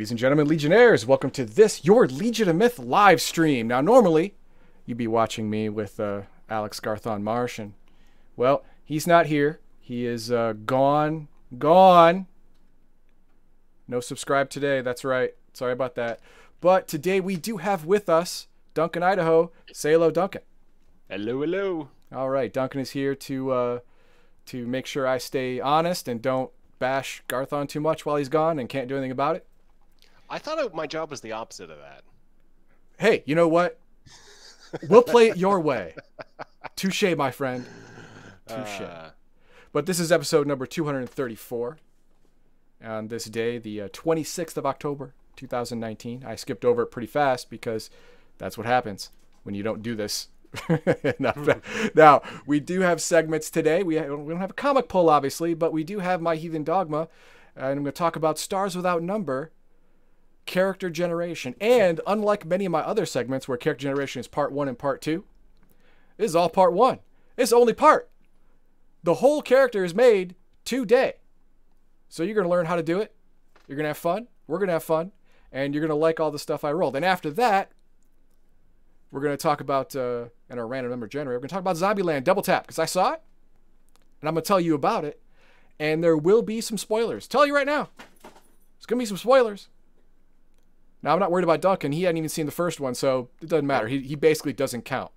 Ladies 0.00 0.12
and 0.12 0.18
gentlemen, 0.18 0.48
Legionnaires, 0.48 1.04
welcome 1.04 1.30
to 1.32 1.44
this, 1.44 1.84
your 1.84 2.06
Legion 2.06 2.48
of 2.48 2.56
Myth 2.56 2.78
live 2.78 3.20
stream. 3.20 3.68
Now, 3.68 3.82
normally, 3.82 4.34
you'd 4.86 4.96
be 4.96 5.06
watching 5.06 5.50
me 5.50 5.68
with 5.68 6.00
uh, 6.00 6.22
Alex 6.48 6.80
Garthon 6.80 7.22
Marsh, 7.22 7.58
and, 7.58 7.74
well, 8.34 8.64
he's 8.82 9.06
not 9.06 9.26
here. 9.26 9.60
He 9.78 10.06
is 10.06 10.32
uh, 10.32 10.54
gone. 10.64 11.28
Gone. 11.58 12.28
No 13.86 14.00
subscribe 14.00 14.48
today, 14.48 14.80
that's 14.80 15.04
right. 15.04 15.34
Sorry 15.52 15.74
about 15.74 15.96
that. 15.96 16.20
But 16.62 16.88
today 16.88 17.20
we 17.20 17.36
do 17.36 17.58
have 17.58 17.84
with 17.84 18.08
us 18.08 18.46
Duncan 18.72 19.02
Idaho. 19.02 19.52
Say 19.70 19.92
hello, 19.92 20.10
Duncan. 20.10 20.40
Hello, 21.10 21.42
hello. 21.42 21.90
All 22.10 22.30
right, 22.30 22.50
Duncan 22.50 22.80
is 22.80 22.92
here 22.92 23.14
to 23.16 23.50
uh, 23.50 23.78
to 24.46 24.66
make 24.66 24.86
sure 24.86 25.06
I 25.06 25.18
stay 25.18 25.60
honest 25.60 26.08
and 26.08 26.22
don't 26.22 26.50
bash 26.78 27.22
Garthon 27.28 27.66
too 27.68 27.80
much 27.80 28.06
while 28.06 28.16
he's 28.16 28.30
gone 28.30 28.58
and 28.58 28.66
can't 28.66 28.88
do 28.88 28.96
anything 28.96 29.10
about 29.10 29.36
it. 29.36 29.46
I 30.30 30.38
thought 30.38 30.72
my 30.74 30.86
job 30.86 31.10
was 31.10 31.20
the 31.20 31.32
opposite 31.32 31.70
of 31.70 31.78
that. 31.78 32.02
Hey, 32.98 33.22
you 33.26 33.34
know 33.34 33.48
what? 33.48 33.80
We'll 34.88 35.02
play 35.02 35.28
it 35.28 35.36
your 35.36 35.58
way. 35.60 35.94
Touche, 36.76 37.16
my 37.16 37.30
friend. 37.32 37.66
Touche. 38.46 38.80
Uh, 38.80 39.10
But 39.72 39.86
this 39.86 39.98
is 39.98 40.12
episode 40.12 40.46
number 40.46 40.66
234. 40.66 41.78
On 42.84 43.08
this 43.08 43.24
day, 43.24 43.58
the 43.58 43.82
uh, 43.82 43.88
26th 43.88 44.56
of 44.56 44.64
October, 44.64 45.14
2019. 45.36 46.24
I 46.24 46.36
skipped 46.36 46.64
over 46.64 46.82
it 46.82 46.86
pretty 46.86 47.06
fast 47.08 47.50
because 47.50 47.90
that's 48.38 48.56
what 48.56 48.66
happens 48.66 49.10
when 49.42 49.54
you 49.54 49.62
don't 49.62 49.82
do 49.82 49.94
this. 49.96 50.28
now, 51.18 51.34
now, 51.94 52.22
we 52.46 52.58
do 52.60 52.80
have 52.80 53.00
segments 53.02 53.50
today. 53.50 53.82
We, 53.82 53.96
ha- 53.98 54.04
we 54.14 54.30
don't 54.32 54.40
have 54.40 54.50
a 54.50 54.54
comic 54.54 54.88
poll, 54.88 55.08
obviously, 55.10 55.54
but 55.54 55.72
we 55.72 55.84
do 55.84 55.98
have 55.98 56.20
My 56.20 56.36
Heathen 56.36 56.64
Dogma. 56.64 57.08
And 57.56 57.66
I'm 57.66 57.74
going 57.74 57.84
to 57.86 57.92
talk 57.92 58.16
about 58.16 58.38
Stars 58.38 58.74
Without 58.76 59.02
Number, 59.02 59.50
character 60.50 60.90
generation. 60.90 61.54
And 61.60 62.00
unlike 62.08 62.44
many 62.44 62.66
of 62.66 62.72
my 62.72 62.80
other 62.80 63.06
segments 63.06 63.46
where 63.46 63.56
character 63.56 63.84
generation 63.84 64.18
is 64.18 64.26
part 64.26 64.50
one 64.50 64.66
and 64.66 64.76
part 64.76 65.00
two, 65.00 65.24
this 66.16 66.30
is 66.30 66.36
all 66.36 66.50
part 66.50 66.72
one. 66.72 66.98
It's 67.36 67.52
only 67.52 67.72
part 67.72 68.10
the 69.04 69.14
whole 69.14 69.42
character 69.42 69.84
is 69.84 69.94
made 69.94 70.34
today. 70.64 71.14
So 72.08 72.24
you're 72.24 72.34
going 72.34 72.46
to 72.46 72.50
learn 72.50 72.66
how 72.66 72.74
to 72.74 72.82
do 72.82 72.98
it. 72.98 73.14
You're 73.68 73.76
going 73.76 73.84
to 73.84 73.90
have 73.90 73.96
fun. 73.96 74.26
We're 74.48 74.58
going 74.58 74.66
to 74.66 74.74
have 74.74 74.82
fun. 74.82 75.12
And 75.52 75.72
you're 75.72 75.80
going 75.80 75.88
to 75.88 75.94
like 75.94 76.18
all 76.18 76.32
the 76.32 76.38
stuff 76.38 76.64
I 76.64 76.72
rolled. 76.72 76.96
And 76.96 77.04
after 77.04 77.30
that, 77.30 77.70
we're 79.12 79.20
going 79.20 79.36
to 79.36 79.42
talk 79.42 79.60
about, 79.60 79.94
uh, 79.94 80.26
in 80.50 80.58
our 80.58 80.66
random 80.66 80.90
number 80.90 81.06
generator, 81.06 81.36
we're 81.36 81.42
going 81.42 81.48
to 81.48 81.54
talk 81.54 81.60
about 81.60 81.76
Zombieland 81.76 82.24
Double 82.24 82.42
Tap 82.42 82.64
because 82.64 82.80
I 82.80 82.86
saw 82.86 83.12
it. 83.12 83.22
And 84.20 84.28
I'm 84.28 84.34
going 84.34 84.42
to 84.42 84.48
tell 84.48 84.60
you 84.60 84.74
about 84.74 85.04
it. 85.04 85.20
And 85.78 86.02
there 86.02 86.16
will 86.16 86.42
be 86.42 86.60
some 86.60 86.76
spoilers. 86.76 87.28
Tell 87.28 87.46
you 87.46 87.54
right 87.54 87.66
now. 87.66 87.88
There's 88.22 88.86
going 88.86 88.98
to 88.98 89.02
be 89.02 89.06
some 89.06 89.16
spoilers. 89.16 89.68
Now, 91.02 91.12
I'm 91.12 91.18
not 91.18 91.30
worried 91.30 91.44
about 91.44 91.62
Duncan. 91.62 91.92
He 91.92 92.02
hadn't 92.02 92.18
even 92.18 92.28
seen 92.28 92.46
the 92.46 92.52
first 92.52 92.78
one, 92.78 92.94
so 92.94 93.30
it 93.40 93.48
doesn't 93.48 93.66
matter. 93.66 93.88
He, 93.88 94.00
he 94.00 94.14
basically 94.14 94.52
doesn't 94.52 94.84
count. 94.84 95.10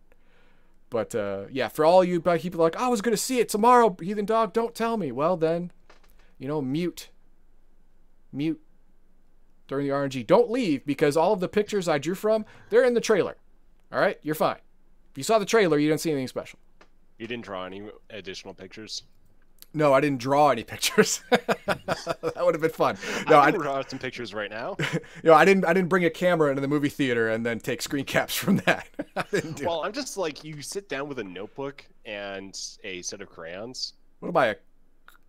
But 0.90 1.14
uh, 1.16 1.46
yeah, 1.52 1.68
for 1.68 1.84
all 1.84 2.04
you 2.04 2.22
people 2.22 2.62
like, 2.62 2.76
oh, 2.78 2.86
I 2.86 2.88
was 2.88 3.02
going 3.02 3.16
to 3.16 3.22
see 3.22 3.40
it 3.40 3.50
tomorrow, 3.50 3.96
Heathen 4.00 4.26
Dog, 4.26 4.54
don't 4.54 4.76
tell 4.76 4.96
me. 4.96 5.12
Well, 5.12 5.36
then, 5.36 5.72
you 6.38 6.48
know, 6.48 6.62
mute. 6.62 7.10
Mute 8.32 8.62
during 9.68 9.88
the 9.88 9.94
RNG. 9.94 10.26
Don't 10.28 10.52
leave 10.52 10.86
because 10.86 11.18
all 11.18 11.34
of 11.34 11.40
the 11.40 11.48
pictures 11.48 11.88
I 11.88 11.98
drew 11.98 12.16
from, 12.16 12.46
they're 12.70 12.84
in 12.86 12.94
the 12.94 13.02
trailer. 13.02 13.38
All 13.92 14.00
right? 14.00 14.20
You're 14.22 14.36
fine. 14.36 14.60
If 15.12 15.18
you 15.18 15.24
saw 15.24 15.40
the 15.40 15.46
trailer, 15.46 15.78
you 15.78 15.90
didn't 15.90 16.02
see 16.02 16.12
anything 16.12 16.28
special. 16.28 16.60
you 17.18 17.28
didn't 17.28 17.46
draw 17.46 17.66
any 17.66 17.84
additional 18.10 18.54
pictures. 18.54 19.04
No, 19.74 19.94
I 19.94 20.02
didn't 20.02 20.20
draw 20.20 20.50
any 20.50 20.64
pictures. 20.64 21.22
that 21.30 22.34
would 22.38 22.54
have 22.54 22.62
been 22.62 22.70
fun. 22.70 22.98
No, 23.28 23.38
I 23.38 23.46
I, 23.46 23.52
draw 23.52 23.84
some 23.86 23.98
pictures 23.98 24.34
right 24.34 24.50
now. 24.50 24.76
you 24.94 25.00
know, 25.24 25.34
I 25.34 25.46
didn't. 25.46 25.66
I 25.66 25.74
didn't 25.74 25.90
bring 25.90 26.06
a 26.06 26.10
camera 26.10 26.50
into 26.50 26.62
the 26.62 26.68
movie 26.68 26.90
theater 26.90 27.30
and 27.30 27.46
then 27.46 27.60
take 27.60 27.82
screen 27.82 28.06
caps 28.06 28.36
from 28.36 28.58
that. 28.58 28.88
Well, 29.64 29.84
I'm 29.84 29.94
just 29.94 30.18
like 30.18 30.44
you 30.44 30.62
sit 30.62 30.90
down 30.90 31.08
with 31.08 31.20
a 31.20 31.24
notebook 31.24 31.86
and 32.06 32.60
a 32.84 33.02
set 33.04 33.22
of 33.22 33.30
crayons. 33.30 33.94
What 34.20 34.30
am 34.30 34.38
I? 34.38 34.46
A, 34.48 34.56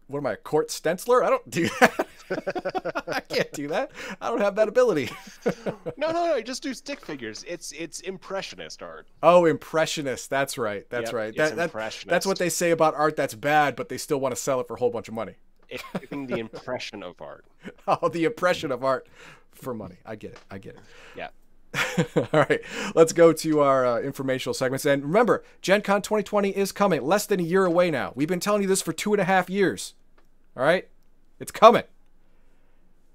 what 0.07 0.19
am 0.19 0.27
I? 0.27 0.33
A 0.33 0.37
court 0.37 0.69
stenciler? 0.69 1.23
I 1.25 1.31
don't 1.31 1.49
do 1.51 1.69
that. 1.81 2.07
I 3.09 3.21
can't 3.21 3.53
do 3.53 3.69
that. 3.69 3.91
I 4.21 4.29
don't 4.29 4.41
have 4.41 4.55
that 4.57 4.69
ability. 4.69 5.11
No, 5.97 6.11
no, 6.11 6.27
no. 6.27 6.41
Just 6.43 6.63
do 6.63 6.75
stick 6.75 7.05
figures. 7.05 7.45
It's 7.47 7.71
it's 7.73 8.01
impressionist 8.01 8.83
art. 8.83 9.07
oh, 9.23 9.45
impressionist. 9.47 10.29
That's 10.29 10.59
right. 10.59 10.89
That's 10.91 11.09
Yep, 11.09 11.15
right. 11.15 11.37
That, 11.37 11.57
that, 11.57 12.03
that's 12.07 12.27
what 12.27 12.39
they 12.39 12.49
say 12.49 12.71
about 12.73 12.95
art 12.95 13.17
that's 13.17 13.35
bad, 13.35 13.77
but 13.77 13.89
they 13.89 13.97
still 13.99 14.19
want 14.19 14.35
to 14.35 14.41
sell 14.41 14.61
it 14.61 14.67
for 14.67 14.75
a 14.75 14.79
whole 14.79 14.91
bunch 14.91 15.09
of 15.09 15.15
money. 15.15 15.35
It's 15.69 15.85
giving 15.99 16.27
the 16.27 16.39
impression 16.39 17.03
of 17.03 17.21
art. 17.21 17.45
Oh, 17.87 18.09
the 18.09 18.25
impression 18.25 18.71
of 18.73 18.85
art 18.85 19.07
for 19.53 19.73
money. 19.75 19.97
I 20.05 20.17
get 20.17 20.33
it. 20.33 20.39
I 20.51 20.59
get 20.59 20.75
it. 20.75 20.81
Yeah. 21.17 21.29
All 22.17 22.27
right, 22.33 22.61
let's 22.95 23.13
go 23.13 23.33
to 23.33 23.61
our 23.61 23.87
uh, 23.87 24.01
informational 24.01 24.55
segments. 24.55 24.85
And 24.85 25.03
remember, 25.03 25.45
Gen 25.61 25.83
Con 25.83 26.03
2020 26.03 26.51
is 26.51 26.73
coming, 26.73 27.03
less 27.03 27.27
than 27.27 27.41
a 27.41 27.45
year 27.45 27.65
away 27.65 27.91
now. 27.91 28.13
We've 28.15 28.29
been 28.29 28.41
telling 28.41 28.63
you 28.63 28.69
this 28.69 28.83
for 28.83 28.93
two 28.93 29.13
and 29.13 29.21
a 29.21 29.25
half 29.25 29.51
years. 29.51 29.95
All 30.57 30.63
right, 30.63 30.89
it's 31.41 31.51
coming. 31.51 31.85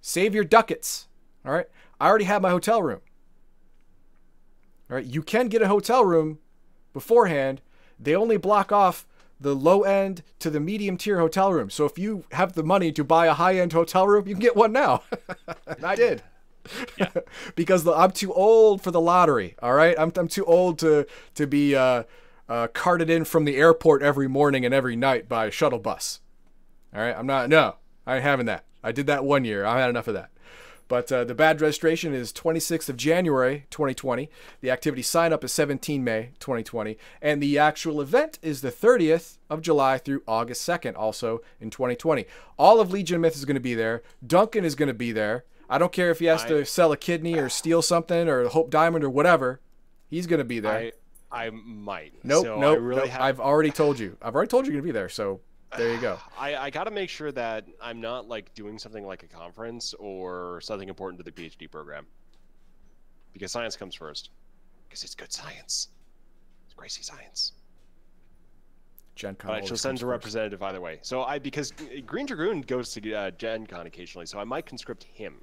Save 0.02 0.36
your 0.36 0.44
ducats. 0.44 1.08
All 1.46 1.54
right, 1.54 1.68
I 2.00 2.08
already 2.08 2.26
have 2.26 2.42
my 2.42 2.50
hotel 2.50 2.84
room. 2.84 3.02
All 4.90 4.96
right, 4.98 5.06
you 5.06 5.22
can 5.22 5.48
get 5.48 5.62
a 5.62 5.68
hotel 5.68 6.04
room 6.04 6.40
beforehand. 6.94 7.62
They 8.00 8.16
only 8.16 8.38
block 8.38 8.72
off 8.72 9.06
the 9.40 9.56
low 9.56 9.84
end 9.84 10.22
to 10.40 10.50
the 10.50 10.60
medium 10.60 10.98
tier 10.98 11.20
hotel 11.20 11.54
room. 11.54 11.70
So 11.70 11.86
if 11.86 11.98
you 11.98 12.26
have 12.32 12.54
the 12.54 12.64
money 12.64 12.92
to 12.92 13.04
buy 13.04 13.28
a 13.28 13.34
high 13.34 13.56
end 13.56 13.72
hotel 13.72 14.08
room, 14.08 14.28
you 14.28 14.34
can 14.34 14.42
get 14.42 14.56
one 14.56 14.74
now. 14.74 15.04
and 15.68 15.86
I 15.86 15.96
did. 15.96 16.22
because 17.56 17.84
the, 17.84 17.94
I'm 17.94 18.12
too 18.12 18.34
old 18.34 18.82
for 18.82 18.92
the 18.92 19.02
lottery. 19.02 19.56
All 19.62 19.74
right, 19.74 19.96
I'm, 19.98 20.12
I'm 20.16 20.28
too 20.28 20.46
old 20.46 20.80
to 20.80 21.06
to 21.36 21.48
be 21.48 21.76
uh, 21.76 22.04
uh, 22.48 22.68
carted 22.68 23.10
in 23.10 23.26
from 23.26 23.46
the 23.46 23.58
airport 23.58 24.02
every 24.02 24.28
morning 24.28 24.66
and 24.66 24.74
every 24.74 24.96
night 24.96 25.30
by 25.30 25.50
shuttle 25.50 25.80
bus. 25.80 26.22
All 26.94 27.02
right, 27.02 27.16
I'm 27.16 27.28
not. 27.28 27.50
No, 27.50 27.76
I 28.06 28.16
ain't 28.16 28.24
having 28.24 28.48
that. 28.48 28.66
I 28.84 28.92
did 28.92 29.08
that 29.08 29.24
one 29.24 29.46
year. 29.46 29.66
I 29.66 29.80
had 29.80 29.90
enough 29.90 30.08
of 30.08 30.14
that. 30.16 30.32
But 30.90 31.12
uh, 31.12 31.24
the 31.24 31.36
badge 31.36 31.62
registration 31.62 32.16
is 32.16 32.34
26th 32.34 32.90
of 32.90 32.98
January 32.98 33.68
2020. 33.70 34.28
The 34.62 34.72
activity 34.72 35.04
sign 35.04 35.32
up 35.32 35.44
is 35.44 35.54
17 35.54 36.04
May 36.04 36.32
2020, 36.40 36.98
and 37.22 37.42
the 37.42 37.60
actual 37.60 38.02
event 38.02 38.40
is 38.42 38.62
the 38.62 38.72
30th 38.72 39.38
of 39.52 39.62
July 39.62 40.00
through 40.00 40.24
August 40.28 40.68
2nd, 40.68 40.98
also 40.98 41.42
in 41.62 41.70
2020. 41.70 42.26
All 42.58 42.82
of 42.82 42.92
Legion 42.92 43.22
Myth 43.22 43.36
is 43.36 43.46
going 43.46 43.54
to 43.54 43.62
be 43.62 43.76
there. 43.76 44.02
Duncan 44.26 44.66
is 44.66 44.74
going 44.74 44.88
to 44.88 44.94
be 44.96 45.12
there. 45.12 45.46
I 45.70 45.78
don't 45.78 45.92
care 45.92 46.10
if 46.10 46.20
he 46.20 46.26
has 46.26 46.44
to 46.46 46.66
sell 46.66 46.92
a 46.92 46.98
kidney 46.98 47.38
or 47.38 47.48
steal 47.48 47.82
something 47.82 48.28
or 48.28 48.48
Hope 48.48 48.70
Diamond 48.72 49.04
or 49.04 49.10
whatever. 49.10 49.62
He's 50.10 50.26
going 50.26 50.40
to 50.40 50.46
be 50.46 50.60
there. 50.60 50.72
I 50.72 50.92
I 51.32 51.50
might. 51.52 52.14
nope, 52.24 52.46
so 52.46 52.60
nope, 52.60 52.78
I 52.78 52.82
really 52.82 53.02
nope. 53.02 53.10
have 53.10 53.22
I've 53.22 53.40
already 53.40 53.70
told 53.70 54.00
you. 54.00 54.18
I've 54.22 54.34
already 54.34 54.50
told 54.50 54.66
you 54.66 54.74
you're 54.74 54.82
going 54.82 54.88
to 54.88 54.94
be 54.94 54.98
there. 55.00 55.10
So 55.10 55.42
there 55.78 55.94
you 55.94 56.02
go. 56.02 56.18
I, 56.40 56.56
I 56.56 56.70
got 56.72 56.86
to 56.86 56.92
make 56.92 57.10
sure 57.10 57.32
that 57.32 57.66
I'm 57.80 58.02
not 58.02 58.28
like 58.28 58.54
doing 58.56 58.80
something 58.80 59.06
like 59.06 59.22
a 59.22 59.28
conference 59.28 59.94
or 60.00 60.60
something 60.62 60.90
important 60.90 61.24
to 61.24 61.24
the 61.24 61.32
PhD 61.32 61.70
program. 61.70 62.08
Because 63.32 63.52
science 63.52 63.76
comes 63.76 63.94
first. 63.94 64.32
Because 64.88 65.04
it's 65.04 65.14
good 65.14 65.32
science. 65.32 65.90
It's 66.66 66.74
Gracie 66.74 67.04
science. 67.04 67.54
Gen 69.16 69.36
Con 69.36 69.52
But 69.52 69.64
I 69.64 69.66
shall 69.66 69.78
send 69.78 69.98
a 69.98 70.02
first. 70.02 70.10
representative 70.10 70.64
either 70.64 70.82
way. 70.82 70.98
So 71.04 71.24
I 71.24 71.38
because 71.38 71.74
Green 72.06 72.26
Dragoon 72.26 72.62
goes 72.62 72.92
to 72.94 73.14
uh, 73.14 73.32
Gen 73.32 73.68
Con 73.68 73.86
occasionally, 73.86 74.26
so 74.26 74.40
I 74.40 74.46
might 74.46 74.66
conscript 74.66 75.04
him. 75.04 75.42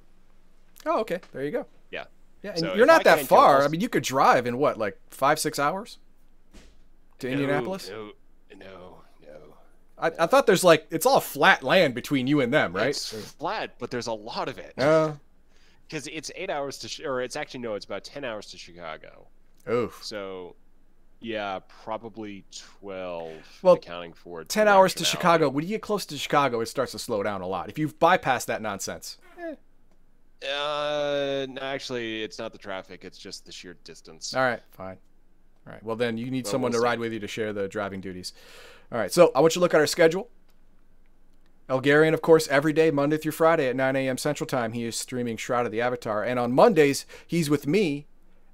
Oh, 0.87 1.01
okay. 1.01 1.19
There 1.33 1.43
you 1.43 1.51
go. 1.51 1.65
Yeah. 1.91 2.05
Yeah, 2.43 2.51
and 2.51 2.59
So 2.59 2.73
you're 2.75 2.85
not 2.85 3.01
I 3.05 3.15
that 3.15 3.25
far. 3.27 3.63
I 3.63 3.67
mean, 3.67 3.81
you 3.81 3.89
could 3.89 4.03
drive 4.03 4.47
in 4.47 4.57
what, 4.57 4.77
like 4.77 4.97
five, 5.09 5.37
six 5.39 5.59
hours 5.59 5.97
to 7.19 7.27
Indianapolis. 7.29 7.89
No, 7.89 8.11
no, 8.57 8.97
no. 9.23 9.55
I, 9.97 10.11
I 10.19 10.27
thought 10.27 10.45
there's 10.47 10.63
like 10.63 10.87
it's 10.91 11.05
all 11.05 11.19
flat 11.19 11.63
land 11.63 11.93
between 11.95 12.27
you 12.27 12.39
and 12.41 12.53
them, 12.53 12.73
right? 12.73 12.89
It's 12.89 13.11
flat, 13.33 13.75
but 13.79 13.91
there's 13.91 14.07
a 14.07 14.13
lot 14.13 14.47
of 14.47 14.57
it. 14.59 14.73
Uh, 14.77 15.13
Because 15.87 16.07
it's 16.07 16.31
eight 16.35 16.49
hours 16.49 16.77
to, 16.79 17.05
or 17.05 17.21
it's 17.21 17.35
actually 17.35 17.61
no, 17.61 17.73
it's 17.75 17.85
about 17.85 18.03
ten 18.03 18.23
hours 18.23 18.47
to 18.51 18.57
Chicago. 18.57 19.27
oof. 19.69 19.99
So, 20.03 20.55
yeah, 21.19 21.59
probably 21.83 22.45
twelve. 22.55 23.33
Well, 23.63 23.73
accounting 23.75 24.13
for 24.13 24.43
Ten 24.43 24.67
hours 24.67 24.93
to. 24.95 25.03
Chicago. 25.03 25.49
When 25.49 25.63
you 25.63 25.69
get 25.71 25.81
close 25.81 26.05
to 26.07 26.17
Chicago, 26.17 26.61
it 26.61 26.67
starts 26.67 26.91
to 26.91 26.99
slow 26.99 27.23
down 27.23 27.41
a 27.41 27.47
lot. 27.47 27.67
If 27.69 27.79
you 27.79 27.87
bypass 27.87 28.45
that 28.45 28.61
nonsense, 28.61 29.17
Uh, 30.43 31.45
no, 31.49 31.61
actually, 31.61 32.23
it's 32.23 32.37
not 32.37 32.51
the 32.51 32.57
traffic; 32.57 33.03
it's 33.03 33.17
just 33.17 33.45
the 33.45 33.51
sheer 33.51 33.75
distance. 33.83 34.33
all 34.35 34.43
right, 34.43 34.61
fine. 34.71 34.97
All 35.65 35.73
right. 35.73 35.83
Well, 35.83 35.95
then 35.95 36.17
you 36.17 36.31
need 36.31 36.45
Well, 36.45 36.51
someone 36.51 36.71
we'll 36.71 36.81
to 36.81 36.85
ride 36.85 36.99
with 36.99 37.11
you 37.11 37.19
to 37.19 37.27
share 37.27 37.51
the 37.53 37.67
driving 37.67 37.99
duties. 37.99 38.33
All 38.91 38.97
right. 38.97 39.11
So 39.11 39.31
I 39.35 39.41
want 39.41 39.53
you 39.55 39.59
to 39.59 39.63
look 39.63 39.73
at 39.73 39.79
our 39.81 39.87
schedule. 39.87 40.29
Elgarian, 41.67 42.13
of 42.13 42.21
course, 42.21 42.47
every 42.47 42.71
day, 42.71 42.91
Monday 42.91 43.17
through 43.17 43.33
Friday 43.33 43.67
at 43.67 43.75
9 43.75 43.95
a.m. 43.97 44.17
Central 44.17 44.47
Time, 44.47 44.71
he 44.71 44.85
is 44.85 44.95
streaming 44.95 45.35
Shroud 45.35 45.65
of 45.65 45.73
the 45.73 45.81
Avatar. 45.81 46.23
And 46.23 46.39
on 46.39 46.53
Mondays, 46.53 47.05
he's 47.25 47.49
with 47.49 47.67
me 47.67 48.07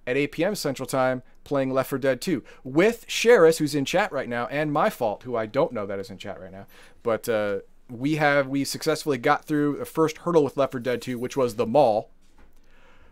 at 0.08 0.18
8 0.18 0.32
p.m. 0.32 0.56
Central 0.56 0.88
Time 0.88 1.22
playing 1.44 1.72
Left 1.72 1.92
4 1.92 2.00
Dead 2.00 2.22
2 2.22 2.44
with 2.64 3.06
Sheris, 3.08 3.58
who's 3.60 3.76
in 3.76 3.86
chat 3.86 4.12
right 4.12 4.28
now, 4.28 4.48
and 4.48 4.72
My 4.74 4.90
Fault, 4.90 5.24
who 5.24 5.36
I 5.36 5.46
don't 5.46 5.74
know 5.74 5.86
that 5.86 6.00
is 6.00 6.10
in 6.10 6.18
chat 6.18 6.42
right 6.42 6.52
now. 6.52 6.66
But 7.04 7.30
uh, 7.30 7.60
we 7.90 8.16
have 8.16 8.48
we 8.48 8.64
successfully 8.64 9.18
got 9.18 9.46
through 9.46 9.78
the 9.78 9.86
first 9.86 10.20
hurdle 10.20 10.44
with 10.44 10.58
Left 10.58 10.72
4 10.72 10.80
Dead 10.80 11.02
2, 11.02 11.20
which 11.20 11.38
was 11.38 11.56
the 11.56 11.66
mall. 11.66 12.10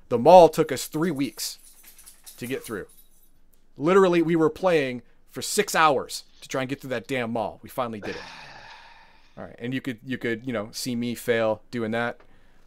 The 0.09 0.17
mall 0.17 0.49
took 0.49 0.71
us 0.71 0.87
three 0.87 1.11
weeks 1.11 1.59
to 2.37 2.47
get 2.47 2.63
through. 2.63 2.87
Literally, 3.77 4.21
we 4.21 4.35
were 4.35 4.49
playing 4.49 5.03
for 5.29 5.41
six 5.41 5.73
hours 5.75 6.25
to 6.41 6.47
try 6.47 6.61
and 6.61 6.69
get 6.69 6.81
through 6.81 6.89
that 6.89 7.07
damn 7.07 7.31
mall. 7.31 7.59
We 7.61 7.69
finally 7.69 8.01
did 8.01 8.15
it. 8.15 8.21
All 9.37 9.45
right, 9.45 9.55
and 9.59 9.73
you 9.73 9.81
could 9.81 9.99
you 10.05 10.17
could 10.17 10.45
you 10.45 10.53
know 10.53 10.69
see 10.71 10.95
me 10.95 11.15
fail 11.15 11.61
doing 11.71 11.91
that. 11.91 12.19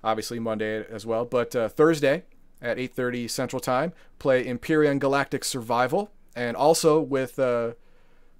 Obviously 0.03 0.39
Monday 0.39 0.85
as 0.91 1.07
well, 1.07 1.25
but 1.25 1.55
uh, 1.57 1.69
Thursday 1.69 2.25
at 2.61 2.79
8:30 2.79 3.31
Central 3.31 3.61
Time, 3.61 3.93
play 4.19 4.45
Empyrion 4.45 4.99
Galactic 4.99 5.45
Survival, 5.45 6.11
and 6.35 6.57
also 6.57 7.01
with 7.01 7.39
uh, 7.39 7.73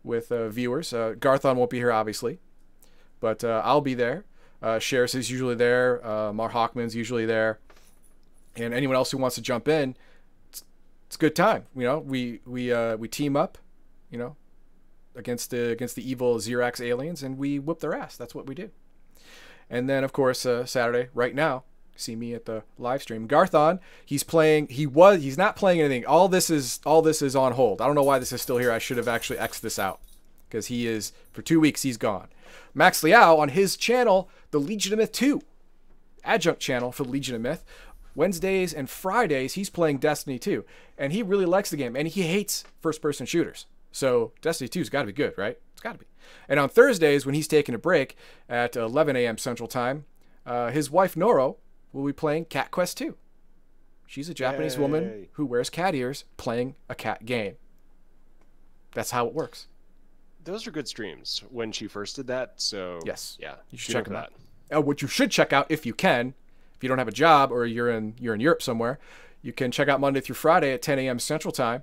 with 0.03 0.33
uh, 0.33 0.49
viewers. 0.49 0.93
Uh, 0.93 1.15
Garthon 1.19 1.57
won't 1.57 1.71
be 1.71 1.79
here 1.79 1.93
obviously, 1.93 2.39
but 3.25 3.43
uh, 3.43 3.63
I'll 3.65 3.81
be 3.81 3.95
there. 3.95 4.27
Uh, 4.63 4.79
is 4.79 5.31
usually 5.31 5.55
there. 5.55 6.07
Uh, 6.07 6.31
Mar 6.31 6.51
Hawkman's 6.51 6.95
usually 6.95 7.25
there, 7.25 7.59
and 8.55 8.75
anyone 8.75 8.97
else 8.97 9.11
who 9.11 9.17
wants 9.17 9.37
to 9.37 9.41
jump 9.41 9.67
in, 9.67 9.97
it's, 10.51 10.63
it's 11.07 11.17
a 11.17 11.19
good 11.19 11.35
time. 11.35 11.65
You 11.75 11.85
know, 11.85 11.99
we 12.01 12.41
we 12.45 12.71
uh, 12.71 12.99
we 12.99 13.09
team 13.09 13.35
up, 13.35 13.57
you 14.11 14.19
know, 14.19 14.37
against 15.17 15.51
the 15.53 15.71
against 15.71 15.97
the 15.97 16.07
evil 16.07 16.37
Zirax 16.37 16.85
aliens, 16.85 17.23
and 17.23 17.39
we 17.39 17.59
whoop 17.59 17.81
their 17.81 17.95
ass. 17.95 18.19
That's 18.19 18.35
what 18.35 18.47
we 18.47 18.55
do. 18.55 18.69
And 19.71 19.89
then, 19.89 20.05
of 20.05 20.13
course, 20.13 20.45
uh, 20.45 20.67
Saturday, 20.67 21.09
right 21.15 21.35
now, 21.35 21.65
see 21.97 22.17
me 22.17 22.35
at 22.35 22.45
the 22.45 22.63
live 22.77 23.01
stream. 23.01 23.27
Garthon, 23.27 23.81
he's 24.05 24.23
playing. 24.23 24.67
He 24.69 24.87
was. 24.87 25.23
He's 25.23 25.39
not 25.39 25.57
playing 25.57 25.81
anything. 25.81 26.05
All 26.05 26.29
this 26.29 26.51
is. 26.51 26.79
All 26.85 27.01
this 27.01 27.23
is 27.23 27.35
on 27.35 27.53
hold. 27.53 27.81
I 27.81 27.87
don't 27.87 27.95
know 27.95 28.03
why 28.03 28.19
this 28.19 28.33
is 28.35 28.43
still 28.43 28.59
here. 28.59 28.71
I 28.71 28.79
should 28.79 28.99
have 28.99 29.09
actually 29.09 29.39
x 29.39 29.61
this 29.61 29.79
out 29.79 30.01
because 30.55 30.69
he 30.69 30.87
is 30.87 31.13
for 31.33 31.43
two 31.43 31.59
weeks. 31.59 31.83
He's 31.83 31.97
gone. 31.97 32.29
Max 32.75 33.03
Liao 33.03 33.39
on 33.39 33.49
his 33.49 33.77
channel, 33.77 34.31
the 34.53 34.61
Legion 34.61 34.93
of 34.93 35.01
Myth 35.01 35.11
2, 35.11 35.43
adjunct 36.23 36.61
channel 36.61 36.93
for 36.93 37.03
the 37.03 37.11
Legion 37.11 37.35
of 37.35 37.41
Myth. 37.41 37.65
Wednesdays 38.15 38.73
and 38.73 38.89
Fridays, 38.89 39.55
he's 39.55 39.69
playing 39.69 39.99
Destiny 39.99 40.39
2, 40.39 40.65
and 40.97 41.13
he 41.13 41.25
really 41.25 41.45
likes 41.45 41.71
the 41.71 41.77
game, 41.77 41.97
and 41.97 42.07
he 42.07 42.23
hates 42.23 42.63
first-person 42.81 43.27
shooters. 43.27 43.67
So 43.91 44.31
Destiny 44.41 44.69
2's 44.69 44.89
got 44.91 45.01
to 45.01 45.07
be 45.07 45.13
good, 45.13 45.37
right? 45.37 45.59
It's 45.73 45.83
got 45.83 45.95
to 45.95 45.99
be. 45.99 46.07
And 46.49 46.61
on 46.61 46.69
Thursdays, 46.69 47.27
when 47.27 47.35
he's 47.35 47.49
taking 47.49 47.75
a 47.75 47.79
break 47.79 48.17
at 48.49 48.77
11 48.77 49.17
a.m. 49.17 49.39
Central 49.39 49.67
Time, 49.67 50.05
uh, 50.47 50.71
his 50.71 50.89
wife 50.89 51.17
Noro 51.17 51.57
will 51.93 52.07
be 52.07 52.13
playing 52.13 52.45
Cat 52.45 52.71
Quest 52.71 52.97
2. 52.99 53.17
She's 54.07 54.29
a 54.29 54.35
Japanese 54.35 54.79
woman 54.79 55.27
who 55.33 55.47
wears 55.47 55.69
cat 55.69 55.97
ears 55.97 56.25
playing 56.37 56.77
a 56.89 56.95
cat 56.95 57.27
game. 57.27 57.57
That's 58.93 59.11
how 59.11 59.27
it 59.27 59.35
works. 59.35 59.67
Those 60.45 60.67
are 60.67 60.71
good 60.71 60.87
streams 60.89 61.43
when 61.51 61.73
she 61.73 61.87
first 61.89 62.17
did 62.17 62.27
that. 62.29 62.55
So 62.57 63.01
Yes. 63.05 63.37
yeah, 63.41 63.57
You 63.71 63.79
should 63.79 63.93
check 63.93 64.05
them 64.05 64.17
out. 64.17 64.33
Uh, 64.75 64.81
what 64.81 65.03
you 65.03 65.09
should 65.09 65.31
check 65.31 65.53
out 65.53 65.67
if 65.71 65.85
you 65.87 65.95
can, 65.95 66.35
if 66.75 66.83
you 66.83 66.89
don't 66.89 66.99
have 66.99 67.09
a 67.09 67.13
job 67.13 67.51
or 67.53 67.67
you're 67.67 67.91
in 67.91 68.15
you're 68.19 68.35
in 68.35 68.41
Europe 68.41 68.63
somewhere, 68.63 68.99
you 69.43 69.53
can 69.53 69.71
check 69.71 69.89
out 69.89 70.01
Monday 70.01 70.21
through 70.21 70.37
Friday 70.37 70.73
at 70.73 70.83
10 70.83 70.99
a.m. 71.01 71.19
Central 71.19 71.53
Time. 71.53 71.83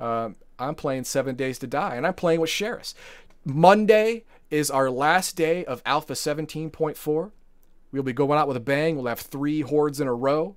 Um, 0.00 0.36
I'm 0.58 0.74
playing 0.74 1.04
Seven 1.04 1.34
Days 1.36 1.58
to 1.60 1.66
Die, 1.66 1.94
and 1.94 2.06
I'm 2.06 2.14
playing 2.14 2.40
with 2.40 2.50
Sheris. 2.50 2.94
Monday 3.44 4.24
is 4.50 4.70
our 4.70 4.90
last 4.90 5.36
day 5.36 5.64
of 5.64 5.82
Alpha 5.84 6.12
17.4. 6.14 7.30
We'll 7.90 8.02
be 8.02 8.12
going 8.12 8.38
out 8.38 8.48
with 8.48 8.56
a 8.56 8.60
bang. 8.60 8.96
We'll 8.96 9.06
have 9.06 9.20
three 9.20 9.60
hordes 9.60 10.00
in 10.00 10.06
a 10.08 10.14
row. 10.14 10.56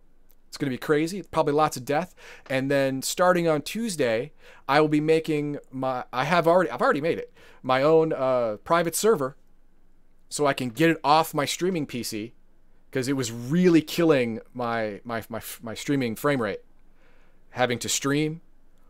It's 0.55 0.57
going 0.61 0.71
to 0.71 0.73
be 0.73 0.77
crazy. 0.77 1.21
Probably 1.21 1.51
lots 1.51 1.75
of 1.75 1.83
death. 1.83 2.15
And 2.49 2.71
then 2.71 3.01
starting 3.01 3.45
on 3.45 3.61
Tuesday, 3.61 4.31
I 4.69 4.79
will 4.79 4.87
be 4.87 5.01
making 5.01 5.57
my. 5.69 6.05
I 6.13 6.23
have 6.23 6.47
already. 6.47 6.69
I've 6.69 6.81
already 6.81 7.01
made 7.01 7.17
it. 7.17 7.33
My 7.61 7.83
own 7.83 8.13
uh, 8.13 8.55
private 8.63 8.95
server 8.95 9.35
so 10.29 10.45
I 10.45 10.53
can 10.53 10.69
get 10.69 10.89
it 10.89 10.97
off 11.03 11.33
my 11.33 11.43
streaming 11.43 11.85
PC 11.85 12.31
because 12.89 13.09
it 13.09 13.17
was 13.17 13.33
really 13.33 13.81
killing 13.81 14.39
my 14.53 15.01
my 15.03 15.25
my 15.27 15.41
my 15.61 15.73
streaming 15.73 16.15
frame 16.15 16.41
rate. 16.41 16.61
Having 17.49 17.79
to 17.79 17.89
stream, 17.89 18.39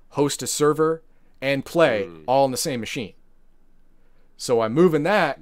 host 0.10 0.44
a 0.44 0.48
server, 0.48 1.02
and 1.42 1.66
play 1.66 2.08
all 2.28 2.46
in 2.46 2.52
the 2.52 2.58
same 2.58 2.80
machine. 2.80 3.16
So 4.38 4.62
I'm 4.62 4.74
moving 4.76 5.02
that 5.02 5.40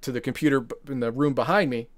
to 0.00 0.12
the 0.12 0.22
computer 0.22 0.66
in 0.88 1.00
the 1.00 1.12
room 1.12 1.34
behind 1.34 1.68
me 1.68 1.90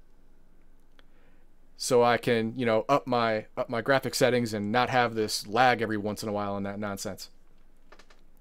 so 1.83 2.03
I 2.03 2.17
can, 2.17 2.53
you 2.55 2.63
know, 2.63 2.85
up 2.87 3.07
my 3.07 3.47
up 3.57 3.67
my 3.67 3.81
graphic 3.81 4.13
settings 4.13 4.53
and 4.53 4.71
not 4.71 4.91
have 4.91 5.15
this 5.15 5.47
lag 5.47 5.81
every 5.81 5.97
once 5.97 6.21
in 6.21 6.29
a 6.29 6.31
while 6.31 6.55
and 6.55 6.63
that 6.63 6.77
nonsense. 6.77 7.31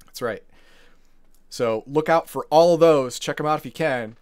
That's 0.05 0.21
right. 0.21 0.43
So 1.49 1.83
look 1.87 2.11
out 2.11 2.29
for 2.29 2.47
all 2.51 2.75
of 2.75 2.81
those. 2.81 3.19
Check 3.19 3.39
them 3.39 3.47
out 3.47 3.59
if 3.59 3.65
you 3.65 3.73
can. 3.73 4.19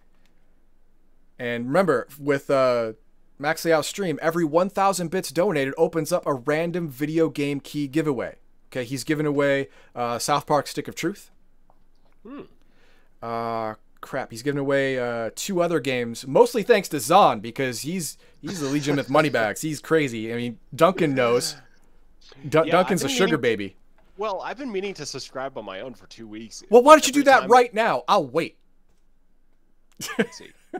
And 1.37 1.65
remember, 1.65 2.07
with 2.17 2.49
uh, 2.49 2.93
Max 3.37 3.65
Layout 3.65 3.83
Stream, 3.83 4.19
every 4.21 4.45
1,000 4.45 5.11
bits 5.11 5.31
donated 5.31 5.73
opens 5.77 6.13
up 6.13 6.25
a 6.25 6.33
random 6.33 6.87
video 6.87 7.27
game 7.27 7.59
key 7.59 7.89
giveaway. 7.89 8.37
Okay, 8.67 8.85
he's 8.85 9.03
giving 9.03 9.25
away 9.25 9.67
uh, 9.93 10.17
South 10.17 10.47
Park 10.47 10.65
Stick 10.65 10.87
of 10.87 10.95
Truth. 10.95 11.29
Uh, 13.21 13.73
crap, 14.01 14.31
he's 14.31 14.41
giving 14.43 14.59
away 14.59 14.97
uh, 14.99 15.31
two 15.35 15.61
other 15.61 15.79
games, 15.79 16.25
mostly 16.27 16.63
thanks 16.63 16.87
to 16.89 16.99
Zon 16.99 17.39
because 17.39 17.81
he's 17.81 18.17
he's 18.41 18.59
the 18.59 18.67
Legion 18.67 18.99
money 19.09 19.29
bags 19.29 19.61
He's 19.61 19.81
crazy. 19.81 20.33
I 20.33 20.37
mean, 20.37 20.59
Duncan 20.75 21.13
knows. 21.15 21.55
Dun- 22.47 22.67
Yeah, 22.67 22.71
Duncan's 22.73 23.03
a 23.03 23.09
sugar 23.09 23.37
meaning- 23.37 23.41
baby. 23.41 23.75
Well, 24.17 24.41
I've 24.41 24.57
been 24.57 24.71
meaning 24.71 24.93
to 24.95 25.05
subscribe 25.05 25.57
on 25.57 25.63
my 25.63 25.79
own 25.79 25.93
for 25.93 26.05
two 26.07 26.27
weeks. 26.27 26.61
Well, 26.69 26.83
why 26.83 26.93
don't 26.93 27.07
you 27.07 27.13
do 27.13 27.23
that 27.23 27.41
time- 27.41 27.49
right 27.51 27.73
now? 27.73 28.03
I'll 28.07 28.27
wait. 28.27 28.57
Let's 30.17 30.37
see. 30.37 30.49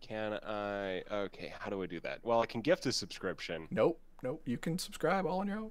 Can 0.00 0.34
I? 0.46 1.02
Okay, 1.10 1.52
how 1.58 1.68
do 1.70 1.82
I 1.82 1.86
do 1.86 2.00
that? 2.00 2.20
Well, 2.22 2.40
I 2.40 2.46
can 2.46 2.60
gift 2.60 2.86
a 2.86 2.92
subscription. 2.92 3.66
Nope, 3.70 3.98
nope. 4.22 4.40
You 4.44 4.56
can 4.56 4.78
subscribe 4.78 5.26
all 5.26 5.40
on 5.40 5.48
your 5.48 5.58
own. 5.58 5.70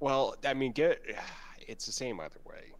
Well, 0.00 0.36
I 0.46 0.54
mean, 0.54 0.72
get 0.72 1.02
it's 1.66 1.86
the 1.86 1.92
same 1.92 2.20
either 2.20 2.38
way. 2.44 2.72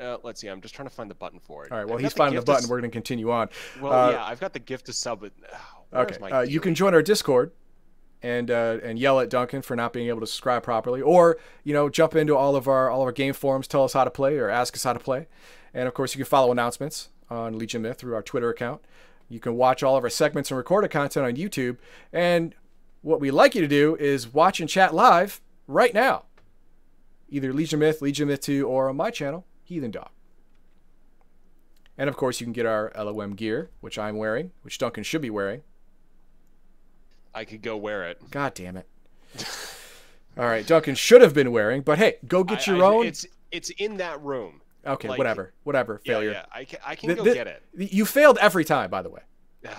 Uh, 0.00 0.18
let's 0.22 0.40
see. 0.40 0.48
I'm 0.48 0.60
just 0.60 0.74
trying 0.74 0.88
to 0.88 0.94
find 0.94 1.10
the 1.10 1.14
button 1.14 1.40
for 1.40 1.64
it. 1.66 1.72
All 1.72 1.78
right. 1.78 1.86
Well, 1.86 1.96
I've 1.96 2.02
he's 2.02 2.12
finding 2.12 2.36
the 2.36 2.42
to 2.42 2.46
button. 2.46 2.64
s- 2.64 2.70
We're 2.70 2.80
going 2.80 2.90
to 2.90 2.94
continue 2.94 3.30
on. 3.30 3.48
Well, 3.80 3.92
uh, 3.92 4.10
yeah, 4.12 4.24
I've 4.24 4.40
got 4.40 4.52
the 4.52 4.58
gift 4.58 4.86
to 4.86 4.92
sub. 4.92 5.20
But 5.20 5.32
oh, 5.92 5.98
Okay. 6.02 6.16
my 6.20 6.30
Uh, 6.30 6.40
you 6.42 6.60
can 6.60 6.74
join 6.74 6.94
our 6.94 7.02
Discord 7.02 7.52
and 8.22 8.50
uh, 8.50 8.78
and 8.82 8.98
yell 8.98 9.20
at 9.20 9.30
Duncan 9.30 9.62
for 9.62 9.76
not 9.76 9.92
being 9.92 10.08
able 10.08 10.20
to 10.20 10.26
subscribe 10.26 10.62
properly, 10.62 11.00
or 11.02 11.38
you 11.64 11.72
know 11.72 11.88
jump 11.88 12.14
into 12.16 12.36
all 12.36 12.56
of 12.56 12.66
our 12.68 12.90
all 12.90 13.00
of 13.02 13.06
our 13.06 13.12
game 13.12 13.32
forums, 13.34 13.66
tell 13.68 13.84
us 13.84 13.92
how 13.92 14.04
to 14.04 14.10
play, 14.10 14.36
or 14.38 14.48
ask 14.48 14.74
us 14.74 14.84
how 14.84 14.92
to 14.92 14.98
play. 15.00 15.26
And 15.74 15.86
of 15.88 15.94
course, 15.94 16.14
you 16.14 16.18
can 16.18 16.26
follow 16.28 16.50
announcements 16.52 17.10
on 17.30 17.58
Legion 17.58 17.82
Myth 17.82 17.98
through 17.98 18.14
our 18.14 18.22
Twitter 18.22 18.48
account. 18.50 18.80
You 19.28 19.40
can 19.40 19.56
watch 19.56 19.82
all 19.82 19.96
of 19.96 20.04
our 20.04 20.10
segments 20.10 20.50
and 20.50 20.56
recorded 20.58 20.90
content 20.90 21.26
on 21.26 21.34
YouTube. 21.36 21.78
And 22.12 22.54
what 23.02 23.20
we'd 23.20 23.32
like 23.32 23.54
you 23.54 23.60
to 23.60 23.68
do 23.68 23.96
is 23.96 24.32
watch 24.32 24.60
and 24.60 24.68
chat 24.68 24.94
live 24.94 25.40
right 25.66 25.92
now, 25.92 26.24
either 27.28 27.52
Legion 27.52 27.80
Myth, 27.80 28.00
Legion 28.00 28.28
Myth 28.28 28.40
2, 28.42 28.66
or 28.68 28.88
on 28.88 28.96
my 28.96 29.10
channel, 29.10 29.44
Heathen 29.66 29.90
Dog. 29.90 30.10
And 31.98 32.08
of 32.08 32.16
course, 32.16 32.40
you 32.40 32.46
can 32.46 32.52
get 32.52 32.66
our 32.66 32.92
LOM 32.96 33.34
gear, 33.34 33.70
which 33.80 33.98
I'm 33.98 34.16
wearing, 34.16 34.52
which 34.62 34.78
Duncan 34.78 35.02
should 35.02 35.22
be 35.22 35.30
wearing. 35.30 35.62
I 37.34 37.44
could 37.44 37.62
go 37.62 37.76
wear 37.76 38.04
it. 38.08 38.30
God 38.30 38.54
damn 38.54 38.76
it. 38.76 38.86
All 40.38 40.44
right, 40.44 40.66
Duncan 40.66 40.94
should 40.94 41.22
have 41.22 41.34
been 41.34 41.50
wearing, 41.52 41.82
but 41.82 41.98
hey, 41.98 42.16
go 42.28 42.44
get 42.44 42.68
I- 42.68 42.72
your 42.72 42.84
I- 42.84 42.88
own. 42.88 43.06
It's 43.06 43.26
it's 43.50 43.70
in 43.70 43.96
that 43.98 44.20
room. 44.22 44.60
okay, 44.86 45.08
like- 45.08 45.18
whatever, 45.18 45.52
whatever. 45.64 46.00
Yeah, 46.04 46.14
Failure. 46.14 46.30
yeah. 46.32 46.44
I 46.52 46.64
can, 46.64 46.78
I 46.86 46.94
can 46.94 47.08
Th- 47.08 47.18
go 47.18 47.24
th- 47.24 47.34
get 47.34 47.46
it. 47.46 47.62
You 47.74 48.04
failed 48.04 48.38
every 48.40 48.64
time, 48.64 48.90
by 48.90 49.02
the 49.02 49.10
way. 49.10 49.22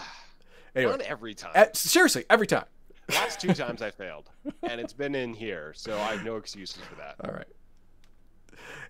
Anyway, 0.75 0.91
Not 0.91 1.01
every 1.01 1.33
time. 1.33 1.51
uh, 1.55 1.65
seriously, 1.73 2.23
every 2.29 2.45
time. 2.45 2.65
Last 3.09 3.39
two 3.41 3.51
times 3.55 3.81
I 3.81 3.89
failed, 3.89 4.29
and 4.61 4.79
it's 4.79 4.93
been 4.93 5.15
in 5.15 5.33
here, 5.33 5.73
so 5.75 5.97
I 5.97 6.11
have 6.13 6.23
no 6.23 6.35
excuses 6.35 6.77
for 6.83 6.93
that. 6.97 7.15
All 7.23 7.33
right. 7.33 7.47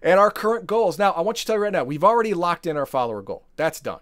And 0.01 0.19
our 0.19 0.31
current 0.31 0.67
goals. 0.67 1.00
Now, 1.00 1.12
I 1.12 1.21
want 1.21 1.38
you 1.38 1.41
to 1.41 1.45
tell 1.47 1.55
you 1.55 1.63
right 1.63 1.71
now, 1.71 1.83
we've 1.83 2.03
already 2.03 2.33
locked 2.33 2.67
in 2.67 2.77
our 2.77 2.86
follower 2.86 3.21
goal. 3.21 3.45
That's 3.55 3.79
done. 3.79 4.00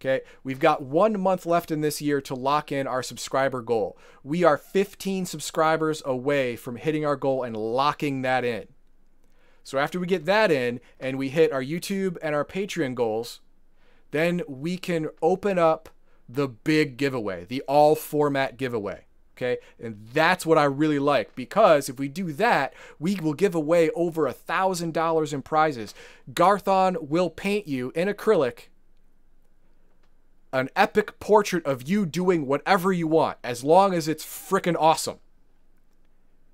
Okay. 0.00 0.20
We've 0.44 0.60
got 0.60 0.82
one 0.82 1.20
month 1.20 1.44
left 1.44 1.70
in 1.70 1.80
this 1.80 2.00
year 2.00 2.20
to 2.20 2.34
lock 2.34 2.70
in 2.70 2.86
our 2.86 3.02
subscriber 3.02 3.62
goal. 3.62 3.98
We 4.22 4.44
are 4.44 4.56
15 4.56 5.26
subscribers 5.26 6.02
away 6.04 6.54
from 6.54 6.76
hitting 6.76 7.04
our 7.04 7.16
goal 7.16 7.42
and 7.42 7.56
locking 7.56 8.22
that 8.22 8.44
in. 8.44 8.68
So 9.64 9.76
after 9.78 9.98
we 9.98 10.06
get 10.06 10.24
that 10.26 10.50
in 10.50 10.80
and 11.00 11.18
we 11.18 11.30
hit 11.30 11.52
our 11.52 11.62
YouTube 11.62 12.16
and 12.22 12.34
our 12.34 12.44
Patreon 12.44 12.94
goals, 12.94 13.40
then 14.12 14.42
we 14.48 14.78
can 14.78 15.08
open 15.20 15.58
up 15.58 15.90
the 16.28 16.48
big 16.48 16.96
giveaway, 16.96 17.44
the 17.44 17.62
all 17.62 17.94
format 17.94 18.56
giveaway. 18.56 19.07
Okay. 19.38 19.58
And 19.80 20.04
that's 20.12 20.44
what 20.44 20.58
I 20.58 20.64
really 20.64 20.98
like 20.98 21.36
because 21.36 21.88
if 21.88 21.96
we 21.96 22.08
do 22.08 22.32
that, 22.32 22.74
we 22.98 23.14
will 23.14 23.34
give 23.34 23.54
away 23.54 23.88
over 23.90 24.26
a 24.26 24.32
thousand 24.32 24.94
dollars 24.94 25.32
in 25.32 25.42
prizes. 25.42 25.94
Garthon 26.34 26.96
will 27.00 27.30
paint 27.30 27.68
you 27.68 27.92
in 27.94 28.08
acrylic 28.08 28.66
an 30.52 30.70
epic 30.74 31.20
portrait 31.20 31.64
of 31.66 31.88
you 31.88 32.06
doing 32.06 32.46
whatever 32.46 32.92
you 32.92 33.06
want, 33.06 33.38
as 33.44 33.62
long 33.62 33.94
as 33.94 34.08
it's 34.08 34.24
freaking 34.24 34.76
awesome. 34.78 35.18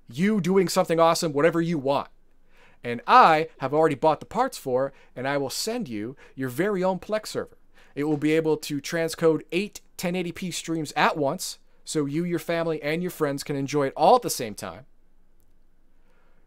You 0.07 0.41
doing 0.41 0.67
something 0.67 0.99
awesome, 0.99 1.33
whatever 1.33 1.61
you 1.61 1.77
want. 1.77 2.09
And 2.83 3.01
I 3.07 3.47
have 3.59 3.73
already 3.73 3.95
bought 3.95 4.19
the 4.19 4.25
parts 4.25 4.57
for, 4.57 4.93
and 5.15 5.27
I 5.27 5.37
will 5.37 5.49
send 5.49 5.87
you 5.87 6.15
your 6.35 6.49
very 6.49 6.83
own 6.83 6.99
Plex 6.99 7.27
server. 7.27 7.57
It 7.95 8.03
will 8.03 8.17
be 8.17 8.33
able 8.33 8.57
to 8.57 8.81
transcode 8.81 9.41
eight 9.51 9.81
1080p 9.97 10.53
streams 10.53 10.91
at 10.95 11.17
once, 11.17 11.57
so 11.85 12.05
you, 12.05 12.25
your 12.25 12.39
family, 12.39 12.81
and 12.81 13.01
your 13.01 13.11
friends 13.11 13.43
can 13.43 13.55
enjoy 13.55 13.87
it 13.87 13.93
all 13.95 14.15
at 14.15 14.23
the 14.23 14.29
same 14.29 14.55
time. 14.55 14.85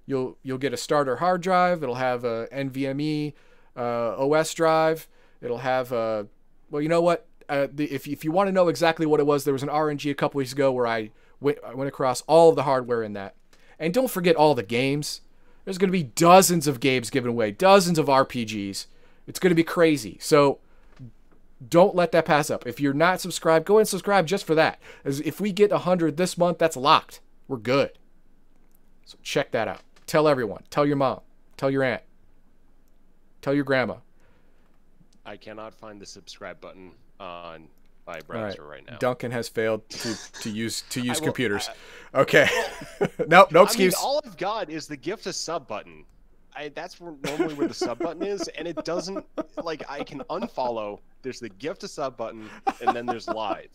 You'll 0.05 0.37
you'll 0.43 0.59
get 0.59 0.73
a 0.73 0.77
starter 0.77 1.17
hard 1.17 1.41
drive. 1.41 1.83
It'll 1.83 1.95
have 1.95 2.25
a 2.25 2.49
NVMe 2.53 3.35
uh, 3.77 4.17
OS 4.17 4.53
drive. 4.53 5.07
It'll 5.41 5.59
have 5.59 5.93
a 5.93 6.27
well, 6.71 6.83
you 6.83 6.89
know 6.89 7.01
what? 7.01 7.27
Uh, 7.49 7.69
the, 7.73 7.85
if 7.93 8.07
if 8.07 8.25
you 8.25 8.33
want 8.33 8.49
to 8.49 8.53
know 8.53 8.69
exactly 8.69 9.07
what 9.07 9.21
it 9.21 9.27
was, 9.27 9.45
there 9.45 9.53
was 9.53 9.63
an 9.63 9.69
RNG 9.69 10.11
a 10.11 10.15
couple 10.15 10.39
weeks 10.39 10.53
ago 10.53 10.73
where 10.73 10.87
I 10.87 11.11
went 11.41 11.59
I 11.65 11.75
went 11.75 11.89
across 11.89 12.23
all 12.23 12.51
of 12.51 12.57
the 12.57 12.65
hardware 12.65 13.03
in 13.03 13.13
that, 13.13 13.37
and 13.79 13.95
don't 13.95 14.11
forget 14.11 14.35
all 14.35 14.55
the 14.55 14.63
games. 14.63 15.21
There's 15.65 15.79
going 15.79 15.89
to 15.89 15.93
be 15.93 16.03
dozens 16.03 16.67
of 16.67 16.81
games 16.81 17.11
given 17.11 17.31
away, 17.31 17.53
dozens 17.53 17.99
of 17.99 18.07
RPGs. 18.07 18.87
It's 19.27 19.39
going 19.39 19.51
to 19.51 19.55
be 19.55 19.65
crazy. 19.65 20.17
So 20.21 20.61
don't 21.67 21.95
let 21.95 22.13
that 22.13 22.25
pass 22.25 22.51
up. 22.51 22.67
If 22.67 22.81
you're 22.81 22.93
not 22.95 23.21
subscribed, 23.21 23.67
go 23.67 23.79
and 23.79 23.89
subscribe 23.89 24.27
just 24.27 24.45
for 24.45 24.55
that. 24.55 24.81
As 25.05 25.21
if 25.21 25.41
we 25.41 25.53
get 25.53 25.71
100 25.71 26.17
this 26.17 26.39
month, 26.39 26.59
that's 26.59 26.77
locked. 26.77 27.21
We're 27.49 27.57
good. 27.57 27.99
So 29.05 29.19
check 29.23 29.51
that 29.53 29.69
out. 29.69 29.81
Tell 30.07 30.29
everyone. 30.29 30.65
Tell 30.71 30.87
your 30.87 30.97
mom. 30.97 31.21
Tell 31.57 31.71
your 31.71 31.83
aunt. 31.83 32.03
Tell 33.43 33.55
your 33.55 33.65
grandma. 33.65 33.97
I 35.27 35.37
cannot 35.37 35.75
find 35.75 36.01
the 36.01 36.07
subscribe 36.07 36.61
button 36.61 36.93
on 37.21 37.69
my 38.07 38.21
browser 38.21 38.65
right, 38.65 38.87
now. 38.87 38.97
Duncan 38.99 39.31
has 39.33 39.49
failed 39.49 39.87
to, 39.91 40.17
to 40.41 40.51
use 40.51 40.83
to 40.91 41.01
use 41.03 41.21
will- 41.21 41.27
computers. 41.27 41.69
Uh, 42.15 42.21
okay. 42.21 42.49
nope, 43.29 43.53
no 43.53 43.61
I 43.61 43.63
mean, 43.63 43.65
excuse. 43.65 43.95
all 43.95 44.21
I've 44.25 44.37
got 44.37 44.71
is 44.71 44.87
the 44.87 44.97
gift 44.97 45.27
a 45.27 45.33
sub 45.33 45.69
button. 45.69 46.05
I, 46.59 46.69
that's 46.71 47.01
where, 47.01 47.15
normally 47.25 47.55
where 47.55 47.69
the 47.69 47.75
sub 47.75 48.01
button 48.01 48.23
is, 48.23 48.49
and 48.49 48.67
it 48.67 48.85
doesn't 48.85 49.25
like 49.63 49.85
I 49.89 50.03
can 50.03 50.21
unfollow. 50.31 50.99
There's 51.23 51.39
the 51.39 51.49
gift 51.49 51.85
a 51.85 51.89
sub 51.89 52.17
button, 52.17 52.51
and 52.81 52.97
then 52.97 53.07
there's 53.07 53.29
live. 53.29 53.69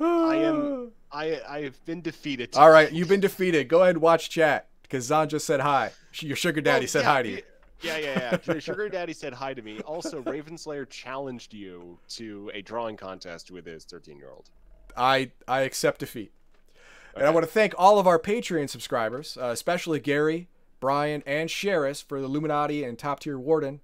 I 0.00 0.36
am 0.36 0.90
I 1.12 1.40
I've 1.48 1.82
been 1.84 2.02
defeated. 2.02 2.56
All 2.56 2.70
right, 2.70 2.90
you've 2.92 3.08
been 3.08 3.20
defeated. 3.20 3.68
Go 3.68 3.82
ahead 3.82 3.96
and 3.96 4.02
watch 4.02 4.30
chat 4.30 4.68
because 4.82 5.04
Zan 5.04 5.28
just 5.28 5.46
said 5.46 5.60
hi. 5.60 5.92
Your 6.18 6.36
sugar 6.36 6.60
daddy 6.60 6.84
Oh, 6.84 6.88
said 6.88 7.02
yeah, 7.02 7.12
hi 7.12 7.22
to 7.22 7.28
you. 7.28 7.42
Yeah, 7.82 7.98
yeah, 7.98 8.38
yeah. 8.46 8.58
Sugar 8.60 8.88
Daddy 8.88 9.12
said 9.12 9.32
hi 9.32 9.54
to 9.54 9.62
me. 9.62 9.80
Also, 9.80 10.22
Raven 10.22 10.56
Slayer 10.56 10.84
challenged 10.84 11.52
you 11.52 11.98
to 12.10 12.48
a 12.54 12.62
drawing 12.62 12.96
contest 12.96 13.50
with 13.50 13.66
his 13.66 13.84
13 13.84 14.18
year 14.18 14.30
old. 14.30 14.50
I 14.96 15.32
I 15.48 15.62
accept 15.62 15.98
defeat. 16.00 16.32
And 17.16 17.26
I 17.26 17.30
want 17.30 17.44
to 17.44 17.50
thank 17.50 17.74
all 17.76 17.98
of 17.98 18.06
our 18.06 18.18
Patreon 18.18 18.70
subscribers, 18.70 19.36
uh, 19.36 19.46
especially 19.46 20.00
Gary, 20.00 20.48
Brian, 20.82 21.22
and 21.26 21.48
Sheris 21.48 22.04
for 22.04 22.18
the 22.18 22.26
Illuminati 22.26 22.82
and 22.82 22.98
Top 22.98 23.20
Tier 23.20 23.38
Warden 23.38 23.80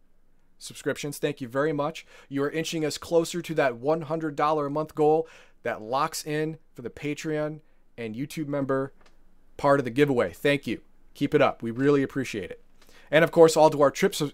subscriptions. 0.59 1.17
Thank 1.19 1.41
you 1.41 1.47
very 1.47 1.73
much. 1.73 2.05
You 2.29 2.43
are 2.43 2.51
inching 2.51 2.85
us 2.85 2.99
closer 2.99 3.41
to 3.41 3.55
that 3.55 3.75
$100 3.75 4.67
a 4.67 4.71
month 4.71 4.97
goal 4.97 5.29
that 5.63 5.81
locks 5.81 6.27
in 6.27 6.59
for 6.75 6.83
the 6.83 6.91
Patreon 6.91 7.61
and 7.97 8.17
YouTube 8.17 8.49
member 8.49 8.93
part 9.57 9.79
of 9.79 9.85
the 9.85 9.93
giveaway. 9.93 10.33
Thank 10.33 10.67
you. 10.67 10.81
Keep 11.15 11.37
it 11.37 11.41
up. 11.41 11.63
We 11.63 11.71
really 11.71 12.03
appreciate 12.03 12.51
it. 12.51 12.65
And 13.13 13.23
of 13.23 13.31
course, 13.31 13.57
all 13.57 13.71
to 13.71 13.81
our 13.81 13.93
trip 13.93 14.13
sub- 14.13 14.33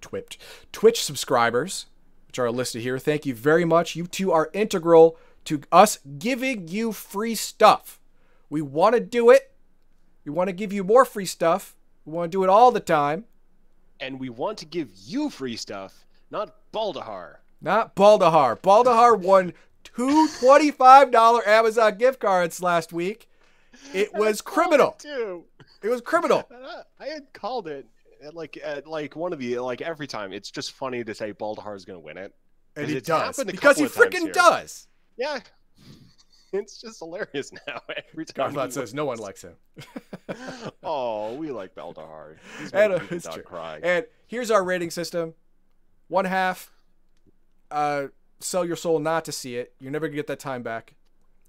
Twitch, 0.00 0.38
Twitch 0.70 1.02
subscribers, 1.02 1.86
which 2.28 2.38
are 2.38 2.52
listed 2.52 2.82
here. 2.82 3.00
Thank 3.00 3.26
you 3.26 3.34
very 3.34 3.64
much. 3.64 3.96
You 3.96 4.06
two 4.06 4.30
are 4.30 4.50
integral 4.52 5.18
to 5.46 5.62
us 5.72 5.98
giving 6.20 6.68
you 6.68 6.92
free 6.92 7.34
stuff. 7.34 7.98
We 8.48 8.62
want 8.62 8.94
to 8.94 9.00
do 9.00 9.30
it. 9.30 9.50
We 10.24 10.30
want 10.30 10.46
to 10.46 10.52
give 10.52 10.72
you 10.72 10.84
more 10.84 11.04
free 11.04 11.26
stuff. 11.26 11.74
We 12.04 12.12
want 12.12 12.32
to 12.32 12.38
do 12.38 12.44
it 12.44 12.50
all 12.50 12.70
the 12.70 12.80
time. 12.80 13.24
And 14.00 14.20
we 14.20 14.28
want 14.28 14.58
to 14.58 14.66
give 14.66 14.88
you 14.94 15.30
free 15.30 15.56
stuff, 15.56 16.04
not 16.30 16.54
Baldahar. 16.72 17.36
Not 17.60 17.96
Baldahar. 17.96 18.58
Baldahar 18.58 19.18
won 19.18 19.52
two 19.84 20.28
$25 20.40 21.46
Amazon 21.46 21.96
gift 21.96 22.20
cards 22.20 22.60
last 22.60 22.92
week. 22.92 23.28
It 23.92 24.12
was 24.12 24.40
criminal. 24.40 24.92
Too. 24.98 25.44
It 25.82 25.88
was 25.88 26.00
criminal. 26.00 26.48
I 27.00 27.06
had 27.06 27.32
called 27.32 27.68
it 27.68 27.86
at 28.22 28.34
like 28.34 28.58
at 28.62 28.86
like 28.86 29.16
one 29.16 29.32
of 29.32 29.38
the 29.38 29.58
like 29.58 29.80
every 29.80 30.06
time. 30.06 30.32
It's 30.32 30.50
just 30.50 30.72
funny 30.72 31.04
to 31.04 31.14
say 31.14 31.32
Baldahar 31.32 31.76
is 31.76 31.84
going 31.84 31.98
to 31.98 32.04
win 32.04 32.18
it. 32.18 32.34
And 32.76 32.88
he 32.88 33.00
does. 33.00 33.42
Because 33.44 33.78
he 33.78 33.84
couple 33.84 34.02
of 34.02 34.12
times 34.12 34.14
freaking 34.14 34.32
does. 34.32 34.88
Yeah, 35.16 35.40
it's 36.62 36.80
just 36.80 37.00
hilarious 37.00 37.52
now. 37.66 37.80
Every 38.12 38.24
time. 38.24 38.70
Says 38.70 38.94
no 38.94 39.04
one 39.04 39.18
likes 39.18 39.42
him. 39.42 39.54
oh, 40.82 41.34
we 41.34 41.50
like 41.50 41.74
Baldahar. 41.74 42.36
He's 42.58 42.72
And, 42.72 42.92
uh, 42.94 43.00
it's 43.10 43.28
true. 43.28 43.42
cry. 43.42 43.80
And 43.82 44.06
here's 44.26 44.50
our 44.50 44.64
rating 44.64 44.90
system. 44.90 45.34
One 46.08 46.24
half, 46.24 46.70
uh, 47.70 48.08
sell 48.40 48.64
your 48.64 48.76
soul 48.76 48.98
not 48.98 49.24
to 49.24 49.32
see 49.32 49.56
it. 49.56 49.74
You're 49.80 49.90
never 49.90 50.06
gonna 50.06 50.16
get 50.16 50.26
that 50.28 50.38
time 50.38 50.62
back. 50.62 50.94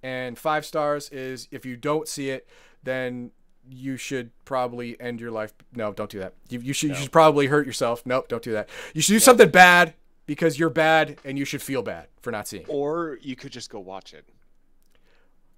And 0.02 0.38
five 0.38 0.66
stars 0.66 1.10
is 1.10 1.48
if 1.52 1.66
you 1.66 1.76
don't 1.76 2.08
see 2.08 2.30
it, 2.30 2.48
then 2.84 3.32
you 3.70 3.98
should 3.98 4.32
probably 4.46 5.00
end 5.00 5.20
your 5.20 5.32
life. 5.32 5.54
No, 5.74 5.92
don't 5.92 6.10
do 6.10 6.20
that. 6.20 6.36
You, 6.50 6.60
you 6.60 6.74
should 6.74 6.90
you 6.90 6.96
should 6.96 7.12
probably 7.12 7.48
hurt 7.48 7.66
yourself. 7.66 8.04
Nope, 8.06 8.28
don't 8.28 8.44
do 8.44 8.52
that. 8.54 8.70
You 8.94 9.02
should 9.02 9.14
do 9.14 9.20
something 9.20 9.50
bad 9.50 9.96
because 10.26 10.60
you're 10.60 10.70
bad 10.70 11.18
and 11.26 11.38
you 11.38 11.46
should 11.46 11.62
feel 11.62 11.82
bad 11.82 12.08
for 12.22 12.32
not 12.32 12.48
seeing. 12.48 12.66
Or 12.68 13.18
you 13.22 13.36
could 13.36 13.52
just 13.52 13.70
go 13.70 13.80
watch 13.80 14.14
it. 14.14 14.26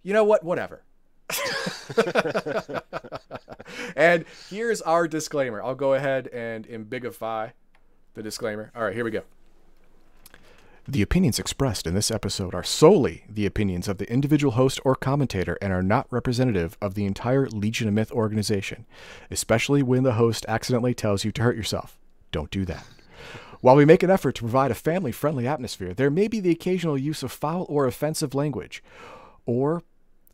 You 0.04 0.14
know 0.14 0.24
what? 0.24 0.44
Whatever. 0.44 0.84
and 3.96 4.26
here's 4.50 4.82
our 4.82 5.08
disclaimer. 5.08 5.62
I'll 5.62 5.76
go 5.76 5.94
ahead 5.94 6.28
and 6.28 6.68
embigify 6.68 7.52
the 8.14 8.24
disclaimer. 8.24 8.72
All 8.76 8.84
right, 8.84 8.94
here 8.94 9.04
we 9.04 9.12
go. 9.12 9.24
The 10.90 11.02
opinions 11.02 11.38
expressed 11.38 11.86
in 11.86 11.96
this 11.96 12.10
episode 12.10 12.56
are 12.56 12.64
solely 12.64 13.26
the 13.30 13.46
opinions 13.46 13.90
of 13.90 13.98
the 13.98 14.10
individual 14.10 14.54
host 14.54 14.80
or 14.86 14.96
commentator 14.96 15.58
and 15.62 15.74
are 15.74 15.84
not 15.84 16.08
representative 16.10 16.78
of 16.82 16.94
the 16.94 17.04
entire 17.04 17.50
Legion 17.50 17.90
of 17.90 17.94
Myth 17.94 18.10
organization, 18.14 18.86
especially 19.30 19.84
when 19.84 20.04
the 20.04 20.14
host 20.14 20.46
accidentally 20.48 20.94
tells 20.94 21.26
you 21.26 21.34
to 21.34 21.42
hurt 21.42 21.58
yourself. 21.58 22.00
Don't 22.32 22.52
do 22.52 22.64
that. 22.66 22.86
While 23.60 23.76
we 23.76 23.84
make 23.84 24.02
an 24.02 24.10
effort 24.10 24.36
to 24.36 24.44
provide 24.44 24.72
a 24.72 24.76
family 24.76 25.12
friendly 25.12 25.46
atmosphere, 25.46 25.94
there 25.94 26.10
may 26.10 26.30
be 26.30 26.40
the 26.40 26.52
occasional 26.52 26.98
use 26.98 27.22
of 27.22 27.34
foul 27.34 27.66
or 27.68 27.86
offensive 27.86 28.34
language 28.34 28.82
or 29.48 29.82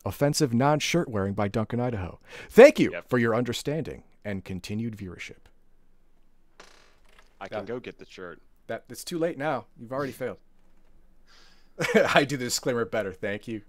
offensive 0.04 0.52
non 0.52 0.78
shirt 0.78 1.08
wearing 1.08 1.32
by 1.32 1.48
Duncan 1.48 1.80
Idaho. 1.80 2.20
Thank 2.50 2.78
you 2.78 2.90
Yep. 2.92 3.08
for 3.08 3.18
your 3.18 3.34
understanding 3.34 4.02
and 4.22 4.44
continued 4.44 4.96
viewership. 4.96 5.46
I 7.40 7.48
can 7.48 7.64
go 7.64 7.78
get 7.80 7.98
the 7.98 8.06
shirt. 8.06 8.40
That 8.66 8.84
it's 8.88 9.04
too 9.04 9.18
late 9.18 9.38
now. 9.38 9.66
You've 9.78 9.92
already 9.92 10.12
failed. 10.12 10.38
I 12.14 12.24
do 12.24 12.36
the 12.36 12.44
disclaimer 12.44 12.84
better. 12.84 13.12
Thank 13.12 13.48
you. 13.48 13.62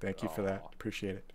Thank 0.00 0.22
you 0.22 0.28
for 0.28 0.42
that. 0.42 0.64
Appreciate 0.72 1.14
it. 1.16 1.32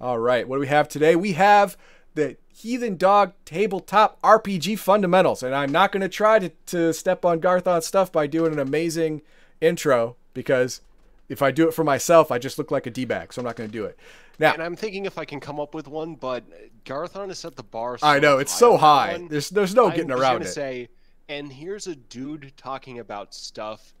All 0.00 0.18
right, 0.18 0.48
what 0.48 0.56
do 0.56 0.60
we 0.60 0.66
have 0.68 0.88
today? 0.88 1.14
We 1.16 1.32
have 1.34 1.76
the 2.14 2.36
Heathen 2.48 2.96
Dog 2.96 3.34
Tabletop 3.44 4.20
RPG 4.22 4.78
Fundamentals, 4.78 5.42
and 5.42 5.54
I'm 5.54 5.70
not 5.70 5.92
going 5.92 6.00
to 6.00 6.08
try 6.08 6.38
to 6.38 6.48
to 6.66 6.92
step 6.94 7.24
on 7.24 7.40
Garthon's 7.40 7.86
stuff 7.86 8.10
by 8.10 8.26
doing 8.26 8.52
an 8.52 8.58
amazing 8.58 9.22
intro 9.60 10.16
because 10.34 10.80
if 11.28 11.42
I 11.42 11.50
do 11.50 11.68
it 11.68 11.74
for 11.74 11.84
myself, 11.84 12.30
I 12.30 12.38
just 12.38 12.58
look 12.58 12.70
like 12.70 12.86
a 12.86 12.90
d-bag, 12.90 13.32
so 13.32 13.40
I'm 13.40 13.46
not 13.46 13.56
going 13.56 13.68
to 13.68 13.72
do 13.72 13.84
it. 13.84 13.98
Now, 14.38 14.52
And 14.52 14.62
I'm 14.62 14.76
thinking 14.76 15.06
if 15.06 15.18
I 15.18 15.24
can 15.24 15.40
come 15.40 15.58
up 15.58 15.74
with 15.74 15.88
one, 15.88 16.14
but 16.14 16.44
Garthon 16.84 17.28
has 17.28 17.38
set 17.38 17.56
the 17.56 17.62
bar. 17.62 17.98
I 18.02 18.18
know 18.18 18.38
it's 18.38 18.56
so 18.56 18.76
high. 18.76 19.12
one. 19.12 19.28
There's 19.28 19.50
there's 19.50 19.74
no 19.74 19.86
I'm 19.86 19.90
getting 19.92 20.08
just 20.08 20.20
around 20.20 20.34
gonna 20.34 20.44
it. 20.44 20.52
Say, 20.52 20.88
and 21.28 21.52
here's 21.52 21.86
a 21.86 21.96
dude 21.96 22.52
talking 22.56 22.98
about 22.98 23.34
stuff. 23.34 23.94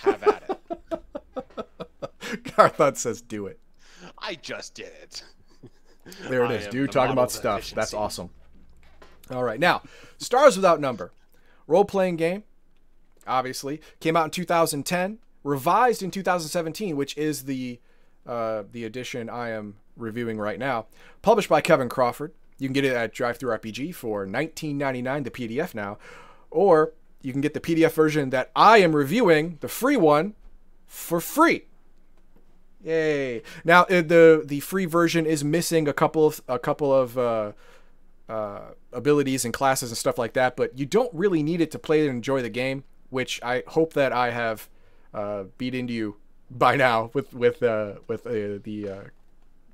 Have 0.00 0.22
at 0.22 0.60
it. 0.90 2.44
Garthon 2.56 2.94
says, 2.96 3.20
"Do 3.20 3.46
it." 3.46 3.58
I 4.18 4.34
just 4.34 4.74
did 4.74 4.92
it. 5.02 5.22
There 6.28 6.44
it 6.44 6.50
I 6.50 6.54
is, 6.54 6.66
dude. 6.68 6.90
Talking 6.90 7.12
about 7.12 7.30
stuff. 7.30 7.70
That's 7.70 7.94
awesome. 7.94 8.30
All 9.30 9.44
right, 9.44 9.60
now 9.60 9.82
Stars 10.18 10.56
Without 10.56 10.80
Number, 10.80 11.12
role 11.66 11.84
playing 11.84 12.16
game. 12.16 12.44
Obviously, 13.26 13.80
came 14.00 14.16
out 14.16 14.24
in 14.24 14.30
2010, 14.30 15.18
revised 15.44 16.02
in 16.02 16.10
2017, 16.10 16.96
which 16.96 17.16
is 17.16 17.44
the 17.44 17.80
uh, 18.26 18.62
the 18.70 18.84
edition 18.84 19.28
I 19.28 19.50
am 19.50 19.76
reviewing 19.96 20.38
right 20.38 20.58
now. 20.58 20.86
Published 21.22 21.48
by 21.48 21.60
Kevin 21.60 21.88
Crawford. 21.88 22.32
You 22.58 22.68
can 22.68 22.74
get 22.74 22.84
it 22.84 22.94
at 22.94 23.12
DriveThruRPG 23.12 23.92
for 23.92 24.24
19.99, 24.24 25.24
the 25.24 25.30
PDF 25.30 25.74
now, 25.74 25.98
or 26.48 26.92
you 27.20 27.32
can 27.32 27.40
get 27.40 27.54
the 27.54 27.60
PDF 27.60 27.92
version 27.92 28.30
that 28.30 28.52
I 28.54 28.78
am 28.78 28.94
reviewing, 28.94 29.58
the 29.60 29.68
free 29.68 29.96
one, 29.96 30.34
for 30.86 31.20
free. 31.20 31.64
Yay! 32.84 33.42
Now 33.64 33.82
uh, 33.84 34.02
the 34.02 34.42
the 34.44 34.60
free 34.60 34.86
version 34.86 35.24
is 35.24 35.44
missing 35.44 35.86
a 35.86 35.92
couple 35.92 36.26
of 36.26 36.42
a 36.48 36.58
couple 36.58 36.92
of 36.92 37.16
uh, 37.16 37.52
uh, 38.28 38.60
abilities 38.92 39.44
and 39.44 39.54
classes 39.54 39.90
and 39.90 39.98
stuff 39.98 40.18
like 40.18 40.32
that, 40.34 40.56
but 40.56 40.76
you 40.78 40.84
don't 40.84 41.12
really 41.14 41.42
need 41.42 41.60
it 41.60 41.70
to 41.70 41.78
play 41.78 42.00
and 42.00 42.10
enjoy 42.10 42.42
the 42.42 42.50
game. 42.50 42.84
Which 43.10 43.40
I 43.42 43.62
hope 43.68 43.92
that 43.92 44.12
I 44.12 44.30
have 44.30 44.68
uh, 45.14 45.44
beat 45.58 45.74
into 45.74 45.92
you 45.92 46.16
by 46.50 46.76
now 46.76 47.10
with 47.14 47.32
with 47.32 47.62
uh, 47.62 47.94
with 48.06 48.26
uh, 48.26 48.58
the 48.62 48.88
uh, 48.88 49.02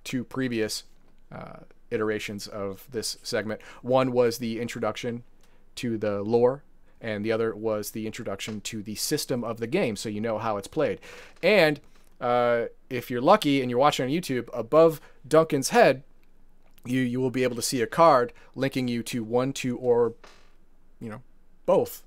two 0.04 0.25
previous 0.25 0.85
uh, 1.33 1.61
iterations 1.90 2.47
of 2.47 2.87
this 2.90 3.18
segment. 3.23 3.61
One 3.83 4.12
was 4.12 4.38
the 4.38 4.61
introduction 4.61 5.25
to 5.76 5.99
the 5.99 6.23
lore, 6.23 6.62
and 7.00 7.25
the 7.25 7.33
other 7.33 7.54
was 7.54 7.90
the 7.92 8.07
introduction 8.07 8.61
to 8.62 8.83
the 8.83 8.95
system 8.95 9.45
of 9.45 9.59
the 9.59 9.66
game, 9.66 9.97
so 9.97 10.09
you 10.09 10.21
know 10.21 10.38
how 10.38 10.57
it's 10.57 10.68
played. 10.68 11.00
And 11.42 11.80
uh, 12.21 12.66
if 12.90 13.11
you're 13.11 13.21
lucky 13.21 13.61
and 13.61 13.71
you're 13.71 13.78
watching 13.78 14.07
on 14.07 14.11
YouTube, 14.11 14.49
above 14.52 15.00
Duncan's 15.26 15.71
head, 15.71 16.02
you 16.85 17.00
you 17.00 17.21
will 17.21 17.30
be 17.30 17.42
able 17.42 17.57
to 17.57 17.62
see 17.62 17.83
a 17.83 17.87
card 17.87 18.33
linking 18.54 18.88
you 18.88 19.02
to 19.04 19.23
one, 19.23 19.52
two, 19.52 19.76
or 19.78 20.14
you 21.00 21.09
know, 21.09 21.23
both 21.66 22.02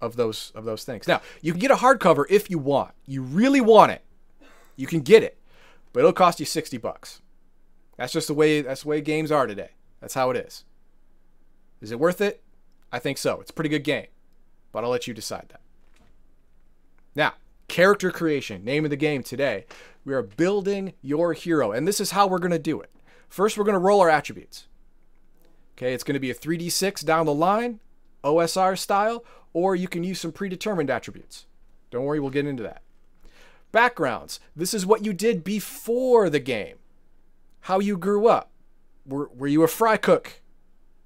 of 0.00 0.16
those 0.16 0.52
of 0.54 0.64
those 0.64 0.84
things. 0.84 1.08
Now, 1.08 1.20
you 1.40 1.52
can 1.52 1.60
get 1.60 1.70
a 1.70 1.76
hardcover 1.76 2.24
if 2.28 2.50
you 2.50 2.58
want. 2.58 2.92
You 3.06 3.22
really 3.22 3.60
want 3.60 3.92
it. 3.92 4.02
You 4.76 4.86
can 4.86 5.00
get 5.00 5.22
it. 5.22 5.38
But 5.92 6.00
it'll 6.00 6.12
cost 6.12 6.40
you 6.40 6.46
60 6.46 6.76
bucks. 6.78 7.22
That's 7.96 8.12
just 8.12 8.28
the 8.28 8.34
way 8.34 8.60
that's 8.62 8.82
the 8.82 8.88
way 8.88 9.00
games 9.00 9.32
are 9.32 9.46
today. 9.46 9.70
That's 10.00 10.14
how 10.14 10.30
it 10.30 10.36
is. 10.36 10.64
Is 11.80 11.90
it 11.90 12.00
worth 12.00 12.20
it? 12.20 12.42
I 12.92 12.98
think 12.98 13.18
so. 13.18 13.40
It's 13.40 13.50
a 13.50 13.54
pretty 13.54 13.70
good 13.70 13.84
game. 13.84 14.06
But 14.72 14.84
I'll 14.84 14.90
let 14.90 15.06
you 15.06 15.14
decide 15.14 15.46
that. 15.48 15.60
Now, 17.14 17.34
character 17.68 18.10
creation, 18.10 18.64
name 18.64 18.84
of 18.84 18.90
the 18.90 18.96
game 18.96 19.22
today. 19.22 19.64
We 20.04 20.14
are 20.14 20.22
building 20.22 20.92
your 21.02 21.32
hero, 21.32 21.72
and 21.72 21.88
this 21.88 22.00
is 22.00 22.12
how 22.12 22.26
we're 22.26 22.38
going 22.38 22.50
to 22.50 22.58
do 22.58 22.80
it. 22.80 22.90
First, 23.28 23.58
we're 23.58 23.64
going 23.64 23.74
to 23.74 23.80
roll 23.80 24.00
our 24.00 24.10
attributes. 24.10 24.68
Okay, 25.76 25.92
it's 25.92 26.04
going 26.04 26.14
to 26.14 26.20
be 26.20 26.30
a 26.30 26.34
3d6 26.34 27.04
down 27.04 27.26
the 27.26 27.34
line, 27.34 27.80
OSR 28.22 28.78
style, 28.78 29.24
or 29.56 29.74
you 29.74 29.88
can 29.88 30.04
use 30.04 30.20
some 30.20 30.32
predetermined 30.32 30.90
attributes. 30.90 31.46
Don't 31.90 32.04
worry, 32.04 32.20
we'll 32.20 32.28
get 32.28 32.46
into 32.46 32.62
that. 32.62 32.82
Backgrounds. 33.72 34.38
This 34.54 34.74
is 34.74 34.84
what 34.84 35.02
you 35.02 35.14
did 35.14 35.42
before 35.42 36.28
the 36.28 36.40
game. 36.40 36.76
How 37.60 37.78
you 37.78 37.96
grew 37.96 38.28
up. 38.28 38.50
Were, 39.06 39.30
were 39.34 39.46
you 39.46 39.62
a 39.62 39.68
fry 39.68 39.96
cook? 39.96 40.42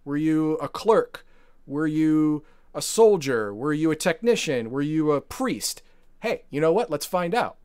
Were 0.04 0.16
you 0.16 0.54
a 0.54 0.66
clerk? 0.66 1.24
Were 1.64 1.86
you 1.86 2.42
a 2.74 2.82
soldier? 2.82 3.54
Were 3.54 3.72
you 3.72 3.92
a 3.92 3.96
technician? 3.96 4.72
Were 4.72 4.82
you 4.82 5.12
a 5.12 5.20
priest? 5.20 5.82
Hey, 6.18 6.42
you 6.50 6.60
know 6.60 6.72
what? 6.72 6.90
Let's 6.90 7.06
find 7.06 7.36
out. 7.36 7.56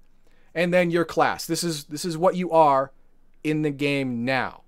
And 0.53 0.71
then 0.71 0.91
your 0.91 1.03
class. 1.03 1.47
This 1.47 1.63
is 1.63 1.85
this 1.85 2.05
is 2.05 2.15
what 2.15 2.35
you 2.35 2.51
are 2.51 2.91
in 3.43 3.63
the 3.63 3.71
game 3.71 4.23
now. 4.23 4.64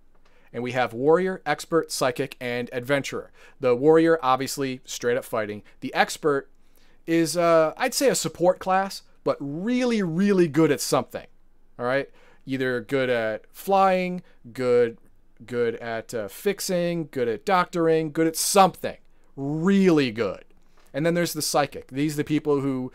And 0.54 0.64
we 0.64 0.72
have 0.72 0.94
warrior, 0.94 1.42
expert, 1.46 1.92
psychic, 1.92 2.36
and 2.40 2.70
adventurer. 2.72 3.32
The 3.60 3.76
warrior, 3.76 4.18
obviously, 4.24 4.82
straight 4.86 5.18
up 5.18 5.26
fighting. 5.26 5.64
The 5.82 5.94
expert 5.94 6.50
is, 7.06 7.38
uh, 7.38 7.74
I'd 7.78 7.94
say, 7.94 8.10
a 8.10 8.16
support 8.16 8.60
class, 8.60 9.04
but 9.24 9.38
really, 9.40 10.02
really 10.02 10.48
good 10.48 10.72
at 10.72 10.82
something. 10.82 11.28
All 11.78 11.86
right, 11.86 12.10
either 12.46 12.82
good 12.82 13.10
at 13.10 13.46
flying, 13.52 14.24
good, 14.54 14.98
good 15.46 15.76
at 15.76 16.14
uh, 16.14 16.28
fixing, 16.28 17.10
good 17.12 17.28
at 17.28 17.46
doctoring, 17.46 18.12
good 18.12 18.28
at 18.28 18.36
something. 18.36 18.98
Really 19.36 20.12
good. 20.12 20.44
And 20.94 21.06
then 21.06 21.14
there's 21.14 21.34
the 21.34 21.42
psychic. 21.42 21.90
These 21.90 22.16
are 22.16 22.18
the 22.18 22.24
people 22.24 22.62
who, 22.62 22.92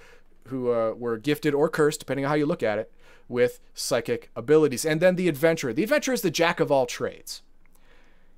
who 0.48 0.72
uh, 0.72 0.92
were 0.92 1.18
gifted 1.18 1.54
or 1.54 1.68
cursed, 1.68 2.00
depending 2.00 2.24
on 2.24 2.30
how 2.30 2.34
you 2.34 2.46
look 2.46 2.62
at 2.62 2.78
it, 2.78 2.90
with 3.32 3.58
psychic 3.74 4.30
abilities. 4.36 4.84
And 4.84 5.00
then 5.00 5.16
the 5.16 5.28
adventurer. 5.28 5.72
The 5.72 5.82
adventurer 5.82 6.14
is 6.14 6.22
the 6.22 6.30
jack 6.30 6.60
of 6.60 6.70
all 6.70 6.86
trades. 6.86 7.42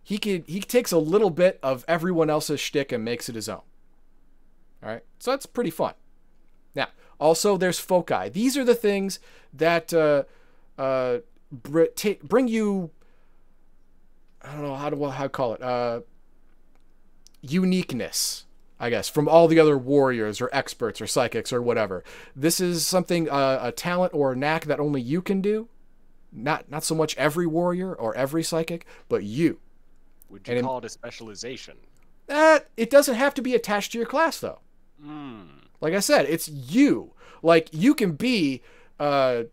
He 0.03 0.19
could 0.19 0.45
he 0.47 0.61
takes 0.61 0.93
a 0.93 0.99
little 0.99 1.31
bit 1.31 1.59
of 1.63 1.85
everyone 1.89 2.31
else's 2.31 2.61
shtick 2.61 2.93
and 2.93 3.05
makes 3.05 3.29
it 3.29 3.35
his 3.35 3.49
own. 3.49 3.63
All 4.83 4.91
right, 4.91 5.03
so 5.19 5.31
that's 5.31 5.47
pretty 5.47 5.71
fun. 5.71 5.95
Now, 6.75 6.89
also 7.19 7.57
there's 7.57 7.79
foci. 7.79 8.29
These 8.29 8.57
are 8.59 8.65
the 8.65 8.75
things 8.75 9.19
that 9.55 9.95
uh, 9.95 10.25
uh, 10.79 11.19
bring 11.51 12.49
you. 12.49 12.91
I 14.43 14.53
don't 14.53 14.63
know 14.63 14.75
how 14.75 14.91
to 14.91 15.11
how 15.11 15.23
to 15.23 15.29
call 15.31 15.55
it. 15.55 15.63
Uh, 15.63 16.01
uniqueness, 17.41 18.44
I 18.79 18.91
guess, 18.91 19.09
from 19.09 19.29
all 19.29 19.47
the 19.47 19.61
other 19.61 19.79
warriors 19.79 20.41
or 20.41 20.51
experts 20.53 21.01
or 21.01 21.07
psychics 21.07 21.53
or 21.53 21.63
whatever. 21.63 22.03
This 22.35 22.61
is 22.61 22.87
something 22.87 23.31
uh, 23.31 23.61
a 23.63 23.73
talent 23.73 24.13
or 24.15 24.33
a 24.33 24.37
knack 24.37 24.65
that 24.65 24.81
only 24.81 25.01
you 25.01 25.23
can 25.23 25.41
do. 25.41 25.69
Not 26.33 26.69
not 26.71 26.83
so 26.83 26.95
much 26.95 27.17
every 27.17 27.47
warrior 27.47 27.95
or 27.95 28.15
every 28.17 28.43
psychic, 28.43 28.87
but 29.09 29.23
you. 29.23 29.61
Would 30.29 30.49
you 30.49 30.55
And 30.55 30.67
call 30.67 30.79
it 30.79 30.85
a 30.85 30.89
specialization? 30.89 31.77
That 32.27 32.69
it 32.77 32.91
doesn't 32.91 33.15
have 33.15 33.35
to 33.35 33.43
be 33.43 33.55
attached 33.55 33.93
to 33.93 33.99
your 33.99 34.07
class 34.07 34.41
though. 34.41 34.61
Mm. 35.05 35.47
Like 35.81 35.95
I 35.95 36.01
said, 36.01 36.27
it's 36.27 36.49
you. 36.49 37.13
Like 37.43 37.69
you 37.73 37.95
can 37.95 38.13
be 38.13 38.63
uh, 38.99 39.45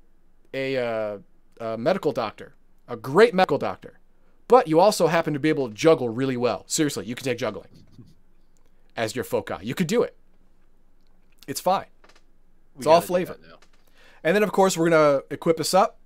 a, 0.54 0.78
uh, 0.78 1.18
a 1.60 1.78
medical 1.78 2.12
doctor, 2.14 2.56
a 2.88 2.96
great 2.96 3.36
medical 3.36 3.58
doctor, 3.58 4.00
but 4.48 4.68
you 4.68 4.80
also 4.80 5.08
happen 5.08 5.34
to 5.34 5.40
be 5.40 5.50
able 5.50 5.68
to 5.68 5.76
juggle 5.76 6.10
really 6.10 6.38
well. 6.38 6.64
Seriously, 6.68 7.06
you 7.06 7.16
can 7.16 7.26
take 7.26 7.38
juggling 7.38 7.68
as 8.96 9.16
your 9.16 9.24
foci. 9.24 9.56
You 9.62 9.76
could 9.76 9.88
do 9.88 10.04
it. 10.04 10.16
It's 11.48 11.62
fine. 11.62 11.88
It's 12.78 12.88
all 12.88 13.02
flavor. 13.02 13.38
And 14.24 14.36
then 14.36 14.44
of 14.44 14.52
course 14.52 14.78
we're 14.78 14.90
gonna 14.90 15.22
equip 15.30 15.60
us 15.60 15.74
up. 15.74 16.00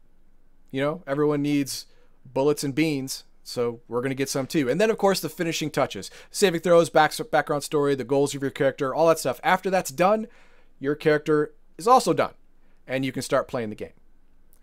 You 0.71 0.81
know, 0.81 1.03
everyone 1.05 1.41
needs 1.41 1.85
bullets 2.25 2.63
and 2.63 2.73
beans, 2.73 3.23
so 3.43 3.81
we're 3.87 4.01
gonna 4.01 4.15
get 4.15 4.29
some 4.29 4.47
too. 4.47 4.69
And 4.69 4.81
then 4.81 4.89
of 4.89 4.97
course 4.97 5.19
the 5.19 5.29
finishing 5.29 5.69
touches, 5.69 6.09
saving 6.31 6.61
throws, 6.61 6.89
back, 6.89 7.13
background 7.31 7.63
story, 7.63 7.95
the 7.95 8.03
goals 8.03 8.33
of 8.33 8.41
your 8.41 8.51
character, 8.51 8.93
all 8.93 9.07
that 9.07 9.19
stuff. 9.19 9.39
After 9.43 9.69
that's 9.69 9.91
done, 9.91 10.27
your 10.79 10.95
character 10.95 11.53
is 11.77 11.87
also 11.87 12.13
done, 12.13 12.33
and 12.87 13.05
you 13.05 13.11
can 13.11 13.21
start 13.21 13.47
playing 13.47 13.69
the 13.69 13.75
game. 13.75 13.93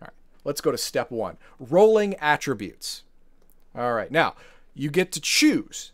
All 0.01 0.07
right, 0.07 0.13
let's 0.43 0.61
go 0.61 0.71
to 0.71 0.77
step 0.77 1.09
one: 1.09 1.37
rolling 1.59 2.15
attributes. 2.15 3.03
All 3.75 3.93
right, 3.93 4.11
now 4.11 4.35
you 4.75 4.91
get 4.91 5.11
to 5.13 5.21
choose. 5.21 5.92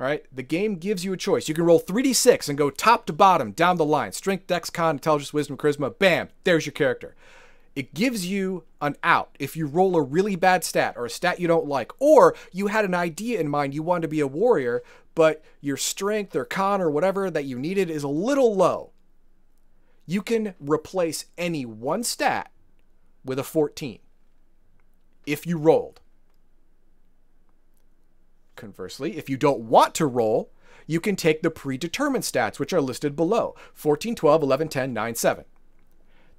All 0.00 0.06
right, 0.06 0.24
the 0.32 0.42
game 0.42 0.76
gives 0.76 1.04
you 1.04 1.12
a 1.12 1.18
choice. 1.18 1.46
You 1.46 1.54
can 1.54 1.64
roll 1.64 1.78
3d6 1.78 2.48
and 2.48 2.56
go 2.56 2.70
top 2.70 3.04
to 3.04 3.12
bottom 3.12 3.52
down 3.52 3.76
the 3.76 3.84
line. 3.84 4.12
Strength, 4.12 4.46
dex, 4.46 4.70
con, 4.70 4.94
intelligence, 4.96 5.34
wisdom, 5.34 5.58
charisma. 5.58 5.96
Bam, 5.98 6.30
there's 6.44 6.64
your 6.64 6.72
character. 6.72 7.14
It 7.76 7.92
gives 7.92 8.26
you 8.26 8.64
an 8.80 8.96
out 9.02 9.36
if 9.38 9.58
you 9.58 9.66
roll 9.66 9.94
a 9.96 10.02
really 10.02 10.36
bad 10.36 10.64
stat 10.64 10.94
or 10.96 11.04
a 11.04 11.10
stat 11.10 11.38
you 11.38 11.46
don't 11.46 11.66
like, 11.66 11.92
or 11.98 12.34
you 12.50 12.68
had 12.68 12.86
an 12.86 12.94
idea 12.94 13.38
in 13.38 13.50
mind 13.50 13.74
you 13.74 13.82
wanted 13.82 14.02
to 14.02 14.08
be 14.08 14.20
a 14.20 14.26
warrior, 14.26 14.82
but 15.14 15.44
your 15.60 15.76
strength 15.76 16.34
or 16.34 16.46
con 16.46 16.80
or 16.80 16.90
whatever 16.90 17.30
that 17.30 17.44
you 17.44 17.58
needed 17.58 17.90
is 17.90 18.02
a 18.02 18.08
little 18.08 18.56
low. 18.56 18.92
You 20.06 20.22
can 20.22 20.54
replace 20.58 21.26
any 21.36 21.66
one 21.66 22.04
stat 22.04 22.50
with 23.22 23.38
a 23.38 23.44
14 23.44 23.98
if 25.26 25.46
you 25.46 25.58
rolled. 25.58 26.00
Conversely, 28.60 29.16
if 29.16 29.30
you 29.30 29.38
don't 29.38 29.60
want 29.60 29.94
to 29.94 30.06
roll, 30.06 30.50
you 30.86 31.00
can 31.00 31.16
take 31.16 31.40
the 31.40 31.50
predetermined 31.50 32.24
stats, 32.24 32.58
which 32.58 32.74
are 32.74 32.80
listed 32.82 33.16
below 33.16 33.54
14, 33.72 34.14
12, 34.14 34.42
11, 34.42 34.68
10, 34.68 34.92
9, 34.92 35.14
7. 35.14 35.44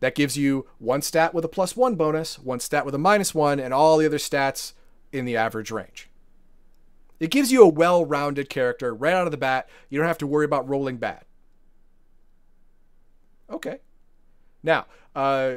That 0.02 0.14
gives 0.14 0.38
you 0.38 0.68
one 0.78 1.02
stat 1.02 1.34
with 1.34 1.44
a 1.46 1.48
plus 1.48 1.76
one 1.76 1.96
bonus, 1.96 2.38
one 2.38 2.60
stat 2.60 2.86
with 2.86 2.94
a 2.94 3.00
minus 3.00 3.34
one, 3.34 3.60
and 3.60 3.74
all 3.74 3.98
the 3.98 4.06
other 4.06 4.20
stats 4.20 4.74
in 5.12 5.26
the 5.26 5.36
average 5.36 5.72
range. 5.72 6.12
It 7.20 7.32
gives 7.32 7.52
you 7.52 7.64
a 7.64 7.68
well 7.68 8.06
rounded 8.06 8.50
character 8.50 8.94
right 8.94 9.16
out 9.16 9.26
of 9.26 9.32
the 9.32 9.38
bat. 9.38 9.68
You 9.90 9.98
don't 9.98 10.08
have 10.08 10.20
to 10.20 10.28
worry 10.28 10.46
about 10.46 10.70
rolling 10.70 10.98
bad. 10.98 11.26
Okay. 13.50 13.80
Now, 14.62 14.86
uh, 15.16 15.56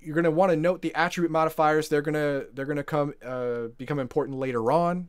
you're 0.00 0.14
going 0.14 0.24
to 0.24 0.32
want 0.32 0.50
to 0.50 0.56
note 0.56 0.82
the 0.82 0.92
attribute 0.96 1.30
modifiers. 1.30 1.88
They're 1.88 2.02
going 2.02 2.14
to 2.14 2.48
they're 2.52 2.66
going 2.66 2.78
to 2.78 2.82
come 2.82 3.14
uh, 3.24 3.68
become 3.78 4.00
important 4.00 4.38
later 4.38 4.72
on. 4.72 5.08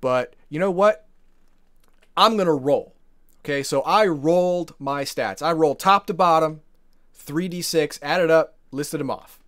But 0.00 0.34
you 0.48 0.58
know 0.58 0.70
what? 0.70 1.06
I'm 2.16 2.36
going 2.36 2.46
to 2.46 2.52
roll. 2.52 2.94
Okay, 3.40 3.62
so 3.62 3.82
I 3.82 4.06
rolled 4.06 4.74
my 4.78 5.04
stats. 5.04 5.42
I 5.42 5.52
rolled 5.52 5.78
top 5.78 6.06
to 6.06 6.14
bottom, 6.14 6.62
3d6, 7.16 7.98
added 8.02 8.30
up, 8.30 8.56
listed 8.70 9.00
them 9.00 9.10
off. 9.10 9.38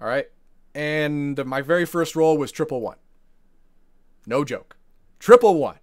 All 0.00 0.06
right. 0.06 0.26
And 0.74 1.44
my 1.44 1.60
very 1.60 1.84
first 1.84 2.16
roll 2.16 2.36
was 2.36 2.50
triple 2.50 2.80
one. 2.80 2.96
No 4.26 4.44
joke. 4.44 4.76
Triple 5.20 5.56
one. 5.56 5.78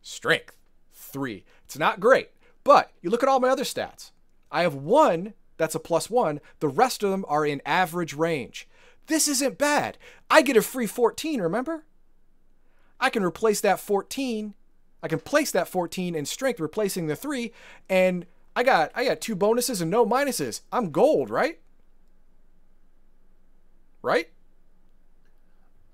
Strength, 0.00 0.56
three. 0.92 1.44
It's 1.64 1.78
not 1.78 2.00
great, 2.00 2.30
but 2.64 2.90
you 3.02 3.10
look 3.10 3.22
at 3.22 3.28
all 3.28 3.40
my 3.40 3.48
other 3.48 3.64
stats. 3.64 4.12
I 4.50 4.62
have 4.62 4.74
one 4.74 5.34
that's 5.58 5.74
a 5.74 5.80
plus 5.80 6.08
one, 6.08 6.40
the 6.60 6.68
rest 6.68 7.02
of 7.02 7.10
them 7.10 7.24
are 7.28 7.44
in 7.44 7.60
average 7.66 8.14
range. 8.14 8.66
This 9.08 9.28
isn't 9.28 9.58
bad. 9.58 9.98
I 10.30 10.40
get 10.40 10.56
a 10.56 10.62
free 10.62 10.86
14, 10.86 11.42
remember? 11.42 11.84
I 13.00 13.10
can 13.10 13.22
replace 13.22 13.60
that 13.60 13.80
14. 13.80 14.54
I 15.02 15.08
can 15.08 15.20
place 15.20 15.50
that 15.52 15.68
14 15.68 16.14
in 16.14 16.26
strength, 16.26 16.58
replacing 16.58 17.06
the 17.06 17.14
three, 17.16 17.52
and 17.88 18.26
I 18.56 18.64
got 18.64 18.90
I 18.94 19.04
got 19.04 19.20
two 19.20 19.36
bonuses 19.36 19.80
and 19.80 19.90
no 19.90 20.04
minuses. 20.04 20.62
I'm 20.72 20.90
gold, 20.90 21.30
right? 21.30 21.60
Right? 24.02 24.28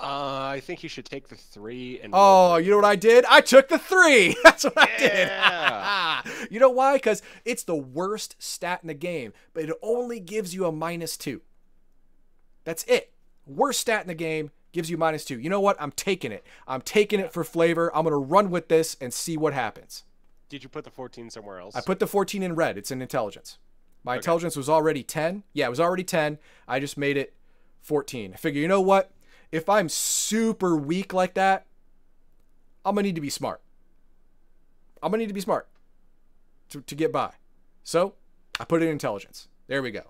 Uh, 0.00 0.48
I 0.56 0.60
think 0.60 0.82
you 0.82 0.88
should 0.88 1.04
take 1.04 1.28
the 1.28 1.36
three 1.36 2.00
and. 2.00 2.12
Oh, 2.16 2.56
you 2.56 2.70
know 2.70 2.76
what 2.76 2.84
I 2.84 2.96
did? 2.96 3.24
I 3.26 3.40
took 3.40 3.68
the 3.68 3.78
three. 3.78 4.36
That's 4.44 4.64
what 4.64 4.74
Yeah. 4.98 6.22
I 6.22 6.22
did. 6.24 6.50
you 6.50 6.58
know 6.58 6.70
why? 6.70 6.94
Because 6.94 7.22
it's 7.44 7.62
the 7.62 7.76
worst 7.76 8.36
stat 8.38 8.80
in 8.82 8.88
the 8.88 8.94
game, 8.94 9.32
but 9.52 9.64
it 9.64 9.76
only 9.82 10.18
gives 10.18 10.54
you 10.54 10.66
a 10.66 10.72
minus 10.72 11.16
two. 11.16 11.42
That's 12.64 12.84
it. 12.84 13.12
Worst 13.46 13.80
stat 13.80 14.02
in 14.02 14.08
the 14.08 14.14
game 14.14 14.50
gives 14.74 14.90
you 14.90 14.98
minus 14.98 15.24
two. 15.24 15.38
You 15.40 15.48
know 15.48 15.60
what? 15.60 15.76
I'm 15.80 15.92
taking 15.92 16.32
it. 16.32 16.44
I'm 16.68 16.82
taking 16.82 17.18
it 17.20 17.32
for 17.32 17.42
flavor. 17.44 17.90
I'm 17.96 18.04
gonna 18.04 18.18
run 18.18 18.50
with 18.50 18.68
this 18.68 18.96
and 19.00 19.14
see 19.14 19.38
what 19.38 19.54
happens. 19.54 20.04
Did 20.50 20.62
you 20.62 20.68
put 20.68 20.84
the 20.84 20.90
14 20.90 21.30
somewhere 21.30 21.58
else? 21.60 21.74
I 21.74 21.80
put 21.80 21.98
the 22.00 22.06
14 22.06 22.42
in 22.42 22.54
red. 22.54 22.76
It's 22.76 22.90
in 22.90 23.00
intelligence. 23.00 23.58
My 24.02 24.12
Okay. 24.12 24.18
intelligence 24.18 24.56
was 24.56 24.68
already 24.68 25.02
10. 25.02 25.44
Yeah, 25.54 25.66
it 25.66 25.70
was 25.70 25.80
already 25.80 26.04
10. 26.04 26.38
I 26.68 26.78
just 26.78 26.98
made 26.98 27.16
it 27.16 27.32
14. 27.80 28.34
I 28.34 28.36
figure, 28.36 28.60
you 28.60 28.68
know 28.68 28.80
what? 28.80 29.10
If 29.50 29.68
I'm 29.68 29.88
super 29.88 30.76
weak 30.76 31.14
like 31.14 31.34
that, 31.34 31.64
I'm 32.84 32.94
going 32.94 33.04
to 33.04 33.08
need 33.08 33.14
to 33.14 33.20
be 33.22 33.30
smart. 33.30 33.62
I'm 35.02 35.10
going 35.10 35.20
to 35.20 35.22
need 35.24 35.28
to 35.28 35.34
be 35.34 35.40
smart 35.40 35.68
to, 36.70 36.82
to 36.82 36.94
get 36.94 37.12
by. 37.12 37.32
So 37.82 38.14
I 38.60 38.64
put 38.64 38.82
it 38.82 38.86
in 38.86 38.90
intelligence. 38.90 39.48
There 39.68 39.80
we 39.82 39.90
go. 39.90 40.02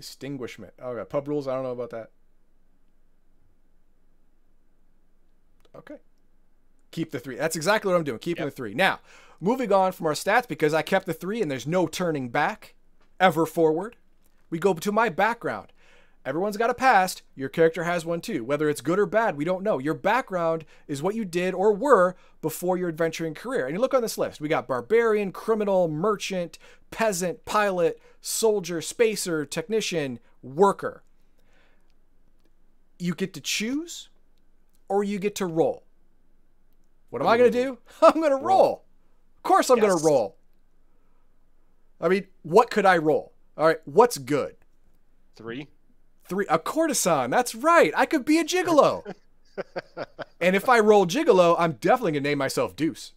Distinguishment. 0.00 0.72
Oh, 0.80 0.96
yeah. 0.96 1.04
Pub 1.04 1.28
rules. 1.28 1.46
I 1.46 1.52
don't 1.54 1.62
know 1.62 1.72
about 1.72 1.90
that. 1.90 2.08
Okay. 5.76 5.96
Keep 6.90 7.10
the 7.10 7.20
three. 7.20 7.36
That's 7.36 7.54
exactly 7.54 7.90
what 7.92 7.98
I'm 7.98 8.04
doing. 8.04 8.18
Keeping 8.18 8.44
Yep. 8.44 8.52
the 8.52 8.56
three. 8.56 8.72
Now, 8.72 9.00
moving 9.40 9.72
on 9.72 9.92
from 9.92 10.06
our 10.06 10.14
stats 10.14 10.48
because 10.48 10.72
I 10.72 10.80
kept 10.80 11.04
the 11.04 11.12
three 11.12 11.42
and 11.42 11.50
there's 11.50 11.66
no 11.66 11.86
turning 11.86 12.30
back 12.30 12.74
ever 13.20 13.44
forward. 13.44 13.96
We 14.48 14.58
go 14.58 14.72
to 14.72 14.90
my 14.90 15.10
background. 15.10 15.70
Everyone's 16.24 16.58
got 16.58 16.68
a 16.70 16.74
past. 16.74 17.22
Your 17.34 17.48
character 17.48 17.84
has 17.84 18.04
one 18.04 18.20
too. 18.20 18.44
Whether 18.44 18.68
it's 18.68 18.82
good 18.82 18.98
or 18.98 19.06
bad, 19.06 19.36
we 19.36 19.44
don't 19.44 19.62
know. 19.62 19.78
Your 19.78 19.94
background 19.94 20.66
is 20.86 21.02
what 21.02 21.14
you 21.14 21.24
did 21.24 21.54
or 21.54 21.72
were 21.72 22.14
before 22.42 22.76
your 22.76 22.90
adventuring 22.90 23.34
career. 23.34 23.66
And 23.66 23.74
you 23.74 23.80
look 23.80 23.94
on 23.94 24.02
this 24.02 24.18
list. 24.18 24.40
We 24.40 24.48
got 24.48 24.68
barbarian, 24.68 25.32
criminal, 25.32 25.88
merchant, 25.88 26.58
peasant, 26.90 27.46
pilot, 27.46 28.00
soldier, 28.20 28.82
spacer, 28.82 29.46
technician, 29.46 30.18
worker. 30.42 31.02
You 32.98 33.14
get 33.14 33.32
to 33.34 33.40
choose 33.40 34.10
or 34.88 35.02
you 35.02 35.18
get 35.18 35.34
to 35.36 35.46
roll. 35.46 35.84
What 37.08 37.22
am 37.22 37.28
I 37.28 37.38
going 37.38 37.50
to 37.50 37.62
do? 37.62 37.78
I'm 38.02 38.20
going 38.20 38.30
to 38.30 38.36
roll. 38.36 38.84
Of 39.38 39.42
course, 39.42 39.70
I'm 39.70 39.80
going 39.80 39.96
to 39.96 40.04
roll. 40.04 40.36
I 41.98 42.08
mean, 42.08 42.26
what 42.42 42.70
could 42.70 42.84
I 42.84 42.98
roll? 42.98 43.32
All 43.56 43.66
right, 43.66 43.80
what's 43.84 44.18
good? 44.18 44.56
Three. 45.34 45.68
Three, 46.30 46.46
a 46.48 46.60
courtesan. 46.60 47.28
That's 47.28 47.56
right. 47.56 47.92
I 47.96 48.06
could 48.06 48.24
be 48.24 48.38
a 48.38 48.44
gigolo. 48.44 49.04
and 50.40 50.54
if 50.54 50.68
I 50.68 50.78
roll 50.78 51.04
gigolo, 51.04 51.56
I'm 51.58 51.72
definitely 51.72 52.12
gonna 52.12 52.20
name 52.20 52.38
myself 52.38 52.76
Deuce. 52.76 53.14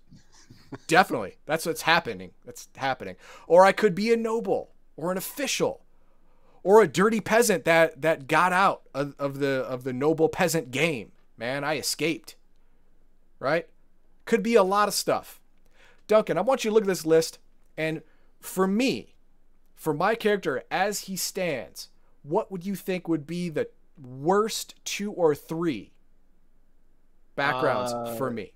definitely. 0.87 1.35
That's 1.45 1.67
what's 1.67 1.83
happening. 1.83 2.31
That's 2.43 2.69
happening. 2.75 3.15
Or 3.45 3.65
I 3.65 3.71
could 3.71 3.93
be 3.93 4.11
a 4.11 4.17
noble, 4.17 4.71
or 4.97 5.11
an 5.11 5.19
official, 5.19 5.85
or 6.63 6.81
a 6.81 6.87
dirty 6.87 7.21
peasant 7.21 7.65
that 7.65 8.01
that 8.01 8.27
got 8.27 8.51
out 8.51 8.81
of, 8.95 9.13
of 9.19 9.37
the 9.37 9.63
of 9.63 9.83
the 9.83 9.93
noble 9.93 10.27
peasant 10.27 10.71
game. 10.71 11.11
Man, 11.37 11.63
I 11.63 11.77
escaped. 11.77 12.35
Right? 13.39 13.69
Could 14.25 14.41
be 14.41 14.55
a 14.55 14.63
lot 14.63 14.87
of 14.87 14.95
stuff. 14.95 15.39
Duncan, 16.07 16.39
I 16.39 16.41
want 16.41 16.63
you 16.63 16.71
to 16.71 16.73
look 16.73 16.85
at 16.85 16.87
this 16.87 17.05
list, 17.05 17.37
and 17.77 18.01
for 18.39 18.65
me, 18.65 19.13
for 19.75 19.93
my 19.93 20.15
character 20.15 20.63
as 20.71 21.01
he 21.01 21.15
stands, 21.15 21.89
what 22.23 22.51
would 22.51 22.65
you 22.65 22.75
think 22.75 23.07
would 23.07 23.27
be 23.27 23.49
the 23.49 23.69
worst 24.01 24.75
two 24.85 25.11
or 25.11 25.35
three 25.35 25.91
backgrounds 27.35 27.93
Uh, 27.93 28.15
for 28.15 28.31
me? 28.31 28.53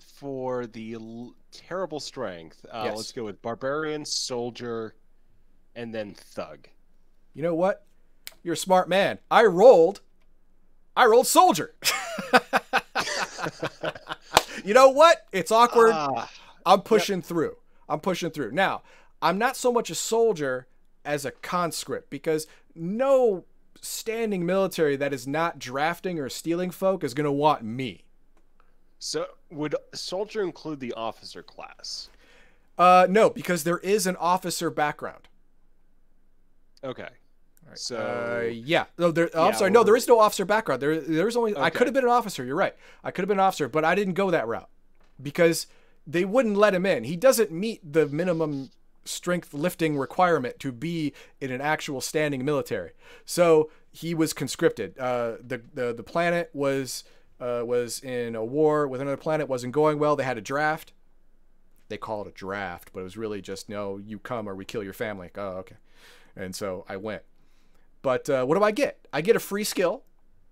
For 0.00 0.66
the 0.66 0.94
l- 0.94 1.34
terrible 1.52 2.00
strength, 2.00 2.64
uh, 2.70 2.82
Yes. 2.86 2.96
let's 2.96 3.12
go 3.12 3.24
with 3.24 3.40
barbarian, 3.42 4.04
soldier, 4.04 4.94
and 5.74 5.94
then 5.94 6.14
thug. 6.14 6.68
You 7.34 7.42
know 7.42 7.54
what? 7.54 7.86
You're 8.42 8.54
a 8.54 8.56
smart 8.56 8.88
man. 8.88 9.18
I 9.30 9.44
rolled. 9.44 10.00
I 10.96 11.06
rolled 11.06 11.26
soldier. 11.26 11.74
you 14.64 14.74
know 14.74 14.88
what? 14.90 15.26
It's 15.32 15.50
awkward. 15.50 15.92
Ah, 15.94 16.30
I'm 16.66 16.82
pushing 16.82 17.22
through. 17.22 17.56
I'm 17.88 18.00
pushing 18.00 18.30
through. 18.30 18.52
Now, 18.52 18.82
I'm 19.20 19.38
not 19.38 19.56
so 19.56 19.72
much 19.72 19.90
a 19.90 19.94
soldier 19.94 20.66
as 21.04 21.24
a 21.24 21.30
conscript 21.30 22.10
because 22.10 22.46
no 22.74 23.44
standing 23.80 24.46
military 24.46 24.96
that 24.96 25.12
is 25.12 25.26
not 25.26 25.58
drafting 25.58 26.18
or 26.18 26.28
stealing 26.28 26.70
folk 26.70 27.04
is 27.04 27.14
going 27.14 27.24
to 27.24 27.32
want 27.32 27.62
me. 27.62 28.04
so 28.98 29.26
would 29.50 29.74
soldier 29.94 30.42
include 30.42 30.80
the 30.80 30.92
officer 30.94 31.42
class? 31.42 32.08
Uh, 32.78 33.06
no, 33.08 33.30
because 33.30 33.64
there 33.64 33.78
is 33.78 34.06
an 34.06 34.16
officer 34.16 34.70
background. 34.70 35.28
Okay. 36.82 37.08
So 37.74 37.96
Uh, 37.96 38.48
yeah. 38.50 38.84
No, 38.98 39.10
there. 39.10 39.30
oh, 39.34 39.48
I'm 39.48 39.54
sorry. 39.54 39.70
No, 39.70 39.82
there 39.84 39.96
is 39.96 40.06
no 40.06 40.18
officer 40.20 40.44
background. 40.44 40.82
There, 40.82 41.00
there's 41.00 41.36
only. 41.36 41.52
okay. 41.52 41.62
I 41.62 41.70
could 41.70 41.86
have 41.86 41.94
been 41.94 42.04
an 42.04 42.10
officer. 42.10 42.44
You're 42.44 42.56
right. 42.56 42.74
I 43.02 43.10
could 43.10 43.22
have 43.22 43.28
been 43.28 43.38
an 43.38 43.44
officer, 43.44 43.68
but 43.68 43.84
I 43.84 43.94
didn't 43.94 44.14
go 44.14 44.30
that 44.30 44.46
route 44.46 44.68
because 45.20 45.66
they 46.06 46.24
wouldn't 46.24 46.56
let 46.56 46.74
him 46.74 46.84
in. 46.86 47.04
He 47.04 47.16
doesn't 47.16 47.50
meet 47.50 47.80
the 47.92 48.06
minimum 48.06 48.70
strength 49.04 49.54
lifting 49.54 49.96
requirement 49.96 50.58
to 50.60 50.72
be 50.72 51.12
in 51.40 51.50
an 51.50 51.60
actual 51.60 52.00
standing 52.00 52.44
military. 52.44 52.92
So 53.24 53.70
he 53.90 54.14
was 54.14 54.32
conscripted. 54.32 54.98
Uh, 54.98 55.36
the 55.40 55.62
the 55.72 55.92
the 55.94 56.02
planet 56.02 56.50
was 56.52 57.04
uh, 57.40 57.62
was 57.64 58.00
in 58.00 58.34
a 58.34 58.44
war 58.44 58.88
with 58.88 59.00
another 59.00 59.16
planet. 59.16 59.48
wasn't 59.48 59.72
going 59.72 59.98
well. 59.98 60.16
They 60.16 60.24
had 60.24 60.38
a 60.38 60.42
draft. 60.42 60.92
They 61.88 61.98
call 61.98 62.22
it 62.22 62.28
a 62.28 62.32
draft, 62.32 62.90
but 62.92 63.00
it 63.00 63.04
was 63.04 63.16
really 63.16 63.42
just 63.42 63.68
no. 63.68 63.98
You 63.98 64.18
come 64.18 64.48
or 64.48 64.54
we 64.54 64.64
kill 64.64 64.82
your 64.82 64.92
family. 64.92 65.26
Like, 65.26 65.38
oh, 65.38 65.58
okay. 65.58 65.76
And 66.36 66.54
so 66.54 66.84
I 66.88 66.96
went. 66.96 67.22
But 68.02 68.28
uh, 68.28 68.44
what 68.44 68.58
do 68.58 68.64
I 68.64 68.70
get? 68.70 69.06
I 69.12 69.20
get 69.20 69.36
a 69.36 69.40
free 69.40 69.64
skill, 69.64 70.02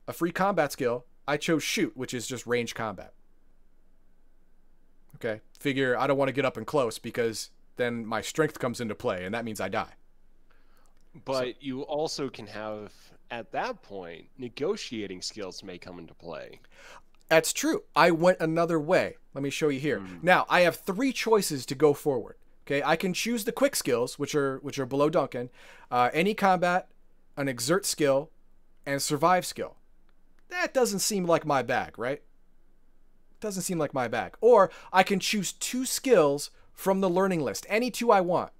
a 0.06 0.12
free 0.12 0.32
combat 0.32 0.72
skill. 0.72 1.04
I 1.26 1.36
chose 1.36 1.62
shoot, 1.62 1.96
which 1.96 2.14
is 2.14 2.26
just 2.26 2.46
range 2.46 2.74
combat. 2.74 3.12
Okay. 5.16 5.40
Figure 5.58 5.96
I 5.96 6.06
don't 6.06 6.16
want 6.16 6.28
to 6.28 6.32
get 6.32 6.44
up 6.44 6.56
and 6.56 6.66
close 6.66 6.98
because 6.98 7.50
then 7.76 8.06
my 8.06 8.20
strength 8.20 8.58
comes 8.58 8.80
into 8.80 8.94
play, 8.94 9.24
and 9.24 9.34
that 9.34 9.44
means 9.44 9.60
I 9.60 9.68
die. 9.68 9.94
But 11.24 11.62
you 11.62 11.82
also 11.82 12.28
can 12.28 12.46
have, 12.46 12.92
at 13.30 13.52
that 13.52 13.82
point, 13.82 14.26
negotiating 14.38 15.22
skills 15.22 15.62
may 15.62 15.78
come 15.78 15.98
into 15.98 16.14
play. 16.14 16.60
That's 17.28 17.52
true. 17.52 17.82
I 17.96 18.10
went 18.10 18.40
another 18.40 18.78
way. 18.78 19.16
Let 19.34 19.42
me 19.42 19.50
show 19.50 19.68
you 19.68 19.80
here. 19.80 20.02
Now 20.22 20.46
I 20.48 20.60
have 20.60 20.76
three 20.76 21.12
choices 21.12 21.64
to 21.66 21.74
go 21.74 21.94
forward. 21.94 22.36
Okay, 22.66 22.82
I 22.84 22.96
can 22.96 23.12
choose 23.12 23.44
the 23.44 23.52
quick 23.52 23.74
skills, 23.74 24.18
which 24.18 24.34
are 24.34 24.58
which 24.58 24.78
are 24.78 24.86
below 24.86 25.10
Duncan, 25.10 25.50
uh, 25.90 26.10
any 26.12 26.34
combat, 26.34 26.88
an 27.36 27.48
exert 27.48 27.84
skill, 27.86 28.30
and 28.86 29.02
survive 29.02 29.44
skill. 29.44 29.76
That 30.48 30.74
doesn't 30.74 31.00
seem 31.00 31.24
like 31.24 31.46
my 31.46 31.62
bag, 31.62 31.98
right? 31.98 32.22
Doesn't 33.40 33.62
seem 33.62 33.78
like 33.78 33.94
my 33.94 34.06
bag. 34.06 34.36
Or 34.40 34.70
I 34.92 35.02
can 35.02 35.18
choose 35.18 35.52
two 35.52 35.86
skills 35.86 36.50
from 36.72 37.00
the 37.00 37.10
learning 37.10 37.40
list, 37.40 37.66
any 37.68 37.90
two 37.90 38.10
I 38.10 38.20
want. 38.20 38.52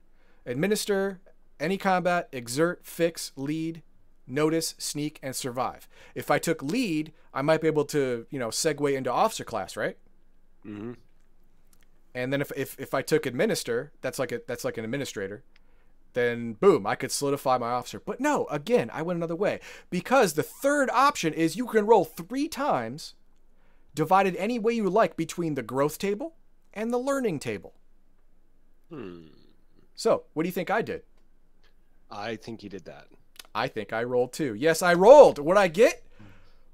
Administer, 0.44 1.20
any 1.61 1.79
combat, 1.79 2.29
exert, 2.33 2.85
fix, 2.85 3.33
lead, 3.37 3.83
notice, 4.27 4.75
sneak, 4.79 5.18
and 5.22 5.35
survive. 5.35 5.88
If 6.14 6.31
I 6.31 6.38
took 6.38 6.62
lead, 6.62 7.12
I 7.33 7.42
might 7.42 7.61
be 7.61 7.66
able 7.66 7.85
to, 7.87 8.27
you 8.31 8.38
know, 8.38 8.48
segue 8.48 8.94
into 8.94 9.12
officer 9.12 9.44
class, 9.44 9.77
right? 9.77 9.96
Mm-hmm. 10.66 10.92
And 12.14 12.33
then 12.33 12.40
if, 12.40 12.53
if, 12.57 12.79
if 12.79 12.94
I 12.94 13.03
took 13.03 13.27
administer, 13.27 13.92
that's 14.01 14.18
like 14.18 14.33
a 14.33 14.42
that's 14.46 14.64
like 14.64 14.77
an 14.77 14.85
administrator, 14.85 15.44
then 16.12 16.55
boom, 16.55 16.87
I 16.87 16.94
could 16.94 17.11
solidify 17.11 17.59
my 17.59 17.70
officer. 17.70 18.01
But 18.01 18.20
no, 18.20 18.46
again, 18.46 18.90
I 18.92 19.03
went 19.03 19.16
another 19.16 19.37
way. 19.37 19.61
Because 19.88 20.35
the 20.35 20.42
third 20.42 20.90
option 20.90 21.33
is 21.33 21.57
you 21.57 21.66
can 21.66 21.87
roll 21.87 22.05
three 22.05 22.48
times, 22.48 23.14
divided 23.94 24.37
any 24.37 24.59
way 24.59 24.75
you 24.75 24.90
like 24.90 25.16
between 25.16 25.55
the 25.55 25.62
growth 25.62 25.98
table 25.98 26.35
and 26.75 26.92
the 26.92 26.98
learning 26.98 27.38
table. 27.38 27.75
Hmm. 28.93 29.29
So, 29.95 30.25
what 30.35 30.43
do 30.43 30.49
you 30.49 30.53
think 30.53 30.71
I 30.71 30.83
did? 30.83 31.03
I 32.11 32.37
think 32.37 32.63
you 32.63 32.69
did 32.69 32.85
that. 32.85 33.07
I 33.55 33.67
think 33.67 33.91
I 33.91 34.05
rolled 34.05 34.35
two. 34.35 34.55
Yes, 34.55 34.83
I 34.83 34.93
rolled. 34.93 35.39
What 35.39 35.57
I 35.57 35.69
get? 35.69 36.05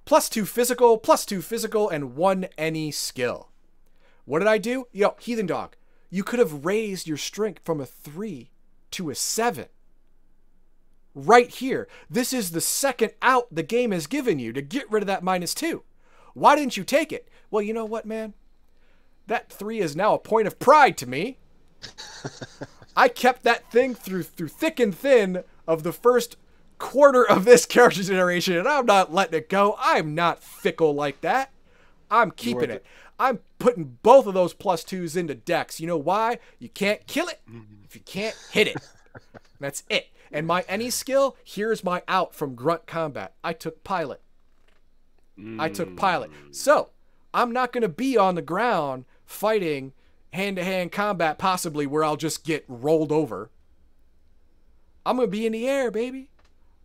Plus 0.04 0.28
two 0.28 0.44
physical, 0.44 0.98
plus 0.98 1.24
two 1.24 1.40
physical, 1.42 1.88
and 1.88 2.16
one 2.16 2.48
any 2.56 2.90
skill. 2.90 3.50
What 4.24 4.40
did 4.40 4.48
I 4.48 4.58
do? 4.58 4.88
Yo, 4.92 5.14
Heathen 5.20 5.46
Dog, 5.46 5.76
you 6.10 6.24
could 6.24 6.40
have 6.40 6.64
raised 6.64 7.06
your 7.06 7.16
strength 7.16 7.62
from 7.64 7.80
a 7.80 7.86
three 7.86 8.50
to 8.92 9.10
a 9.10 9.14
seven. 9.14 9.66
Right 11.14 11.48
here. 11.48 11.86
This 12.10 12.32
is 12.32 12.50
the 12.50 12.60
second 12.60 13.12
out 13.22 13.46
the 13.54 13.62
game 13.62 13.92
has 13.92 14.08
given 14.08 14.40
you 14.40 14.52
to 14.54 14.62
get 14.62 14.90
rid 14.90 15.04
of 15.04 15.06
that 15.06 15.22
minus 15.22 15.54
two. 15.54 15.84
Why 16.34 16.56
didn't 16.56 16.76
you 16.76 16.84
take 16.84 17.12
it? 17.12 17.28
Well, 17.50 17.62
you 17.62 17.72
know 17.72 17.84
what, 17.84 18.06
man? 18.06 18.34
That 19.28 19.52
three 19.52 19.78
is 19.78 19.94
now 19.94 20.14
a 20.14 20.18
point 20.18 20.48
of 20.48 20.58
pride 20.58 20.96
to 20.98 21.08
me. 21.08 21.38
I 22.96 23.08
kept 23.08 23.42
that 23.44 23.70
thing 23.70 23.94
through 23.94 24.24
through 24.24 24.48
thick 24.48 24.80
and 24.80 24.94
thin 24.94 25.44
of 25.66 25.82
the 25.82 25.92
first 25.92 26.36
quarter 26.78 27.28
of 27.28 27.44
this 27.44 27.66
character 27.66 28.02
generation, 28.02 28.56
and 28.56 28.68
I'm 28.68 28.86
not 28.86 29.12
letting 29.12 29.38
it 29.38 29.48
go. 29.48 29.76
I'm 29.78 30.14
not 30.14 30.42
fickle 30.42 30.94
like 30.94 31.20
that. 31.20 31.50
I'm 32.10 32.30
keeping 32.30 32.70
it. 32.70 32.84
I'm 33.18 33.40
putting 33.58 33.98
both 34.02 34.26
of 34.26 34.34
those 34.34 34.54
plus 34.54 34.84
twos 34.84 35.16
into 35.16 35.34
dex. 35.34 35.80
You 35.80 35.86
know 35.86 35.96
why? 35.96 36.38
You 36.58 36.68
can't 36.68 37.06
kill 37.06 37.28
it 37.28 37.40
mm-hmm. 37.50 37.84
if 37.84 37.94
you 37.94 38.00
can't 38.02 38.36
hit 38.52 38.68
it. 38.68 38.76
That's 39.60 39.82
it. 39.90 40.08
And 40.30 40.46
my 40.46 40.64
any 40.68 40.90
skill, 40.90 41.36
here's 41.42 41.82
my 41.82 42.02
out 42.06 42.34
from 42.34 42.54
grunt 42.54 42.86
combat. 42.86 43.34
I 43.42 43.52
took 43.52 43.82
pilot. 43.82 44.20
I 45.58 45.68
took 45.68 45.96
pilot. 45.96 46.32
Mm. 46.32 46.54
So 46.54 46.90
I'm 47.32 47.52
not 47.52 47.72
going 47.72 47.82
to 47.82 47.88
be 47.88 48.16
on 48.16 48.34
the 48.34 48.42
ground 48.42 49.04
fighting 49.24 49.92
hand 50.32 50.56
to 50.56 50.64
hand 50.64 50.92
combat, 50.92 51.38
possibly 51.38 51.86
where 51.86 52.04
I'll 52.04 52.16
just 52.16 52.44
get 52.44 52.64
rolled 52.68 53.12
over. 53.12 53.50
I'm 55.04 55.16
going 55.16 55.28
to 55.28 55.32
be 55.32 55.46
in 55.46 55.52
the 55.52 55.66
air, 55.66 55.90
baby. 55.90 56.28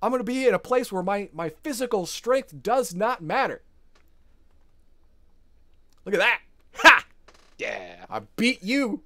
I'm 0.02 0.10
going 0.12 0.20
to 0.20 0.26
be 0.26 0.48
in 0.48 0.54
a 0.54 0.60
place 0.60 0.92
where 0.92 1.04
my, 1.04 1.30
my 1.34 1.50
physical 1.50 2.06
strength 2.06 2.62
does 2.62 2.94
not 2.94 3.22
matter. 3.22 3.62
Look 6.06 6.16
at 6.16 6.20
that. 6.20 6.42
Ha! 6.76 7.06
Yeah. 7.58 8.06
I 8.10 8.22
beat 8.36 8.64
you. 8.64 8.90
Was 8.90 9.00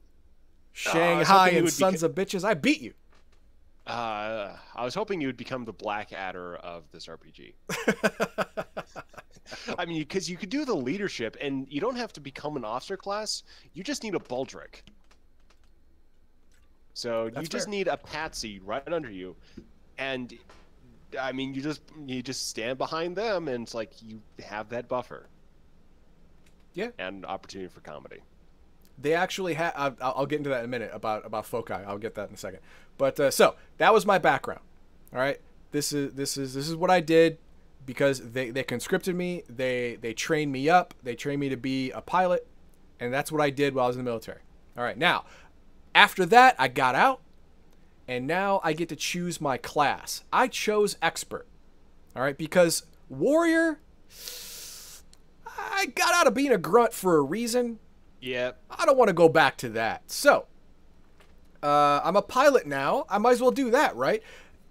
Shanghai 0.73 1.49
you 1.49 1.57
and 1.59 1.71
sons 1.71 2.03
of 2.03 2.13
bitches. 2.13 2.43
I 2.43 2.53
beat 2.53 2.81
you. 2.81 2.93
Uh, 3.85 4.55
I 4.75 4.83
was 4.83 4.93
hoping 4.93 5.21
you 5.21 5.27
would 5.27 5.37
become 5.37 5.65
the 5.65 5.73
Blackadder 5.73 6.55
of 6.55 6.83
this 6.91 7.07
RPG. 7.07 7.53
I 9.77 9.85
mean, 9.85 9.99
because 9.99 10.29
you 10.29 10.37
could 10.37 10.49
do 10.49 10.65
the 10.65 10.75
leadership, 10.75 11.37
and 11.41 11.67
you 11.69 11.79
don't 11.81 11.95
have 11.95 12.13
to 12.13 12.21
become 12.21 12.57
an 12.57 12.65
officer 12.65 12.97
class. 12.97 13.43
You 13.73 13.83
just 13.83 14.03
need 14.03 14.15
a 14.15 14.19
Baldrick. 14.19 14.81
So 16.93 17.25
you 17.25 17.31
That's 17.31 17.49
just 17.49 17.65
fair. 17.65 17.71
need 17.71 17.87
a 17.87 17.97
patsy 17.97 18.59
right 18.59 18.91
under 18.91 19.09
you, 19.11 19.35
and 19.97 20.33
I 21.19 21.31
mean, 21.31 21.53
you 21.53 21.61
just 21.61 21.81
you 22.05 22.21
just 22.21 22.47
stand 22.47 22.77
behind 22.77 23.15
them, 23.15 23.47
and 23.47 23.63
it's 23.63 23.73
like 23.73 23.91
you 24.01 24.21
have 24.43 24.69
that 24.69 24.87
buffer. 24.87 25.27
Yeah. 26.73 26.89
And 26.99 27.25
opportunity 27.25 27.69
for 27.69 27.81
comedy. 27.81 28.21
They 28.99 29.13
actually 29.13 29.55
have. 29.55 29.73
I'll, 29.75 29.95
I'll 30.01 30.25
get 30.25 30.37
into 30.37 30.49
that 30.49 30.59
in 30.59 30.65
a 30.65 30.67
minute 30.67 30.91
about 30.93 31.25
about 31.25 31.45
foci. 31.45 31.73
I'll 31.73 31.97
get 31.97 32.15
that 32.15 32.29
in 32.29 32.35
a 32.35 32.37
second. 32.37 32.59
But 32.97 33.19
uh, 33.19 33.31
so 33.31 33.55
that 33.77 33.93
was 33.93 34.05
my 34.05 34.17
background. 34.17 34.61
All 35.13 35.19
right. 35.19 35.39
This 35.71 35.93
is 35.93 36.13
this 36.13 36.37
is 36.37 36.53
this 36.53 36.67
is 36.67 36.75
what 36.75 36.89
I 36.89 36.99
did 36.99 37.37
because 37.87 38.19
they 38.19 38.51
they 38.51 38.61
conscripted 38.61 39.15
me. 39.15 39.41
They 39.49 39.97
they 39.99 40.13
trained 40.13 40.51
me 40.51 40.69
up. 40.69 40.93
They 41.01 41.15
trained 41.15 41.39
me 41.39 41.49
to 41.49 41.57
be 41.57 41.89
a 41.89 42.01
pilot, 42.01 42.45
and 42.99 43.11
that's 43.11 43.31
what 43.31 43.41
I 43.41 43.49
did 43.49 43.73
while 43.73 43.85
I 43.85 43.87
was 43.87 43.95
in 43.95 44.05
the 44.05 44.09
military. 44.09 44.41
All 44.77 44.83
right. 44.83 44.97
Now, 44.97 45.25
after 45.95 46.23
that, 46.27 46.55
I 46.59 46.67
got 46.67 46.93
out, 46.93 47.21
and 48.07 48.27
now 48.27 48.61
I 48.63 48.73
get 48.73 48.89
to 48.89 48.95
choose 48.95 49.41
my 49.41 49.57
class. 49.57 50.23
I 50.31 50.47
chose 50.47 50.97
expert. 51.01 51.47
All 52.15 52.21
right, 52.21 52.37
because 52.37 52.83
warrior. 53.09 53.79
I 55.59 55.87
got 55.87 56.13
out 56.13 56.27
of 56.27 56.33
being 56.33 56.51
a 56.51 56.57
grunt 56.57 56.93
for 56.93 57.17
a 57.17 57.21
reason. 57.21 57.79
Yeah. 58.21 58.51
I 58.69 58.85
don't 58.85 58.97
want 58.97 59.09
to 59.09 59.13
go 59.13 59.27
back 59.27 59.57
to 59.57 59.69
that. 59.69 60.09
So, 60.11 60.45
uh, 61.63 62.01
I'm 62.03 62.15
a 62.15 62.21
pilot 62.21 62.67
now. 62.67 63.05
I 63.09 63.17
might 63.17 63.31
as 63.31 63.41
well 63.41 63.51
do 63.51 63.71
that, 63.71 63.95
right? 63.95 64.21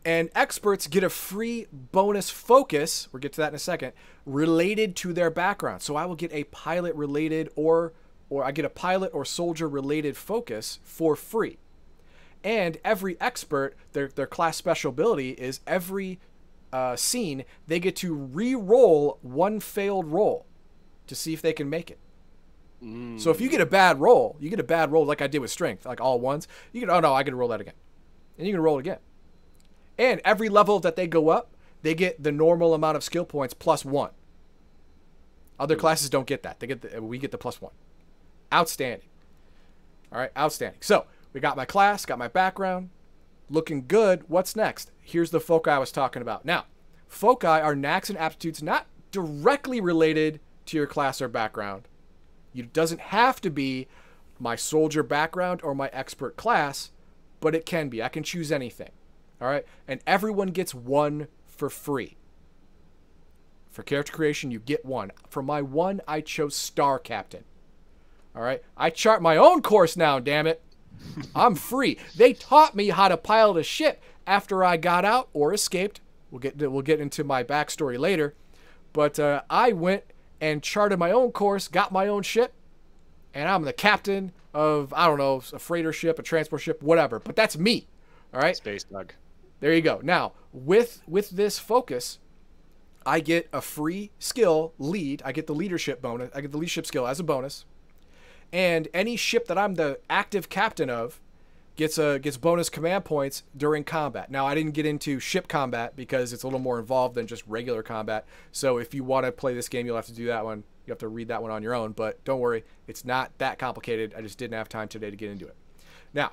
And 0.06 0.30
experts 0.36 0.86
get 0.86 1.02
a 1.02 1.10
free 1.10 1.66
bonus 1.72 2.30
focus, 2.30 3.08
we'll 3.12 3.18
get 3.18 3.32
to 3.32 3.40
that 3.40 3.48
in 3.48 3.56
a 3.56 3.58
second, 3.58 3.92
related 4.24 4.94
to 4.96 5.12
their 5.12 5.30
background. 5.30 5.82
So 5.82 5.96
I 5.96 6.06
will 6.06 6.14
get 6.14 6.32
a 6.32 6.44
pilot 6.44 6.94
related 6.94 7.50
or 7.56 7.92
or 8.30 8.44
I 8.44 8.52
get 8.52 8.64
a 8.64 8.70
pilot 8.70 9.12
or 9.12 9.24
soldier 9.24 9.68
related 9.68 10.16
focus 10.16 10.78
for 10.84 11.16
free. 11.16 11.58
And 12.44 12.78
every 12.84 13.20
expert, 13.20 13.74
their 13.94 14.06
their 14.06 14.28
class 14.28 14.56
special 14.56 14.90
ability 14.90 15.30
is 15.30 15.58
every 15.66 16.20
uh, 16.72 16.94
scene 16.94 17.44
they 17.66 17.80
get 17.80 17.96
to 17.96 18.14
re-roll 18.14 19.18
one 19.22 19.58
failed 19.58 20.06
roll 20.06 20.46
to 21.08 21.16
see 21.16 21.32
if 21.32 21.42
they 21.42 21.52
can 21.52 21.68
make 21.68 21.90
it. 21.90 21.98
So 23.18 23.30
if 23.30 23.40
you 23.40 23.48
get 23.48 23.60
a 23.60 23.66
bad 23.66 23.98
roll, 24.00 24.36
you 24.38 24.50
get 24.50 24.60
a 24.60 24.64
bad 24.64 24.92
roll 24.92 25.04
like 25.04 25.20
I 25.20 25.26
did 25.26 25.40
with 25.40 25.50
strength, 25.50 25.84
like 25.84 26.00
all 26.00 26.20
ones. 26.20 26.46
You 26.72 26.80
can 26.80 26.90
oh 26.90 27.00
no, 27.00 27.12
I 27.12 27.24
can 27.24 27.34
roll 27.34 27.48
that 27.48 27.60
again, 27.60 27.74
and 28.38 28.46
you 28.46 28.52
can 28.52 28.62
roll 28.62 28.76
it 28.76 28.82
again. 28.82 28.98
And 29.98 30.20
every 30.24 30.48
level 30.48 30.78
that 30.80 30.96
they 30.96 31.06
go 31.06 31.28
up, 31.28 31.54
they 31.82 31.94
get 31.94 32.22
the 32.22 32.32
normal 32.32 32.74
amount 32.74 32.96
of 32.96 33.04
skill 33.04 33.24
points 33.24 33.54
plus 33.54 33.84
one. 33.84 34.10
Other 35.58 35.74
hmm. 35.74 35.80
classes 35.80 36.10
don't 36.10 36.26
get 36.26 36.42
that. 36.42 36.60
They 36.60 36.66
get 36.66 36.82
the, 36.82 37.02
we 37.02 37.18
get 37.18 37.30
the 37.30 37.38
plus 37.38 37.60
one. 37.60 37.72
Outstanding. 38.52 39.08
All 40.12 40.18
right, 40.18 40.30
outstanding. 40.36 40.80
So 40.82 41.06
we 41.32 41.40
got 41.40 41.56
my 41.56 41.64
class, 41.64 42.06
got 42.06 42.18
my 42.18 42.28
background, 42.28 42.90
looking 43.50 43.86
good. 43.86 44.24
What's 44.28 44.56
next? 44.56 44.90
Here's 45.00 45.30
the 45.30 45.40
foci 45.40 45.70
I 45.70 45.78
was 45.78 45.92
talking 45.92 46.22
about. 46.22 46.44
Now, 46.44 46.66
foci 47.08 47.46
are 47.46 47.74
knacks 47.74 48.08
and 48.08 48.18
aptitudes 48.18 48.62
not 48.62 48.86
directly 49.10 49.80
related 49.80 50.40
to 50.66 50.76
your 50.76 50.86
class 50.86 51.20
or 51.20 51.28
background. 51.28 51.88
It 52.54 52.72
doesn't 52.72 53.00
have 53.00 53.40
to 53.42 53.50
be 53.50 53.86
my 54.38 54.56
soldier 54.56 55.02
background 55.02 55.60
or 55.62 55.74
my 55.74 55.88
expert 55.92 56.36
class, 56.36 56.90
but 57.40 57.54
it 57.54 57.66
can 57.66 57.88
be. 57.88 58.02
I 58.02 58.08
can 58.08 58.22
choose 58.22 58.52
anything. 58.52 58.90
All 59.40 59.48
right. 59.48 59.64
And 59.86 60.00
everyone 60.06 60.48
gets 60.48 60.74
one 60.74 61.28
for 61.44 61.70
free. 61.70 62.16
For 63.70 63.82
character 63.82 64.12
creation, 64.12 64.50
you 64.50 64.58
get 64.58 64.84
one. 64.84 65.12
For 65.28 65.42
my 65.42 65.60
one, 65.60 66.00
I 66.08 66.22
chose 66.22 66.54
Star 66.54 66.98
Captain. 66.98 67.44
All 68.34 68.42
right. 68.42 68.62
I 68.76 68.90
chart 68.90 69.20
my 69.20 69.36
own 69.36 69.62
course 69.62 69.96
now, 69.96 70.18
damn 70.18 70.46
it. 70.46 70.62
I'm 71.34 71.54
free. 71.54 71.98
They 72.16 72.32
taught 72.32 72.74
me 72.74 72.88
how 72.88 73.08
to 73.08 73.16
pilot 73.16 73.58
a 73.58 73.62
ship 73.62 74.02
after 74.26 74.64
I 74.64 74.76
got 74.76 75.04
out 75.04 75.28
or 75.32 75.52
escaped. 75.52 76.00
We'll 76.30 76.40
get 76.40 76.56
we'll 76.58 76.82
get 76.82 77.00
into 77.00 77.22
my 77.24 77.44
backstory 77.44 77.98
later. 77.98 78.34
But 78.92 79.18
uh, 79.18 79.42
I 79.48 79.72
went 79.72 80.04
and 80.40 80.62
charted 80.62 80.98
my 80.98 81.10
own 81.10 81.32
course, 81.32 81.68
got 81.68 81.92
my 81.92 82.08
own 82.08 82.22
ship, 82.22 82.54
and 83.34 83.48
I'm 83.48 83.62
the 83.62 83.72
captain 83.72 84.32
of 84.54 84.92
I 84.94 85.06
don't 85.06 85.18
know 85.18 85.42
a 85.52 85.58
freighter 85.58 85.92
ship, 85.92 86.18
a 86.18 86.22
transport 86.22 86.62
ship, 86.62 86.82
whatever. 86.82 87.20
But 87.20 87.36
that's 87.36 87.56
me. 87.56 87.86
All 88.34 88.40
right. 88.40 88.56
Space 88.56 88.84
Doug. 88.84 89.12
There 89.60 89.72
you 89.72 89.82
go. 89.82 90.00
Now, 90.02 90.32
with 90.52 91.02
with 91.06 91.30
this 91.30 91.58
focus, 91.58 92.18
I 93.04 93.20
get 93.20 93.48
a 93.52 93.60
free 93.60 94.10
skill 94.18 94.72
lead. 94.78 95.22
I 95.24 95.32
get 95.32 95.46
the 95.46 95.54
leadership 95.54 96.02
bonus. 96.02 96.30
I 96.34 96.40
get 96.40 96.52
the 96.52 96.58
leadership 96.58 96.86
skill 96.86 97.06
as 97.06 97.20
a 97.20 97.24
bonus. 97.24 97.64
And 98.52 98.88
any 98.92 99.16
ship 99.16 99.46
that 99.46 99.58
I'm 99.58 99.74
the 99.74 100.00
active 100.08 100.48
captain 100.48 100.90
of 100.90 101.20
gets 101.76 101.98
a 101.98 102.18
gets 102.18 102.36
bonus 102.36 102.68
command 102.68 103.04
points 103.04 103.44
during 103.56 103.84
combat. 103.84 104.30
Now, 104.30 104.46
I 104.46 104.54
didn't 104.54 104.72
get 104.72 104.86
into 104.86 105.20
ship 105.20 105.46
combat 105.46 105.94
because 105.94 106.32
it's 106.32 106.42
a 106.42 106.46
little 106.46 106.58
more 106.58 106.78
involved 106.78 107.14
than 107.14 107.26
just 107.26 107.46
regular 107.46 107.82
combat. 107.82 108.26
So, 108.50 108.78
if 108.78 108.94
you 108.94 109.04
want 109.04 109.26
to 109.26 109.32
play 109.32 109.54
this 109.54 109.68
game, 109.68 109.86
you'll 109.86 109.96
have 109.96 110.06
to 110.06 110.12
do 110.12 110.26
that 110.26 110.44
one. 110.44 110.64
You 110.86 110.92
have 110.92 110.98
to 110.98 111.08
read 111.08 111.28
that 111.28 111.42
one 111.42 111.50
on 111.50 111.62
your 111.62 111.74
own, 111.74 111.92
but 111.92 112.22
don't 112.24 112.40
worry, 112.40 112.64
it's 112.86 113.04
not 113.04 113.36
that 113.38 113.58
complicated. 113.58 114.14
I 114.16 114.22
just 114.22 114.38
didn't 114.38 114.54
have 114.54 114.68
time 114.68 114.88
today 114.88 115.10
to 115.10 115.16
get 115.16 115.30
into 115.30 115.46
it. 115.46 115.56
Now, 116.14 116.32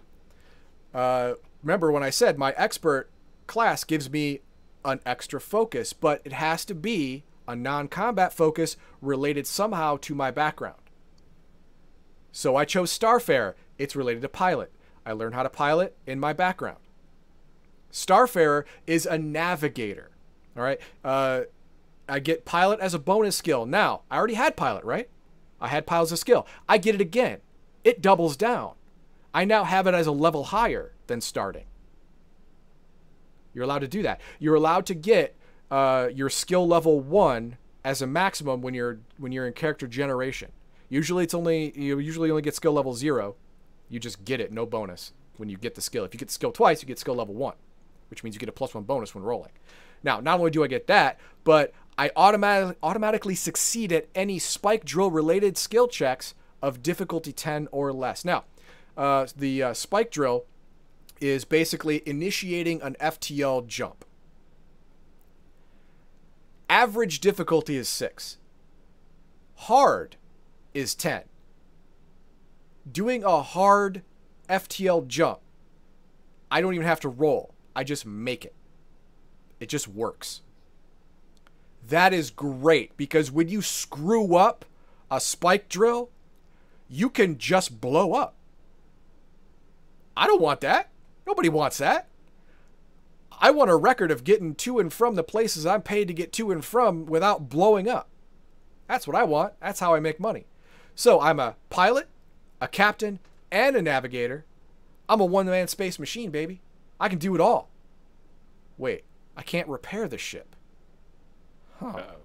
uh, 0.93 1.33
remember 1.63 1.91
when 1.91 2.03
I 2.03 2.11
said 2.11 2.37
my 2.37 2.53
expert 2.55 3.09
class 3.53 3.83
gives 3.83 4.09
me 4.09 4.39
an 4.83 4.99
extra 5.05 5.39
focus, 5.39 5.93
but 5.93 6.21
it 6.25 6.33
has 6.33 6.65
to 6.65 6.73
be 6.73 7.23
a 7.47 7.55
non 7.55 7.87
combat 7.87 8.33
focus 8.33 8.77
related 8.99 9.45
somehow 9.45 9.95
to 9.97 10.15
my 10.15 10.31
background. 10.31 10.81
So 12.31 12.55
I 12.55 12.65
chose 12.65 12.97
Starfarer. 12.97 13.53
It's 13.77 13.95
related 13.95 14.23
to 14.23 14.29
pilot. 14.29 14.71
I 15.05 15.11
learned 15.11 15.35
how 15.35 15.43
to 15.43 15.51
pilot 15.51 15.95
in 16.07 16.19
my 16.19 16.33
background. 16.33 16.79
Starfarer 17.91 18.63
is 18.87 19.05
a 19.05 19.19
navigator. 19.19 20.09
All 20.57 20.63
right. 20.63 20.79
Uh, 21.03 21.41
I 22.09 22.17
get 22.17 22.45
pilot 22.45 22.79
as 22.79 22.95
a 22.95 22.99
bonus 22.99 23.35
skill. 23.35 23.67
Now, 23.67 24.01
I 24.09 24.17
already 24.17 24.33
had 24.33 24.57
pilot, 24.57 24.83
right? 24.83 25.09
I 25.61 25.67
had 25.67 25.85
pilot 25.85 26.05
as 26.05 26.13
a 26.13 26.17
skill. 26.17 26.47
I 26.67 26.79
get 26.79 26.95
it 26.95 27.01
again. 27.01 27.37
It 27.83 28.01
doubles 28.01 28.35
down. 28.35 28.73
I 29.31 29.45
now 29.45 29.63
have 29.63 29.85
it 29.85 29.93
as 29.93 30.07
a 30.07 30.11
level 30.11 30.45
higher 30.45 30.93
than 31.05 31.21
starting. 31.21 31.65
You're 33.53 33.63
allowed 33.63 33.79
to 33.79 33.87
do 33.87 34.01
that. 34.03 34.19
You're 34.39 34.55
allowed 34.55 34.85
to 34.87 34.93
get 34.93 35.35
uh, 35.71 36.09
your 36.13 36.29
skill 36.29 36.67
level 36.67 36.99
one 36.99 37.57
as 37.83 38.01
a 38.01 38.07
maximum 38.07 38.61
when 38.61 38.73
you're 38.73 38.99
when 39.17 39.31
you're 39.31 39.47
in 39.47 39.53
character 39.53 39.87
generation. 39.87 40.51
Usually 40.89 41.23
it's 41.23 41.33
only 41.33 41.77
you 41.79 41.99
usually 41.99 42.29
only 42.29 42.41
get 42.41 42.55
skill 42.55 42.73
level 42.73 42.93
zero. 42.93 43.35
You 43.89 43.99
just 43.99 44.25
get 44.25 44.39
it, 44.39 44.51
no 44.51 44.65
bonus 44.65 45.13
when 45.37 45.49
you 45.49 45.57
get 45.57 45.75
the 45.75 45.81
skill. 45.81 46.03
If 46.03 46.13
you 46.13 46.17
get 46.17 46.27
the 46.27 46.33
skill 46.33 46.51
twice, 46.51 46.81
you 46.81 46.87
get 46.87 46.99
skill 46.99 47.15
level 47.15 47.35
one, 47.35 47.55
which 48.09 48.23
means 48.23 48.35
you 48.35 48.39
get 48.39 48.49
a 48.49 48.53
plus 48.53 48.73
one 48.73 48.83
bonus 48.83 49.13
when 49.13 49.23
rolling. 49.23 49.51
Now, 50.03 50.19
not 50.19 50.39
only 50.39 50.51
do 50.51 50.63
I 50.63 50.67
get 50.67 50.87
that, 50.87 51.19
but 51.43 51.73
I 51.97 52.11
automatically 52.15 52.75
automatically 52.83 53.35
succeed 53.35 53.91
at 53.91 54.07
any 54.15 54.39
spike 54.39 54.85
drill 54.85 55.11
related 55.11 55.57
skill 55.57 55.87
checks 55.87 56.33
of 56.61 56.81
difficulty 56.81 57.33
10 57.33 57.67
or 57.71 57.91
less. 57.91 58.23
Now, 58.23 58.45
uh, 58.95 59.27
the 59.35 59.63
uh, 59.63 59.73
spike 59.73 60.11
drill 60.11 60.45
is 61.19 61.45
basically 61.45 62.01
initiating 62.05 62.81
an 62.81 62.95
FTL 62.99 63.65
jump. 63.67 64.05
Average 66.69 67.19
difficulty 67.19 67.77
is 67.77 67.87
6. 67.87 68.37
Hard 69.55 70.17
is 70.73 70.95
10. 70.95 71.23
Doing 72.91 73.23
a 73.23 73.41
hard 73.41 74.01
FTL 74.49 75.07
jump, 75.07 75.39
I 76.51 76.61
don't 76.61 76.73
even 76.73 76.85
have 76.85 76.99
to 77.01 77.09
roll. 77.09 77.53
I 77.75 77.83
just 77.83 78.05
make 78.05 78.45
it. 78.45 78.53
It 79.59 79.69
just 79.69 79.87
works. 79.87 80.41
That 81.87 82.13
is 82.13 82.29
great 82.29 82.95
because 82.97 83.31
when 83.31 83.49
you 83.49 83.61
screw 83.61 84.35
up 84.35 84.65
a 85.09 85.19
spike 85.19 85.69
drill, 85.69 86.09
you 86.89 87.09
can 87.09 87.37
just 87.37 87.79
blow 87.79 88.13
up. 88.13 88.35
I 90.15 90.27
don't 90.27 90.41
want 90.41 90.61
that. 90.61 90.89
Nobody 91.25 91.49
wants 91.49 91.77
that. 91.77 92.07
I 93.39 93.51
want 93.51 93.71
a 93.71 93.75
record 93.75 94.11
of 94.11 94.23
getting 94.23 94.55
to 94.55 94.79
and 94.79 94.91
from 94.91 95.15
the 95.15 95.23
places 95.23 95.65
I'm 95.65 95.81
paid 95.81 96.07
to 96.07 96.13
get 96.13 96.31
to 96.33 96.51
and 96.51 96.63
from 96.63 97.05
without 97.05 97.49
blowing 97.49 97.89
up. 97.89 98.09
That's 98.87 99.07
what 99.07 99.15
I 99.15 99.23
want. 99.23 99.53
That's 99.59 99.79
how 99.79 99.93
I 99.93 99.99
make 99.99 100.19
money. 100.19 100.45
So 100.95 101.19
I'm 101.19 101.39
a 101.39 101.55
pilot, 101.69 102.07
a 102.61 102.67
captain, 102.67 103.19
and 103.51 103.75
a 103.75 103.81
navigator. 103.81 104.45
I'm 105.09 105.19
a 105.19 105.25
one 105.25 105.47
man 105.47 105.67
space 105.67 105.99
machine, 105.99 106.31
baby. 106.31 106.61
I 106.99 107.09
can 107.09 107.19
do 107.19 107.35
it 107.35 107.41
all. 107.41 107.69
Wait, 108.77 109.03
I 109.35 109.41
can't 109.41 109.67
repair 109.67 110.07
the 110.07 110.17
ship. 110.17 110.55
Huh. 111.79 111.87
Uh-oh. 111.87 112.15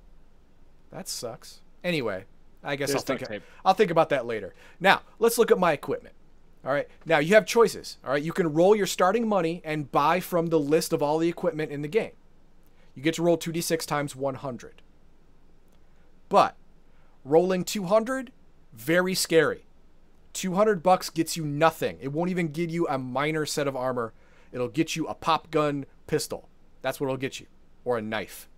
That 0.91 1.09
sucks. 1.09 1.61
Anyway, 1.83 2.25
I 2.63 2.77
guess 2.77 2.95
I'll 2.95 3.01
think. 3.01 3.25
I'll 3.65 3.75
think 3.75 3.91
about 3.91 4.09
that 4.11 4.27
later. 4.27 4.55
Now, 4.81 5.03
let's 5.19 5.39
look 5.39 5.51
at 5.51 5.59
my 5.59 5.73
equipment. 5.73 6.15
All 6.65 6.73
right. 6.73 6.89
Now, 7.07 7.19
you 7.19 7.35
have 7.35 7.47
choices. 7.47 7.99
All 8.05 8.11
right. 8.11 8.23
You 8.23 8.33
can 8.33 8.53
roll 8.53 8.75
your 8.75 8.87
starting 8.87 9.29
money 9.29 9.63
and 9.65 9.91
buy 9.91 10.21
from 10.21 10.49
the 10.49 10.59
list 10.59 10.93
of 10.93 11.03
all 11.03 11.19
the 11.19 11.29
equipment 11.29 11.71
in 11.71 11.83
the 11.83 11.89
game. 11.89 12.13
You 12.95 13.03
get 13.03 13.15
to 13.15 13.23
roll 13.23 13.39
2d6 13.39 13.87
times 13.87 14.17
100. 14.17 14.83
But 16.29 16.57
rolling 17.25 17.65
200, 17.65 18.33
very 18.73 19.15
scary. 19.15 19.67
200 20.33 20.83
bucks 20.83 21.11
gets 21.11 21.37
you 21.37 21.45
nothing. 21.45 21.99
It 22.01 22.13
won't 22.13 22.31
even 22.31 22.49
give 22.49 22.71
you 22.71 22.87
a 22.89 22.99
minor 22.99 23.47
set 23.47 23.67
of 23.67 23.77
armor. 23.77 24.13
It'll 24.53 24.69
get 24.69 24.97
you 24.97 25.07
a 25.07 25.15
pop 25.15 25.51
gun 25.51 25.87
pistol. 26.07 26.49
That's 26.83 27.01
what 27.01 27.07
it'll 27.07 27.17
get 27.17 27.41
you. 27.41 27.47
Or 27.85 27.99
a 27.99 28.03
knife. 28.03 28.49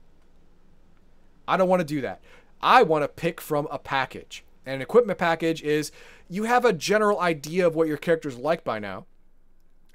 I 1.47 1.57
don't 1.57 1.69
want 1.69 1.81
to 1.81 1.87
do 1.87 2.01
that. 2.01 2.21
I 2.63 2.83
want 2.83 3.05
to 3.05 3.09
pick 3.09 3.41
from 3.41 3.67
a 3.71 3.79
package. 3.79 4.45
And 4.67 4.77
an 4.77 4.83
equipment 4.83 5.19
package 5.19 5.63
is 5.63 5.91
you 6.29 6.45
have 6.45 6.65
a 6.65 6.73
general 6.73 7.21
idea 7.21 7.67
of 7.67 7.75
what 7.75 7.89
your 7.89 7.97
character's 7.97 8.37
like 8.37 8.65
by 8.65 8.79
now. 8.79 9.07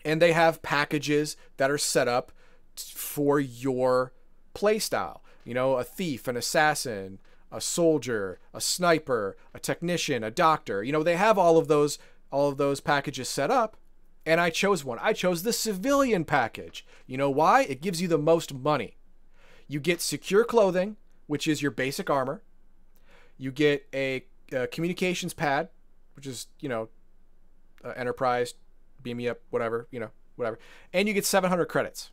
And 0.04 0.22
they 0.22 0.34
have 0.34 0.62
packages 0.62 1.36
that 1.58 1.72
are 1.72 1.78
set 1.78 2.08
up 2.08 2.32
for 2.76 3.40
your 3.40 4.14
playstyle. 4.54 5.20
You 5.44 5.54
know, 5.54 5.78
a 5.78 5.84
thief, 5.84 6.28
an 6.28 6.38
assassin, 6.38 7.20
a 7.52 7.62
soldier, 7.62 8.40
a 8.54 8.62
sniper, 8.62 9.38
a 9.54 9.60
technician, 9.60 10.24
a 10.24 10.32
doctor. 10.32 10.84
You 10.84 10.92
know, 10.92 11.04
they 11.04 11.16
have 11.16 11.38
all 11.38 11.58
of 11.58 11.68
those 11.68 11.98
all 12.32 12.50
of 12.50 12.58
those 12.58 12.82
packages 12.82 13.30
set 13.30 13.52
up. 13.52 13.78
And 14.26 14.42
I 14.42 14.50
chose 14.50 14.84
one. 14.84 14.98
I 15.02 15.14
chose 15.14 15.44
the 15.44 15.54
civilian 15.54 16.26
package. 16.26 16.86
You 17.06 17.18
know 17.18 17.30
why? 17.30 17.62
It 17.62 17.82
gives 17.82 18.02
you 18.02 18.08
the 18.08 18.18
most 18.18 18.54
money. 18.54 18.98
You 19.68 19.80
get 19.80 20.02
secure 20.02 20.44
clothing, 20.44 20.98
which 21.28 21.48
is 21.48 21.62
your 21.62 21.72
basic 21.72 22.10
armor. 22.10 22.42
You 23.38 23.52
get 23.52 23.88
a, 23.94 24.26
uh 24.54 24.68
communications 24.72 25.34
pad, 25.34 25.70
which 26.16 26.28
is 26.28 26.48
you 26.60 26.70
know, 26.70 26.90
uh, 27.84 27.90
enterprise, 27.96 28.56
beam 29.02 29.18
me 29.18 29.28
up, 29.28 29.40
whatever 29.50 29.88
you 29.92 30.00
know, 30.00 30.10
whatever, 30.36 30.60
and 30.94 31.08
you 31.08 31.14
get 31.14 31.26
700 31.26 31.66
credits. 31.66 32.12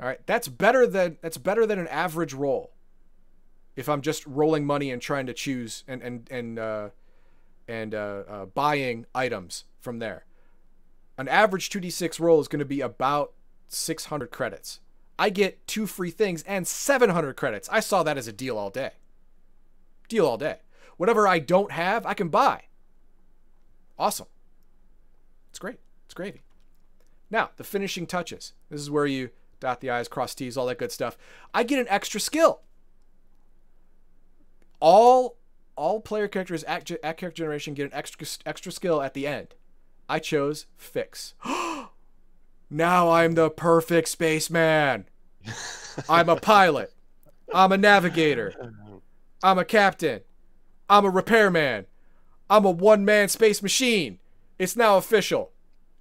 All 0.00 0.06
right, 0.06 0.24
that's 0.26 0.48
better 0.48 0.86
than 0.86 1.18
that's 1.20 1.38
better 1.38 1.66
than 1.66 1.78
an 1.78 1.88
average 1.88 2.32
roll. 2.32 2.72
If 3.74 3.88
I'm 3.88 4.00
just 4.00 4.26
rolling 4.26 4.64
money 4.64 4.90
and 4.90 5.02
trying 5.02 5.26
to 5.26 5.34
choose 5.34 5.84
and 5.88 6.02
and 6.02 6.28
and 6.30 6.58
uh, 6.58 6.88
and 7.66 7.94
uh, 7.94 8.22
uh, 8.28 8.46
buying 8.46 9.06
items 9.14 9.64
from 9.80 9.98
there, 9.98 10.24
an 11.16 11.26
average 11.28 11.68
2d6 11.70 12.20
roll 12.20 12.40
is 12.40 12.48
going 12.48 12.60
to 12.60 12.64
be 12.64 12.80
about 12.80 13.32
600 13.68 14.30
credits. 14.30 14.80
I 15.18 15.30
get 15.30 15.66
two 15.66 15.86
free 15.86 16.12
things 16.12 16.44
and 16.44 16.66
700 16.66 17.34
credits. 17.34 17.68
I 17.70 17.80
saw 17.80 18.04
that 18.04 18.16
as 18.16 18.28
a 18.28 18.32
deal 18.32 18.56
all 18.56 18.70
day. 18.70 18.92
Deal 20.08 20.26
all 20.26 20.38
day. 20.38 20.58
Whatever 20.96 21.28
I 21.28 21.38
don't 21.38 21.72
have, 21.72 22.04
I 22.06 22.14
can 22.14 22.28
buy. 22.28 22.64
Awesome. 23.98 24.26
It's 25.50 25.58
great. 25.58 25.78
It's 26.06 26.14
gravy. 26.14 26.42
Now, 27.30 27.50
the 27.56 27.64
finishing 27.64 28.06
touches. 28.06 28.54
This 28.70 28.80
is 28.80 28.90
where 28.90 29.06
you 29.06 29.30
dot 29.60 29.80
the 29.80 29.90
I's, 29.90 30.08
cross 30.08 30.34
T's, 30.34 30.56
all 30.56 30.66
that 30.66 30.78
good 30.78 30.92
stuff. 30.92 31.18
I 31.52 31.62
get 31.62 31.78
an 31.78 31.86
extra 31.88 32.20
skill. 32.20 32.60
All 34.80 35.36
all 35.76 36.00
player 36.00 36.26
characters 36.26 36.64
at, 36.64 36.90
at 36.90 37.16
character 37.16 37.42
generation 37.42 37.74
get 37.74 37.86
an 37.86 37.94
extra 37.94 38.26
extra 38.46 38.72
skill 38.72 39.02
at 39.02 39.14
the 39.14 39.26
end. 39.26 39.54
I 40.08 40.18
chose 40.18 40.66
fix. 40.76 41.34
now 42.70 43.10
I'm 43.10 43.32
the 43.32 43.50
perfect 43.50 44.08
spaceman. 44.08 45.06
I'm 46.08 46.28
a 46.28 46.36
pilot. 46.36 46.92
I'm 47.52 47.72
a 47.72 47.78
navigator. 47.78 48.74
I'm 49.42 49.58
a 49.58 49.64
captain. 49.64 50.20
I'm 50.88 51.04
a 51.04 51.10
repairman. 51.10 51.86
I'm 52.50 52.64
a 52.64 52.70
one 52.70 53.04
man 53.04 53.28
space 53.28 53.62
machine. 53.62 54.18
It's 54.58 54.76
now 54.76 54.96
official. 54.96 55.52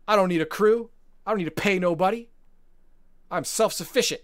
I 0.08 0.16
don't 0.16 0.30
need 0.30 0.42
a 0.42 0.46
crew. 0.46 0.90
I 1.26 1.32
don't 1.32 1.40
need 1.40 1.46
to 1.46 1.52
pay 1.52 1.78
nobody. 1.78 2.30
I'm 3.30 3.44
self 3.44 3.74
sufficient. 3.74 4.22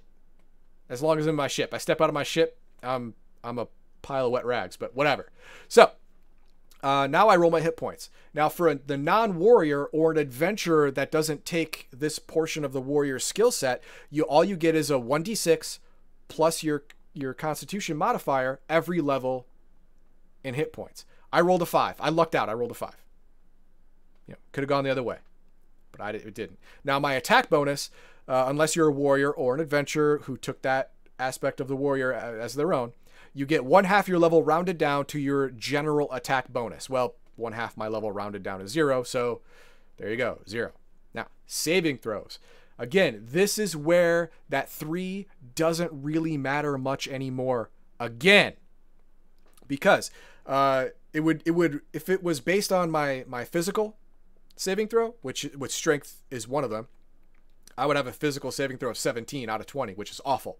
As 0.89 1.01
long 1.01 1.19
as 1.19 1.25
I'm 1.25 1.31
in 1.31 1.35
my 1.35 1.47
ship. 1.47 1.73
I 1.73 1.77
step 1.77 2.01
out 2.01 2.09
of 2.09 2.13
my 2.13 2.23
ship, 2.23 2.57
I'm 2.81 3.15
I'm 3.43 3.59
a 3.59 3.67
pile 4.01 4.25
of 4.25 4.31
wet 4.31 4.45
rags, 4.45 4.77
but 4.77 4.95
whatever. 4.95 5.31
So 5.67 5.91
uh, 6.83 7.07
now 7.07 7.29
I 7.29 7.37
roll 7.37 7.49
my 7.49 7.61
hit 7.61 7.77
points. 7.77 8.09
Now, 8.33 8.49
for 8.49 8.67
a, 8.67 8.75
the 8.75 8.97
non 8.97 9.37
warrior 9.37 9.85
or 9.85 10.11
an 10.11 10.17
adventurer 10.17 10.91
that 10.91 11.11
doesn't 11.11 11.45
take 11.45 11.87
this 11.91 12.19
portion 12.19 12.65
of 12.65 12.73
the 12.73 12.81
warrior 12.81 13.19
skill 13.19 13.51
set, 13.51 13.81
you 14.09 14.23
all 14.23 14.43
you 14.43 14.57
get 14.57 14.75
is 14.75 14.91
a 14.91 14.95
1d6 14.95 15.79
plus 16.27 16.61
your 16.61 16.83
your 17.13 17.33
constitution 17.33 17.97
modifier 17.97 18.59
every 18.69 19.01
level 19.01 19.45
in 20.43 20.53
hit 20.55 20.73
points. 20.73 21.05
I 21.31 21.41
rolled 21.41 21.61
a 21.61 21.65
five. 21.65 21.95
I 21.99 22.09
lucked 22.09 22.35
out. 22.35 22.49
I 22.49 22.53
rolled 22.53 22.71
a 22.71 22.75
five. 22.75 23.03
You 24.27 24.33
know, 24.33 24.39
could 24.51 24.61
have 24.63 24.69
gone 24.69 24.83
the 24.83 24.91
other 24.91 25.03
way, 25.03 25.17
but 25.91 26.01
I 26.01 26.11
it 26.11 26.33
didn't. 26.33 26.59
Now 26.83 26.99
my 26.99 27.13
attack 27.13 27.49
bonus, 27.49 27.89
uh, 28.27 28.45
unless 28.47 28.75
you're 28.75 28.87
a 28.87 28.93
warrior 28.93 29.31
or 29.31 29.55
an 29.55 29.59
adventurer 29.59 30.19
who 30.23 30.37
took 30.37 30.61
that 30.61 30.91
aspect 31.19 31.59
of 31.59 31.67
the 31.67 31.75
warrior 31.75 32.13
as 32.13 32.53
their 32.55 32.73
own, 32.73 32.93
you 33.33 33.45
get 33.45 33.65
one 33.65 33.85
half 33.85 34.07
your 34.07 34.19
level 34.19 34.43
rounded 34.43 34.77
down 34.77 35.05
to 35.05 35.19
your 35.19 35.49
general 35.49 36.11
attack 36.13 36.53
bonus. 36.53 36.89
Well, 36.89 37.15
one 37.35 37.53
half 37.53 37.75
my 37.75 37.87
level 37.87 38.11
rounded 38.11 38.43
down 38.43 38.59
to 38.59 38.67
zero, 38.67 39.03
so 39.03 39.41
there 39.97 40.09
you 40.09 40.17
go, 40.17 40.39
zero. 40.47 40.71
Now, 41.13 41.27
saving 41.45 41.97
throws. 41.97 42.39
Again, 42.77 43.25
this 43.29 43.57
is 43.57 43.75
where 43.75 44.31
that 44.49 44.69
three 44.69 45.27
doesn't 45.55 45.91
really 45.93 46.37
matter 46.37 46.77
much 46.77 47.07
anymore. 47.07 47.69
Again, 47.99 48.53
because 49.67 50.11
uh, 50.45 50.87
it 51.13 51.21
would 51.21 51.43
it 51.45 51.51
would 51.51 51.81
if 51.93 52.09
it 52.09 52.23
was 52.23 52.39
based 52.39 52.71
on 52.71 52.89
my 52.89 53.23
my 53.27 53.45
physical 53.45 53.97
saving 54.55 54.87
throw, 54.87 55.15
which 55.21 55.43
which 55.55 55.71
strength 55.71 56.23
is 56.31 56.47
one 56.47 56.63
of 56.63 56.69
them, 56.69 56.87
I 57.77 57.85
would 57.85 57.97
have 57.97 58.07
a 58.07 58.13
physical 58.13 58.51
saving 58.51 58.77
throw 58.77 58.89
of 58.89 58.97
17 58.97 59.49
out 59.49 59.59
of 59.59 59.67
20, 59.67 59.93
which 59.93 60.11
is 60.11 60.21
awful. 60.25 60.59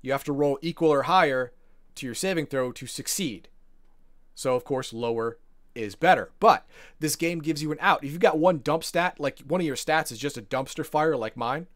You 0.00 0.12
have 0.12 0.24
to 0.24 0.32
roll 0.32 0.58
equal 0.62 0.90
or 0.90 1.02
higher 1.02 1.52
to 1.94 2.06
your 2.06 2.14
saving 2.14 2.46
throw 2.46 2.72
to 2.72 2.86
succeed. 2.86 3.48
So 4.34 4.54
of 4.56 4.64
course 4.64 4.92
lower 4.92 5.38
is 5.74 5.94
better. 5.94 6.30
But 6.40 6.66
this 7.00 7.16
game 7.16 7.40
gives 7.40 7.62
you 7.62 7.72
an 7.72 7.78
out. 7.80 8.04
If 8.04 8.10
you've 8.10 8.20
got 8.20 8.38
one 8.38 8.58
dump 8.58 8.84
stat, 8.84 9.18
like 9.18 9.40
one 9.40 9.60
of 9.60 9.66
your 9.66 9.76
stats 9.76 10.12
is 10.12 10.18
just 10.18 10.38
a 10.38 10.42
dumpster 10.42 10.84
fire 10.84 11.16
like 11.16 11.36
mine, 11.36 11.66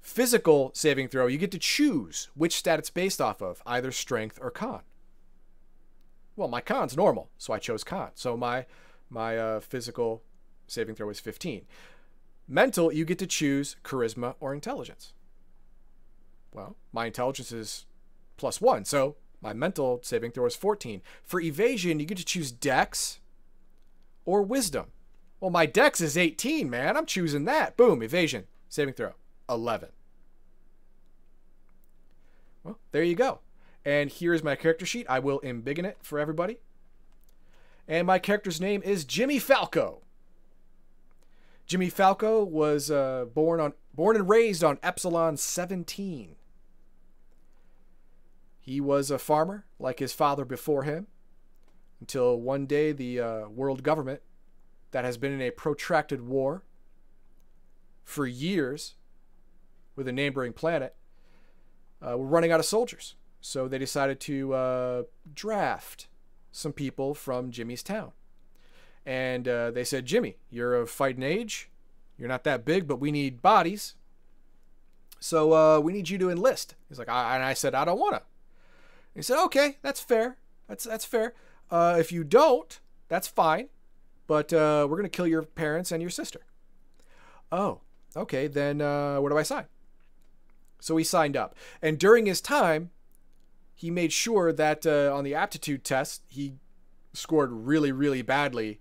physical 0.00 0.72
saving 0.74 1.08
throw, 1.08 1.26
you 1.26 1.38
get 1.38 1.52
to 1.52 1.58
choose 1.58 2.28
which 2.34 2.56
stat 2.56 2.78
it's 2.78 2.90
based 2.90 3.20
off 3.20 3.40
of, 3.40 3.62
either 3.66 3.92
strength 3.92 4.38
or 4.42 4.50
con. 4.50 4.80
Well, 6.36 6.48
my 6.48 6.60
con's 6.60 6.96
normal, 6.96 7.30
so 7.38 7.52
I 7.52 7.58
chose 7.58 7.84
con. 7.84 8.10
So 8.14 8.36
my 8.36 8.66
my 9.08 9.36
uh, 9.36 9.60
physical 9.60 10.22
saving 10.66 10.94
throw 10.94 11.10
is 11.10 11.20
15. 11.20 11.66
Mental, 12.48 12.92
you 12.92 13.04
get 13.04 13.18
to 13.18 13.26
choose 13.26 13.76
charisma 13.84 14.34
or 14.40 14.54
intelligence. 14.54 15.12
Well, 16.52 16.76
my 16.92 17.06
intelligence 17.06 17.52
is 17.52 17.86
plus 18.36 18.60
one, 18.60 18.84
so 18.84 19.16
my 19.42 19.52
mental 19.52 20.00
saving 20.02 20.30
throw 20.30 20.46
is 20.46 20.56
14. 20.56 21.02
For 21.24 21.40
evasion, 21.40 21.98
you 21.98 22.06
get 22.06 22.18
to 22.18 22.24
choose 22.24 22.52
dex 22.52 23.18
or 24.24 24.42
wisdom. 24.42 24.86
Well, 25.40 25.50
my 25.50 25.66
dex 25.66 26.00
is 26.00 26.16
18, 26.16 26.70
man. 26.70 26.96
I'm 26.96 27.06
choosing 27.06 27.44
that. 27.46 27.76
Boom, 27.76 28.02
evasion, 28.02 28.44
saving 28.68 28.94
throw, 28.94 29.14
11. 29.48 29.88
Well, 32.62 32.78
there 32.92 33.02
you 33.02 33.16
go. 33.16 33.40
And 33.84 34.10
here's 34.10 34.44
my 34.44 34.54
character 34.54 34.86
sheet. 34.86 35.06
I 35.08 35.18
will 35.18 35.40
embiggen 35.40 35.84
it 35.84 35.98
for 36.00 36.20
everybody. 36.20 36.58
And 37.88 38.06
my 38.06 38.20
character's 38.20 38.60
name 38.60 38.82
is 38.84 39.04
Jimmy 39.04 39.40
Falco. 39.40 40.02
Jimmy 41.66 41.90
Falco 41.90 42.44
was 42.44 42.90
uh, 42.90 43.26
born 43.34 43.58
on 43.58 43.72
born 43.94 44.16
and 44.16 44.28
raised 44.28 44.62
on 44.62 44.78
Epsilon 44.82 45.36
17. 45.36 46.36
He 48.62 48.80
was 48.80 49.10
a 49.10 49.18
farmer 49.18 49.66
like 49.80 49.98
his 49.98 50.12
father 50.12 50.44
before 50.44 50.84
him 50.84 51.08
until 51.98 52.40
one 52.40 52.64
day 52.66 52.92
the 52.92 53.20
uh, 53.20 53.48
world 53.48 53.82
government 53.82 54.22
that 54.92 55.04
has 55.04 55.16
been 55.16 55.32
in 55.32 55.42
a 55.42 55.50
protracted 55.50 56.22
war 56.22 56.62
for 58.04 58.24
years 58.24 58.94
with 59.96 60.06
a 60.06 60.12
neighboring 60.12 60.52
planet 60.52 60.94
uh, 62.00 62.16
were 62.16 62.26
running 62.26 62.52
out 62.52 62.60
of 62.60 62.66
soldiers. 62.66 63.16
So 63.40 63.66
they 63.66 63.78
decided 63.78 64.20
to 64.20 64.54
uh, 64.54 65.02
draft 65.34 66.06
some 66.52 66.72
people 66.72 67.14
from 67.14 67.50
Jimmy's 67.50 67.82
town. 67.82 68.12
And 69.04 69.48
uh, 69.48 69.72
they 69.72 69.82
said, 69.82 70.06
Jimmy, 70.06 70.36
you're 70.50 70.76
of 70.76 70.88
fighting 70.88 71.24
age. 71.24 71.68
You're 72.16 72.28
not 72.28 72.44
that 72.44 72.64
big, 72.64 72.86
but 72.86 73.00
we 73.00 73.10
need 73.10 73.42
bodies. 73.42 73.96
So 75.18 75.52
uh, 75.52 75.80
we 75.80 75.92
need 75.92 76.08
you 76.08 76.18
to 76.18 76.30
enlist. 76.30 76.76
He's 76.88 77.00
like, 77.00 77.08
I, 77.08 77.34
and 77.34 77.44
I 77.44 77.54
said, 77.54 77.74
I 77.74 77.84
don't 77.84 77.98
want 77.98 78.14
to. 78.14 78.22
He 79.14 79.22
said, 79.22 79.42
okay, 79.44 79.78
that's 79.82 80.00
fair. 80.00 80.36
That's 80.68 80.84
that's 80.84 81.04
fair. 81.04 81.34
uh, 81.72 81.96
if 81.98 82.12
you 82.12 82.22
don't, 82.22 82.78
that's 83.08 83.26
fine, 83.26 83.68
but 84.26 84.52
uh, 84.52 84.86
we're 84.88 84.96
to 85.02 85.08
kill 85.08 85.26
your 85.26 85.42
parents 85.42 85.90
and 85.90 86.02
your 86.02 86.10
sister. 86.10 86.40
Oh, 87.50 87.80
okay, 88.14 88.46
then 88.46 88.82
uh, 88.82 89.18
where 89.18 89.30
do 89.30 89.38
I 89.38 89.42
sign? 89.42 89.64
So 90.80 90.96
he 90.96 91.04
signed 91.04 91.36
up. 91.36 91.56
And 91.80 91.98
during 91.98 92.26
his 92.26 92.42
time, 92.42 92.90
he 93.74 93.90
made 93.90 94.12
sure 94.12 94.52
that 94.52 94.86
uh, 94.86 95.14
on 95.14 95.24
the 95.24 95.34
aptitude 95.34 95.82
test, 95.82 96.22
he 96.28 96.54
scored 97.14 97.50
really, 97.52 97.90
really 97.90 98.20
badly 98.22 98.80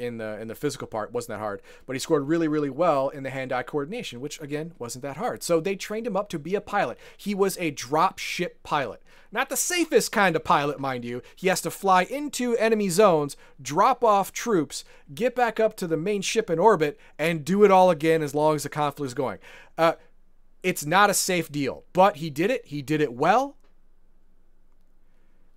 in 0.00 0.16
the 0.16 0.40
in 0.40 0.48
the 0.48 0.54
physical 0.54 0.86
part 0.86 1.12
wasn't 1.12 1.36
that 1.36 1.42
hard 1.42 1.62
but 1.86 1.94
he 1.94 2.00
scored 2.00 2.26
really 2.26 2.48
really 2.48 2.70
well 2.70 3.08
in 3.10 3.22
the 3.22 3.30
hand-eye 3.30 3.62
coordination 3.62 4.20
which 4.20 4.40
again 4.40 4.72
wasn't 4.78 5.02
that 5.02 5.16
hard. 5.16 5.42
So 5.42 5.60
they 5.60 5.76
trained 5.76 6.06
him 6.06 6.16
up 6.16 6.28
to 6.30 6.38
be 6.38 6.54
a 6.54 6.60
pilot. 6.60 6.98
He 7.16 7.34
was 7.34 7.56
a 7.58 7.70
drop 7.70 8.18
ship 8.18 8.62
pilot. 8.62 9.02
Not 9.32 9.48
the 9.48 9.56
safest 9.56 10.10
kind 10.10 10.34
of 10.34 10.42
pilot 10.42 10.80
mind 10.80 11.04
you. 11.04 11.22
He 11.36 11.46
has 11.48 11.60
to 11.60 11.70
fly 11.70 12.02
into 12.02 12.56
enemy 12.56 12.88
zones 12.88 13.36
drop 13.60 14.02
off 14.02 14.32
troops 14.32 14.84
get 15.14 15.36
back 15.36 15.60
up 15.60 15.76
to 15.76 15.86
the 15.86 15.96
main 15.96 16.22
ship 16.22 16.50
in 16.50 16.58
orbit 16.58 16.98
and 17.18 17.44
do 17.44 17.62
it 17.64 17.70
all 17.70 17.90
again 17.90 18.22
as 18.22 18.34
long 18.34 18.56
as 18.56 18.62
the 18.62 18.68
conflict 18.68 19.06
is 19.06 19.14
going. 19.14 19.38
Uh, 19.78 19.92
it's 20.62 20.84
not 20.84 21.10
a 21.10 21.14
safe 21.14 21.52
deal 21.52 21.84
but 21.92 22.16
he 22.16 22.30
did 22.30 22.50
it. 22.50 22.66
He 22.66 22.82
did 22.82 23.00
it 23.00 23.12
well 23.12 23.56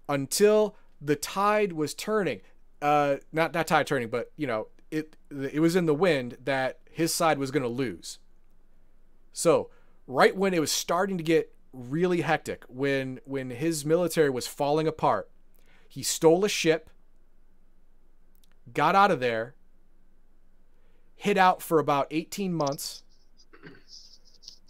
until 0.07 0.75
the 1.01 1.15
tide 1.15 1.73
was 1.73 1.93
turning 1.93 2.41
uh, 2.83 3.15
not 3.31 3.53
not 3.53 3.65
tide 3.65 3.87
turning, 3.87 4.09
but 4.09 4.31
you 4.35 4.45
know, 4.45 4.67
it 4.91 5.15
it 5.31 5.61
was 5.61 5.75
in 5.75 5.85
the 5.85 5.95
wind 5.95 6.37
that 6.43 6.79
his 6.91 7.13
side 7.13 7.39
was 7.39 7.49
going 7.49 7.63
to 7.63 7.69
lose. 7.69 8.19
So 9.31 9.69
right 10.05 10.35
when 10.35 10.53
it 10.53 10.59
was 10.59 10.71
starting 10.71 11.17
to 11.17 11.23
get 11.23 11.53
really 11.71 12.21
hectic, 12.21 12.65
when 12.67 13.21
when 13.23 13.51
his 13.51 13.85
military 13.85 14.29
was 14.29 14.47
falling 14.47 14.85
apart, 14.85 15.31
he 15.87 16.03
stole 16.03 16.43
a 16.43 16.49
ship, 16.49 16.89
got 18.73 18.95
out 18.95 19.11
of 19.11 19.21
there, 19.21 19.55
hid 21.15 21.37
out 21.37 21.61
for 21.61 21.79
about 21.79 22.07
18 22.11 22.53
months, 22.53 23.03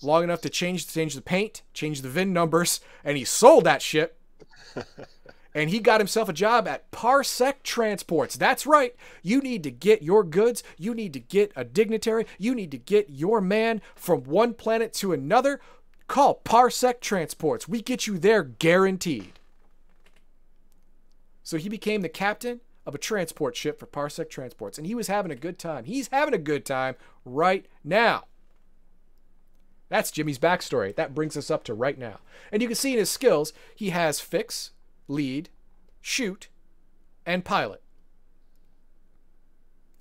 long 0.04 0.24
enough 0.24 0.42
to 0.42 0.52
change 0.52 0.88
change 0.88 1.16
the 1.16 1.22
paint, 1.22 1.64
change 1.74 2.04
the 2.04 2.10
VIN 2.10 2.32
numbers, 2.32 2.80
and 3.04 3.18
he 3.18 3.26
sold 3.26 3.64
that 3.64 3.82
ship 3.82 4.20
and 5.54 5.70
he 5.70 5.80
got 5.80 6.00
himself 6.00 6.30
a 6.30 6.34
job 6.34 6.68
at 6.68 6.90
Parsec 6.92 7.64
Transports. 7.64 8.36
That's 8.36 8.66
right. 8.66 8.96
You 9.22 9.40
need 9.40 9.64
to 9.64 9.72
get 9.72 10.02
your 10.02 10.24
goods, 10.24 10.64
you 10.78 10.94
need 10.94 11.14
to 11.14 11.20
get 11.20 11.52
a 11.56 11.64
dignitary, 11.64 12.26
you 12.38 12.56
need 12.56 12.72
to 12.72 12.78
get 12.78 13.10
your 13.10 13.42
man 13.42 13.82
from 13.96 14.24
one 14.24 14.54
planet 14.54 14.94
to 14.94 15.14
another. 15.14 15.60
Call 16.08 16.42
Parsec 16.44 17.00
Transports. 17.00 17.68
We 17.68 17.82
get 17.82 18.08
you 18.08 18.18
there 18.18 18.44
guaranteed. 18.44 19.40
So 21.44 21.58
he 21.58 21.70
became 21.70 22.02
the 22.02 22.10
captain 22.10 22.62
of 22.86 22.96
a 22.96 23.00
transport 23.00 23.56
ship 23.56 23.80
for 23.80 23.86
Parsec 23.86 24.30
Transports, 24.30 24.78
and 24.78 24.86
he 24.88 24.96
was 24.96 25.08
having 25.08 25.32
a 25.32 25.36
good 25.36 25.58
time. 25.58 25.86
He's 25.86 26.10
having 26.10 26.34
a 26.34 26.40
good 26.40 26.66
time 26.66 26.96
right 27.26 27.66
now. 27.84 28.26
That's 29.90 30.12
Jimmy's 30.12 30.40
backstory. 30.40 30.96
That 30.96 31.14
brings 31.14 31.38
us 31.38 31.52
up 31.52 31.64
to 31.66 31.74
right 31.74 31.98
now. 31.98 32.20
And 32.52 32.62
you 32.62 32.68
can 32.68 32.76
see 32.76 32.94
in 32.94 33.00
his 33.00 33.12
skills, 33.12 33.54
he 33.76 33.92
has 33.92 34.20
fix, 34.20 34.72
lead, 35.08 35.50
shoot, 36.02 36.50
and 37.26 37.46
pilot. 37.46 37.82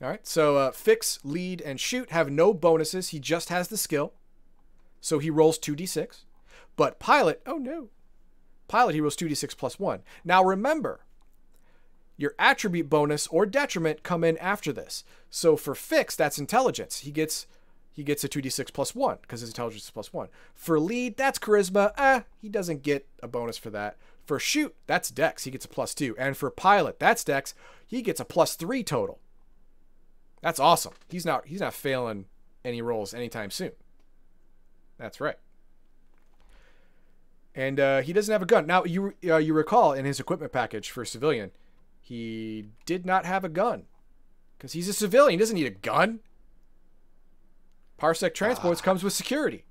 All 0.03 0.09
right, 0.09 0.27
so 0.27 0.57
uh, 0.57 0.71
fix, 0.73 1.21
lead, 1.23 1.61
and 1.61 1.79
shoot 1.79 2.11
have 2.11 2.29
no 2.31 2.53
bonuses. 2.53 3.11
He 3.11 3.21
just 3.21 3.51
has 3.51 3.69
the 3.69 3.77
skill. 3.77 4.13
So 5.01 5.19
he 5.21 5.31
rolls 5.31 5.59
2d6. 5.59 6.25
But 6.75 6.99
pilot, 6.99 7.41
oh 7.47 7.59
no. 7.59 7.89
Pilot, 8.67 8.95
he 8.95 9.01
rolls 9.01 9.17
2d6 9.17 9.57
plus 9.57 9.79
1. 9.79 10.01
Now 10.25 10.43
remember, 10.43 11.05
your 12.17 12.35
attribute 12.39 12.89
bonus 12.89 13.27
or 13.29 13.47
detriment 13.47 14.03
come 14.03 14.25
in 14.25 14.39
after 14.39 14.73
this. 14.73 15.05
So 15.31 15.57
for 15.57 15.75
fix, 15.75 16.17
that's 16.17 16.39
intelligence. 16.39 17.01
He 17.01 17.11
gets 17.11 17.47
he 17.93 18.03
gets 18.03 18.25
a 18.25 18.29
2d6 18.29 18.73
plus 18.73 18.95
1 18.95 19.19
because 19.21 19.41
his 19.41 19.51
intelligence 19.51 19.85
is 19.85 19.91
plus 19.91 20.13
1. 20.13 20.29
For 20.55 20.81
lead, 20.81 21.17
that's 21.17 21.39
charisma. 21.39 21.93
Ah, 21.99 22.25
he 22.41 22.49
doesn't 22.49 22.83
get 22.83 23.07
a 23.23 23.29
bonus 23.29 23.59
for 23.59 23.69
that. 23.71 23.99
For 24.25 24.39
shoot, 24.39 24.75
that's 24.87 25.11
dex. 25.11 25.45
He 25.45 25.51
gets 25.51 25.65
a 25.65 25.69
plus 25.69 25.95
2. 25.95 26.17
And 26.19 26.37
for 26.37 26.51
pilot, 26.51 26.99
that's 26.99 27.25
dex. 27.25 27.55
He 27.87 28.03
gets 28.03 28.21
a 28.21 28.25
plus 28.25 28.55
3 28.55 28.85
total. 28.85 29.19
That's 30.43 30.61
awesome. 30.61 30.95
He's 31.09 31.25
not 31.25 31.47
he's 31.47 31.61
not 31.61 31.73
failing 31.73 32.27
any 32.65 32.83
rolls 32.83 33.15
anytime 33.15 33.51
soon. 33.51 33.73
That's 34.99 35.21
right. 35.21 35.37
And 37.55 37.79
uh, 37.79 38.01
he 38.01 38.13
doesn't 38.13 38.33
have 38.33 38.43
a 38.43 38.47
gun. 38.47 38.67
Now 38.67 38.85
you 38.85 39.15
uh, 39.25 39.37
you 39.37 39.55
recall 39.55 39.93
in 39.93 40.05
his 40.05 40.19
equipment 40.19 40.53
package 40.53 40.91
for 40.91 41.05
civilian, 41.05 41.53
he 42.01 42.67
did 42.87 43.07
not 43.07 43.25
have 43.25 43.45
a 43.45 43.49
gun 43.49 43.85
because 44.59 44.73
he's 44.73 44.89
a 44.89 44.93
civilian. 44.93 45.39
He 45.39 45.43
doesn't 45.43 45.57
need 45.57 45.67
a 45.67 45.71
gun. 45.71 46.21
Parsec 48.01 48.35
Transports 48.35 48.81
ah. 48.81 48.85
comes 48.85 49.05
with 49.05 49.13
security. 49.13 49.65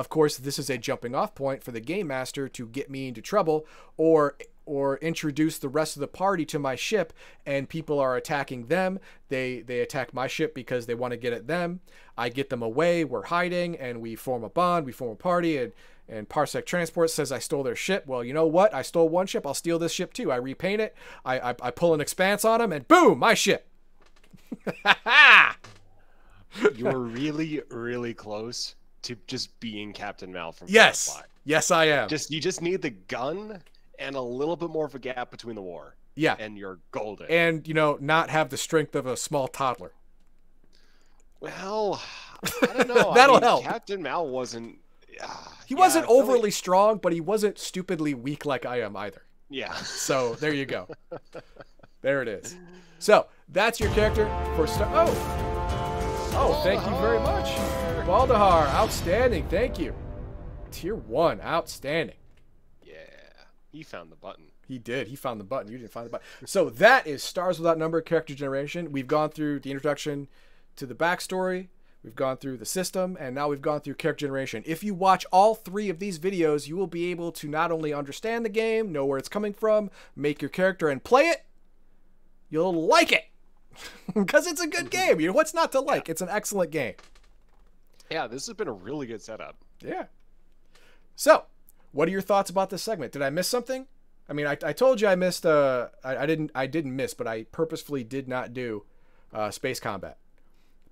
Of 0.00 0.08
course, 0.08 0.38
this 0.38 0.58
is 0.58 0.70
a 0.70 0.78
jumping 0.78 1.14
off 1.14 1.34
point 1.34 1.62
for 1.62 1.72
the 1.72 1.80
game 1.80 2.06
master 2.06 2.48
to 2.48 2.66
get 2.66 2.88
me 2.88 3.08
into 3.08 3.20
trouble 3.20 3.66
or 3.98 4.34
or 4.64 4.96
introduce 4.96 5.58
the 5.58 5.68
rest 5.68 5.94
of 5.94 6.00
the 6.00 6.08
party 6.08 6.46
to 6.46 6.58
my 6.58 6.74
ship 6.74 7.12
and 7.44 7.68
people 7.68 7.98
are 8.00 8.16
attacking 8.16 8.68
them. 8.68 8.98
They 9.28 9.60
they 9.60 9.80
attack 9.80 10.14
my 10.14 10.26
ship 10.26 10.54
because 10.54 10.86
they 10.86 10.94
want 10.94 11.10
to 11.10 11.18
get 11.18 11.34
at 11.34 11.48
them. 11.48 11.80
I 12.16 12.30
get 12.30 12.48
them 12.48 12.62
away, 12.62 13.04
we're 13.04 13.24
hiding 13.24 13.76
and 13.76 14.00
we 14.00 14.16
form 14.16 14.42
a 14.42 14.48
bond, 14.48 14.86
we 14.86 14.92
form 14.92 15.10
a 15.10 15.16
party 15.16 15.58
and 15.58 15.74
and 16.08 16.30
Parsec 16.30 16.64
Transport 16.64 17.10
says 17.10 17.30
I 17.30 17.38
stole 17.38 17.62
their 17.62 17.76
ship. 17.76 18.06
Well, 18.06 18.24
you 18.24 18.32
know 18.32 18.46
what? 18.46 18.72
I 18.72 18.80
stole 18.80 19.10
one 19.10 19.26
ship. 19.26 19.46
I'll 19.46 19.52
steal 19.52 19.78
this 19.78 19.92
ship 19.92 20.14
too. 20.14 20.32
I 20.32 20.36
repaint 20.36 20.80
it. 20.80 20.96
I 21.26 21.50
I, 21.50 21.54
I 21.60 21.70
pull 21.70 21.92
an 21.92 22.00
expanse 22.00 22.42
on 22.42 22.60
them, 22.60 22.72
and 22.72 22.88
boom, 22.88 23.18
my 23.18 23.34
ship. 23.34 23.68
you 26.74 26.86
were 26.86 26.98
really, 27.00 27.60
really 27.68 28.14
close 28.14 28.76
to 29.02 29.16
just 29.26 29.58
being 29.60 29.92
Captain 29.92 30.32
Mal 30.32 30.52
from 30.52 30.66
Yes. 30.70 31.06
Firefly. 31.08 31.26
Yes, 31.44 31.70
I 31.70 31.84
am. 31.86 32.08
Just 32.08 32.30
you 32.30 32.40
just 32.40 32.60
need 32.62 32.82
the 32.82 32.90
gun 32.90 33.62
and 33.98 34.14
a 34.16 34.20
little 34.20 34.56
bit 34.56 34.70
more 34.70 34.86
of 34.86 34.94
a 34.94 34.98
gap 34.98 35.30
between 35.30 35.54
the 35.56 35.62
war. 35.62 35.96
Yeah. 36.14 36.36
And 36.38 36.58
you're 36.58 36.78
golden. 36.90 37.26
And 37.30 37.66
you 37.66 37.74
know, 37.74 37.96
not 38.00 38.30
have 38.30 38.50
the 38.50 38.56
strength 38.56 38.94
of 38.94 39.06
a 39.06 39.16
small 39.16 39.48
toddler. 39.48 39.92
Well, 41.40 42.02
I 42.62 42.66
don't 42.76 42.88
know. 42.94 43.14
That'll 43.14 43.36
I 43.36 43.40
mean, 43.40 43.42
help. 43.42 43.64
Captain 43.64 44.02
Mal 44.02 44.28
wasn't. 44.28 44.76
Uh, 45.22 45.26
He 45.66 45.74
yeah, 45.74 45.80
wasn't 45.80 46.04
I 46.04 46.08
feel 46.08 46.16
like- 46.18 46.24
overly 46.28 46.50
strong, 46.50 46.98
but 46.98 47.12
he 47.12 47.20
wasn't 47.20 47.58
stupidly 47.58 48.14
weak 48.14 48.44
like 48.46 48.64
I 48.66 48.80
am 48.82 48.96
either. 48.96 49.22
yeah. 49.48 49.72
So 49.82 50.34
there 50.34 50.52
you 50.54 50.66
go. 50.66 50.88
there 52.02 52.22
it 52.22 52.28
is. 52.28 52.56
So 52.98 53.26
that's 53.48 53.80
your 53.80 53.90
character 53.92 54.26
for 54.56 54.66
Star 54.66 54.88
Oh, 54.92 56.32
oh, 56.34 56.60
thank 56.62 56.82
you 56.84 56.96
very 57.00 57.18
much, 57.20 57.48
Baldahar. 58.02 58.66
Outstanding. 58.74 59.46
Thank 59.48 59.78
you. 59.78 59.94
Tier 60.70 60.94
one, 60.94 61.40
outstanding. 61.40 62.16
Yeah. 62.82 62.94
He 63.70 63.82
found 63.82 64.10
the 64.10 64.16
button. 64.16 64.46
He 64.66 64.78
did. 64.78 65.08
He 65.08 65.16
found 65.16 65.40
the 65.40 65.44
button. 65.44 65.70
You 65.70 65.78
didn't 65.78 65.90
find 65.92 66.06
the 66.06 66.10
button. 66.10 66.26
So 66.46 66.70
that 66.70 67.06
is 67.06 67.22
Stars 67.22 67.58
Without 67.58 67.76
Number 67.78 68.00
character 68.00 68.34
generation. 68.34 68.92
We've 68.92 69.06
gone 69.06 69.30
through 69.30 69.60
the 69.60 69.70
introduction 69.70 70.28
to 70.76 70.86
the 70.86 70.94
backstory. 70.94 71.68
We've 72.02 72.14
gone 72.14 72.38
through 72.38 72.56
the 72.56 72.64
system, 72.64 73.16
and 73.20 73.34
now 73.34 73.48
we've 73.48 73.60
gone 73.60 73.80
through 73.80 73.94
character 73.94 74.26
generation. 74.26 74.62
If 74.64 74.82
you 74.82 74.94
watch 74.94 75.26
all 75.30 75.54
three 75.54 75.90
of 75.90 75.98
these 75.98 76.18
videos, 76.18 76.66
you 76.66 76.76
will 76.76 76.86
be 76.86 77.10
able 77.10 77.30
to 77.32 77.48
not 77.48 77.70
only 77.70 77.92
understand 77.92 78.44
the 78.44 78.48
game, 78.48 78.90
know 78.90 79.04
where 79.04 79.18
it's 79.18 79.28
coming 79.28 79.52
from, 79.52 79.90
make 80.16 80.40
your 80.40 80.48
character, 80.48 80.88
and 80.88 81.04
play 81.04 81.24
it. 81.24 81.44
You'll 82.48 82.86
like 82.86 83.12
it 83.12 83.24
because 84.14 84.46
it's 84.46 84.62
a 84.62 84.66
good 84.66 84.90
game. 84.92 85.20
You 85.20 85.26
know 85.26 85.32
what's 85.34 85.52
not 85.52 85.72
to 85.72 85.80
like? 85.80 86.08
It's 86.08 86.22
an 86.22 86.28
excellent 86.30 86.70
game. 86.70 86.94
Yeah, 88.10 88.26
this 88.26 88.46
has 88.46 88.56
been 88.56 88.68
a 88.68 88.72
really 88.72 89.06
good 89.06 89.22
setup. 89.22 89.56
Yeah. 89.80 90.06
So, 91.14 91.44
what 91.92 92.08
are 92.08 92.10
your 92.10 92.20
thoughts 92.20 92.50
about 92.50 92.70
this 92.70 92.82
segment? 92.82 93.12
Did 93.12 93.22
I 93.22 93.30
miss 93.30 93.46
something? 93.46 93.86
I 94.28 94.32
mean, 94.32 94.46
I, 94.46 94.56
I 94.64 94.72
told 94.72 95.00
you 95.00 95.08
I 95.08 95.14
missed. 95.14 95.46
Uh, 95.46 95.88
I, 96.02 96.18
I 96.18 96.26
didn't. 96.26 96.50
I 96.54 96.66
didn't 96.66 96.94
miss, 96.94 97.14
but 97.14 97.26
I 97.26 97.44
purposefully 97.44 98.04
did 98.04 98.28
not 98.28 98.52
do 98.52 98.84
uh, 99.32 99.50
space 99.50 99.80
combat. 99.80 100.18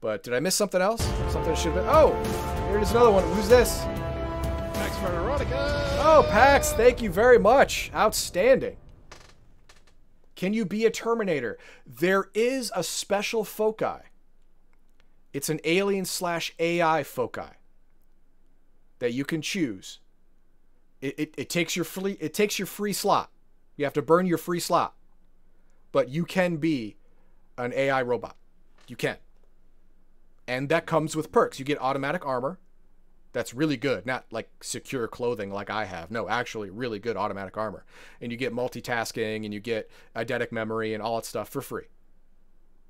But 0.01 0.23
did 0.23 0.33
I 0.33 0.41
miss 0.41 0.55
something 0.55 0.81
else? 0.81 1.05
Something 1.05 1.45
that 1.45 1.59
should 1.59 1.73
have 1.73 1.83
been. 1.83 1.89
Oh, 1.89 2.15
here 2.69 2.79
is 2.79 2.93
another 2.93 3.11
one. 3.11 3.25
Who's 3.35 3.49
this? 3.49 3.85
Max 4.75 4.97
Veronica. 4.99 5.99
Oh, 6.01 6.25
Pax. 6.31 6.73
Thank 6.73 7.03
you 7.03 7.11
very 7.11 7.39
much. 7.39 7.91
Outstanding. 7.95 8.77
Can 10.37 10.53
you 10.53 10.65
be 10.65 10.85
a 10.85 10.91
Terminator? 10.91 11.59
There 11.85 12.31
is 12.33 12.71
a 12.77 12.85
special 12.85 13.43
foci. 13.43 14.03
It's 15.33 15.49
an 15.49 15.61
alien 15.65 16.05
slash 16.05 16.55
AI 16.59 17.03
foci 17.03 17.43
that 18.99 19.13
you 19.13 19.25
can 19.25 19.43
choose. 19.43 20.01
It, 21.01 21.15
it, 21.19 21.35
it 21.37 21.51
takes 21.51 21.77
your 21.77 21.85
free 21.85 22.17
it 22.21 22.35
takes 22.35 22.59
your 22.59 22.67
free 22.67 22.93
slot. 22.93 23.31
You 23.77 23.85
have 23.85 23.95
to 23.95 24.03
burn 24.03 24.27
your 24.27 24.39
free 24.39 24.61
slot. 24.61 24.95
But 25.93 26.09
you 26.09 26.25
can 26.25 26.57
be 26.57 26.97
an 27.57 27.73
AI 27.75 28.03
robot. 28.03 28.37
You 28.89 28.97
can. 28.97 29.17
And 30.47 30.69
that 30.71 30.87
comes 30.87 31.15
with 31.15 31.31
perks. 31.31 31.59
You 31.59 31.65
get 31.65 31.81
automatic 31.81 32.27
armor. 32.27 32.59
that's 33.33 33.55
really 33.55 33.77
good, 33.77 34.07
not 34.07 34.25
like 34.31 34.51
secure 34.63 35.07
clothing 35.07 35.53
like 35.53 35.71
I 35.71 35.85
have. 35.85 36.11
No, 36.11 36.29
actually 36.29 36.71
really 36.71 36.99
good 36.99 37.17
automatic 37.17 37.57
armor. 37.57 37.85
And 38.21 38.33
you 38.33 38.39
get 38.39 38.53
multitasking 38.53 39.45
and 39.45 39.53
you 39.55 39.61
get 39.61 39.91
eidetic 40.17 40.51
memory 40.51 40.95
and 40.95 41.03
all 41.03 41.17
that 41.17 41.27
stuff 41.27 41.49
for 41.49 41.61
free. 41.61 41.85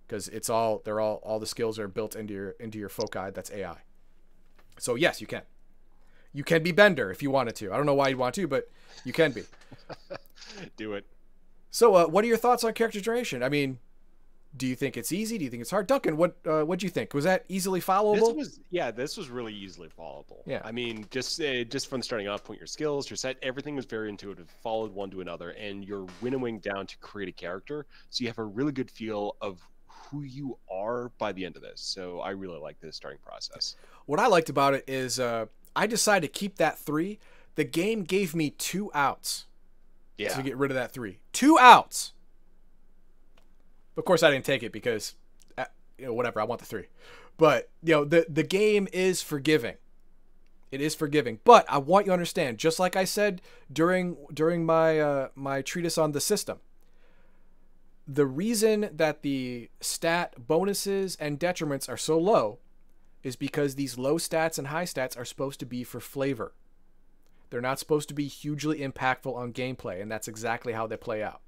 Cuz 0.09 0.29
it's 0.29 0.49
all 0.49 0.81
they're 0.85 1.01
all 1.01 1.17
all 1.23 1.39
the 1.39 1.47
skills 1.47 1.79
are 1.79 1.89
built 1.89 2.17
into 2.17 2.35
your 2.35 2.51
into 2.53 2.79
your 2.79 2.89
foci 2.89 3.31
that's 3.33 3.51
AI. 3.51 3.79
So 4.79 4.95
yes, 4.95 5.21
you 5.21 5.27
can. 5.27 5.43
You 6.33 6.45
can 6.45 6.63
be 6.63 6.73
Bender 6.73 7.11
if 7.11 7.23
you 7.23 7.31
wanted 7.31 7.57
to. 7.57 7.73
I 7.73 7.77
don't 7.77 7.87
know 7.87 7.95
why 7.95 8.09
you'd 8.09 8.19
want 8.19 8.35
to, 8.37 8.47
but 8.47 8.71
you 9.05 9.13
can 9.13 9.33
be. 9.33 9.43
Do 10.77 10.93
it. 10.93 11.07
So, 11.71 11.95
uh, 11.95 12.07
what 12.07 12.25
are 12.25 12.29
your 12.29 12.37
thoughts 12.37 12.65
on 12.65 12.73
character 12.73 13.01
generation? 13.01 13.43
I 13.43 13.49
mean, 13.49 13.79
do 14.57 14.67
you 14.67 14.75
think 14.75 14.97
it's 14.97 15.13
easy? 15.13 15.37
Do 15.37 15.45
you 15.45 15.51
think 15.51 15.61
it's 15.61 15.71
hard? 15.71 15.87
Duncan, 15.87 16.17
what 16.17 16.37
uh, 16.47 16.63
what 16.63 16.79
do 16.79 16.87
you 16.87 16.91
think? 16.91 17.13
Was 17.13 17.25
that 17.25 17.45
easily 17.49 17.81
followable? 17.81 18.37
This 18.37 18.49
was 18.49 18.61
yeah, 18.71 18.91
this 18.91 19.17
was 19.17 19.29
really 19.29 19.53
easily 19.53 19.89
followable. 19.89 20.43
Yeah. 20.47 20.63
I 20.65 20.73
mean, 20.73 21.07
just 21.11 21.41
uh, 21.41 21.65
just 21.65 21.89
from 21.89 22.03
starting 22.03 22.29
off, 22.29 22.45
point 22.45 22.59
your 22.59 22.67
skills, 22.67 23.09
your 23.11 23.17
set, 23.17 23.37
everything 23.43 23.77
was 23.77 23.85
very 23.85 24.09
intuitive, 24.09 24.51
followed 24.63 24.93
one 24.93 25.11
to 25.11 25.21
another, 25.21 25.51
and 25.51 25.85
you're 25.85 26.07
winnowing 26.21 26.59
down 26.61 26.87
to 26.87 26.99
create 26.99 27.29
a 27.29 27.33
character, 27.33 27.87
so 28.11 28.23
you 28.23 28.29
have 28.29 28.39
a 28.39 28.45
really 28.45 28.73
good 28.73 28.91
feel 28.91 29.37
of 29.41 29.61
who 30.11 30.23
you 30.23 30.59
are 30.71 31.11
by 31.19 31.33
the 31.33 31.45
end 31.45 31.57
of 31.57 31.63
this. 31.63 31.81
So 31.81 32.21
I 32.21 32.31
really 32.31 32.59
like 32.59 32.81
this 32.81 32.97
starting 32.97 33.21
process. 33.25 33.77
What 34.07 34.19
I 34.21 34.27
liked 34.27 34.49
about 34.49 34.75
it 34.75 34.85
is 34.87 35.21
uh, 35.21 35.47
I 35.77 35.87
decided 35.87 36.33
to 36.33 36.39
keep 36.39 36.57
that 36.57 36.79
three. 36.79 37.19
The 37.57 37.65
game 37.65 38.05
gave 38.05 38.35
me 38.35 38.51
two 38.51 38.91
outs 38.95 39.47
Yeah. 40.17 40.35
to 40.35 40.43
get 40.43 40.57
rid 40.57 40.71
of 40.71 40.75
that 40.77 40.93
three. 40.93 41.19
Two 41.33 41.59
outs. 41.59 42.13
Of 43.97 44.05
course, 44.05 44.23
I 44.23 44.31
didn't 44.31 44.45
take 44.45 44.63
it 44.63 44.73
because, 44.73 45.17
uh, 45.57 45.65
you 45.99 46.07
know, 46.07 46.13
whatever. 46.15 46.41
I 46.41 46.45
want 46.45 46.61
the 46.61 46.67
three, 46.67 46.87
but 47.37 47.69
you 47.83 47.95
know, 47.95 48.05
the 48.05 48.27
the 48.29 48.45
game 48.45 48.87
is 48.93 49.23
forgiving. 49.23 49.75
It 50.71 50.81
is 50.81 50.95
forgiving, 50.95 51.41
but 51.45 51.65
I 51.69 51.79
want 51.79 52.07
you 52.07 52.11
to 52.11 52.13
understand. 52.13 52.59
Just 52.59 52.79
like 52.79 52.95
I 52.95 53.05
said 53.05 53.43
during 53.73 54.17
during 54.33 54.65
my 54.65 55.01
uh, 55.01 55.29
my 55.35 55.63
treatise 55.63 55.99
on 55.99 56.13
the 56.13 56.21
system, 56.21 56.59
the 58.09 58.27
reason 58.27 58.89
that 58.91 59.21
the 59.21 59.69
stat 59.81 60.35
bonuses 60.39 61.15
and 61.17 61.39
detriments 61.39 61.91
are 61.91 61.99
so 61.99 62.19
low 62.19 62.59
is 63.23 63.37
because 63.37 63.75
these 63.75 63.99
low 63.99 64.15
stats 64.17 64.59
and 64.59 64.69
high 64.69 64.85
stats 64.85 65.19
are 65.19 65.27
supposed 65.27 65.61
to 65.61 65.67
be 65.67 65.85
for 65.85 66.01
flavor. 66.01 66.55
They're 67.51 67.61
not 67.61 67.79
supposed 67.79 68.09
to 68.09 68.15
be 68.15 68.27
hugely 68.27 68.79
impactful 68.79 69.35
on 69.35 69.53
gameplay, 69.53 70.01
and 70.01 70.11
that's 70.11 70.29
exactly 70.29 70.73
how 70.73 70.87
they 70.87 70.97
play 70.97 71.23
out. 71.23 71.43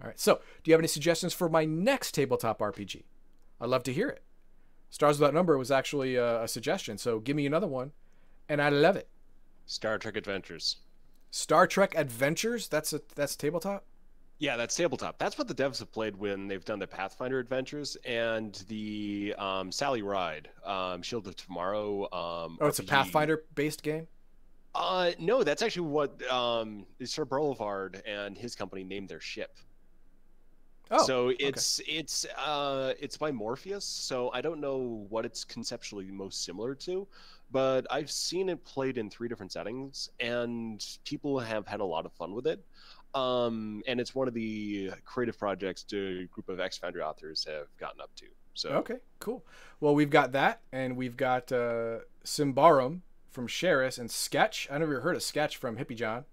All 0.00 0.06
right, 0.06 0.20
so 0.20 0.36
do 0.62 0.70
you 0.70 0.74
have 0.74 0.80
any 0.80 0.88
suggestions 0.88 1.34
for 1.34 1.48
my 1.48 1.64
next 1.64 2.12
tabletop 2.12 2.60
RPG? 2.60 3.02
I'd 3.60 3.68
love 3.68 3.82
to 3.84 3.92
hear 3.92 4.08
it. 4.08 4.22
Stars 4.90 5.18
Without 5.18 5.34
Number 5.34 5.58
was 5.58 5.72
actually 5.72 6.14
a, 6.14 6.44
a 6.44 6.48
suggestion, 6.48 6.98
so 6.98 7.18
give 7.18 7.34
me 7.34 7.46
another 7.46 7.66
one, 7.66 7.92
and 8.48 8.62
I 8.62 8.68
love 8.68 8.94
it. 8.94 9.08
Star 9.64 9.98
Trek 9.98 10.16
Adventures. 10.16 10.76
Star 11.32 11.66
Trek 11.66 11.94
Adventures. 11.96 12.68
That's 12.68 12.92
a 12.92 13.00
that's 13.16 13.34
tabletop. 13.34 13.84
Yeah, 14.38 14.56
that's 14.56 14.74
tabletop. 14.74 15.18
That's 15.18 15.38
what 15.38 15.48
the 15.48 15.54
devs 15.54 15.78
have 15.78 15.90
played 15.90 16.14
when 16.14 16.46
they've 16.46 16.64
done 16.64 16.78
the 16.78 16.86
Pathfinder 16.86 17.38
adventures 17.38 17.96
and 18.04 18.54
the 18.68 19.34
um, 19.38 19.72
Sally 19.72 20.02
Ride, 20.02 20.50
um, 20.64 21.00
Shield 21.00 21.26
of 21.26 21.36
Tomorrow. 21.36 22.02
Um, 22.12 22.58
Oh, 22.60 22.66
it's 22.66 22.78
a 22.78 22.82
Pathfinder 22.84 23.44
based 23.54 23.82
game. 23.82 24.06
Uh, 24.74 25.12
no, 25.18 25.42
that's 25.42 25.62
actually 25.62 25.88
what 25.88 26.30
um, 26.30 26.84
Sir 27.02 27.24
Boulevard 27.24 28.02
and 28.06 28.36
his 28.36 28.54
company 28.54 28.84
named 28.84 29.08
their 29.08 29.20
ship. 29.20 29.56
Oh, 30.90 31.04
so 31.04 31.32
it's 31.40 31.80
it's 31.88 32.24
uh 32.38 32.92
it's 33.00 33.16
by 33.16 33.32
Modiphius. 33.32 33.82
So 33.82 34.30
I 34.32 34.40
don't 34.40 34.60
know 34.60 35.04
what 35.08 35.24
it's 35.24 35.42
conceptually 35.42 36.12
most 36.12 36.44
similar 36.44 36.76
to, 36.76 37.08
but 37.50 37.86
I've 37.90 38.10
seen 38.10 38.48
it 38.48 38.64
played 38.64 38.96
in 38.96 39.10
three 39.10 39.26
different 39.28 39.50
settings, 39.50 40.10
and 40.20 40.84
people 41.04 41.40
have 41.40 41.66
had 41.66 41.80
a 41.80 41.84
lot 41.84 42.06
of 42.06 42.12
fun 42.12 42.34
with 42.34 42.46
it. 42.46 42.64
Um, 43.16 43.82
and 43.86 43.98
it's 43.98 44.14
one 44.14 44.28
of 44.28 44.34
the 44.34 44.92
creative 45.04 45.38
projects 45.38 45.84
a 45.92 46.24
group 46.30 46.48
of 46.48 46.60
X 46.60 46.76
Foundry 46.78 47.02
authors 47.02 47.46
have 47.48 47.68
gotten 47.78 48.00
up 48.00 48.14
to. 48.16 48.26
So 48.52 48.70
Okay, 48.70 48.96
cool. 49.20 49.44
Well, 49.80 49.94
we've 49.94 50.10
got 50.10 50.32
that, 50.32 50.60
and 50.72 50.96
we've 50.96 51.16
got 51.16 51.50
uh, 51.50 52.00
Symbaroum 52.24 53.00
from 53.30 53.48
Sheris 53.48 53.98
and 53.98 54.10
Sketch. 54.10 54.68
I 54.70 54.78
never 54.78 55.00
heard 55.00 55.16
of 55.16 55.22
Sketch 55.22 55.56
from 55.56 55.76
Hippie 55.76 55.96
John. 55.96 56.24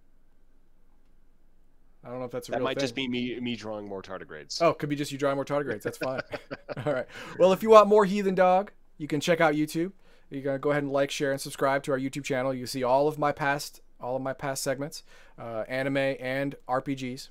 I 2.03 2.09
don't 2.09 2.19
know 2.19 2.25
if 2.25 2.31
that's 2.31 2.49
a 2.49 2.51
real. 2.51 2.55
that 2.55 2.59
real 2.59 2.65
might 2.65 2.75
thing. 2.75 2.81
just 2.81 2.95
be 2.95 3.07
me 3.07 3.39
me 3.39 3.55
drawing 3.55 3.87
more 3.87 4.01
tardigrades. 4.01 4.61
Oh, 4.61 4.73
could 4.73 4.89
be 4.89 4.95
just 4.97 5.11
you 5.11 5.17
drawing 5.17 5.35
more 5.35 5.45
tardigrades. 5.45 5.83
That's 5.83 5.97
fine. 5.97 6.21
All 6.85 6.93
right. 6.93 7.05
Well, 7.39 7.53
if 7.53 7.63
you 7.63 7.69
want 7.69 7.87
more 7.87 8.03
Heathen 8.03 8.35
Dog, 8.35 8.71
you 8.97 9.07
can 9.07 9.21
check 9.21 9.39
out 9.39 9.53
YouTube. 9.53 9.93
You 10.29 10.41
can 10.41 10.59
go 10.59 10.71
ahead 10.71 10.83
and 10.83 10.91
like, 10.91 11.11
share, 11.11 11.31
and 11.31 11.39
subscribe 11.39 11.83
to 11.83 11.91
our 11.91 11.99
YouTube 11.99 12.25
channel. 12.25 12.53
You 12.53 12.61
can 12.61 12.67
see 12.67 12.83
all 12.83 13.07
of 13.07 13.19
my 13.19 13.31
past 13.31 13.81
all 14.03 14.15
of 14.15 14.21
my 14.21 14.33
past 14.33 14.61
segments, 14.61 15.03
uh, 15.39 15.63
anime 15.67 15.97
and 15.97 16.55
RPGs. 16.67 17.29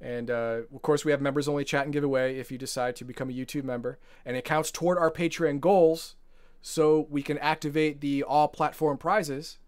And 0.00 0.30
uh, 0.30 0.60
of 0.74 0.82
course, 0.82 1.04
we 1.04 1.12
have 1.12 1.20
members 1.20 1.48
only 1.48 1.64
chat 1.64 1.84
and 1.84 1.92
giveaway 1.92 2.36
if 2.36 2.50
you 2.50 2.58
decide 2.58 2.96
to 2.96 3.04
become 3.04 3.30
a 3.30 3.32
YouTube 3.32 3.64
member, 3.64 3.98
and 4.24 4.36
it 4.36 4.44
counts 4.44 4.70
toward 4.70 4.98
our 4.98 5.10
Patreon 5.10 5.60
goals, 5.60 6.16
so 6.60 7.06
we 7.10 7.22
can 7.22 7.38
activate 7.38 8.00
the 8.00 8.22
all 8.22 8.48
platform 8.48 8.98
prizes. 8.98 9.58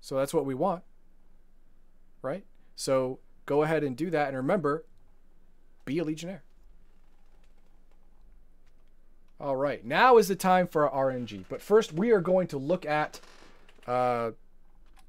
So 0.00 0.16
that's 0.16 0.32
what 0.32 0.46
we 0.46 0.54
want, 0.54 0.82
right? 2.22 2.44
So 2.76 3.18
go 3.46 3.62
ahead 3.62 3.84
and 3.84 3.96
do 3.96 4.10
that, 4.10 4.28
and 4.28 4.36
remember, 4.36 4.84
be 5.84 5.98
a 5.98 6.04
Legionnaire. 6.04 6.42
All 9.40 9.56
right, 9.56 9.84
now 9.84 10.16
is 10.16 10.26
the 10.26 10.34
time 10.34 10.66
for 10.66 10.90
our 10.90 11.12
RNG. 11.12 11.44
But 11.48 11.62
first, 11.62 11.92
we 11.92 12.10
are 12.10 12.20
going 12.20 12.48
to 12.48 12.58
look 12.58 12.84
at. 12.84 13.20
Uh, 13.86 14.32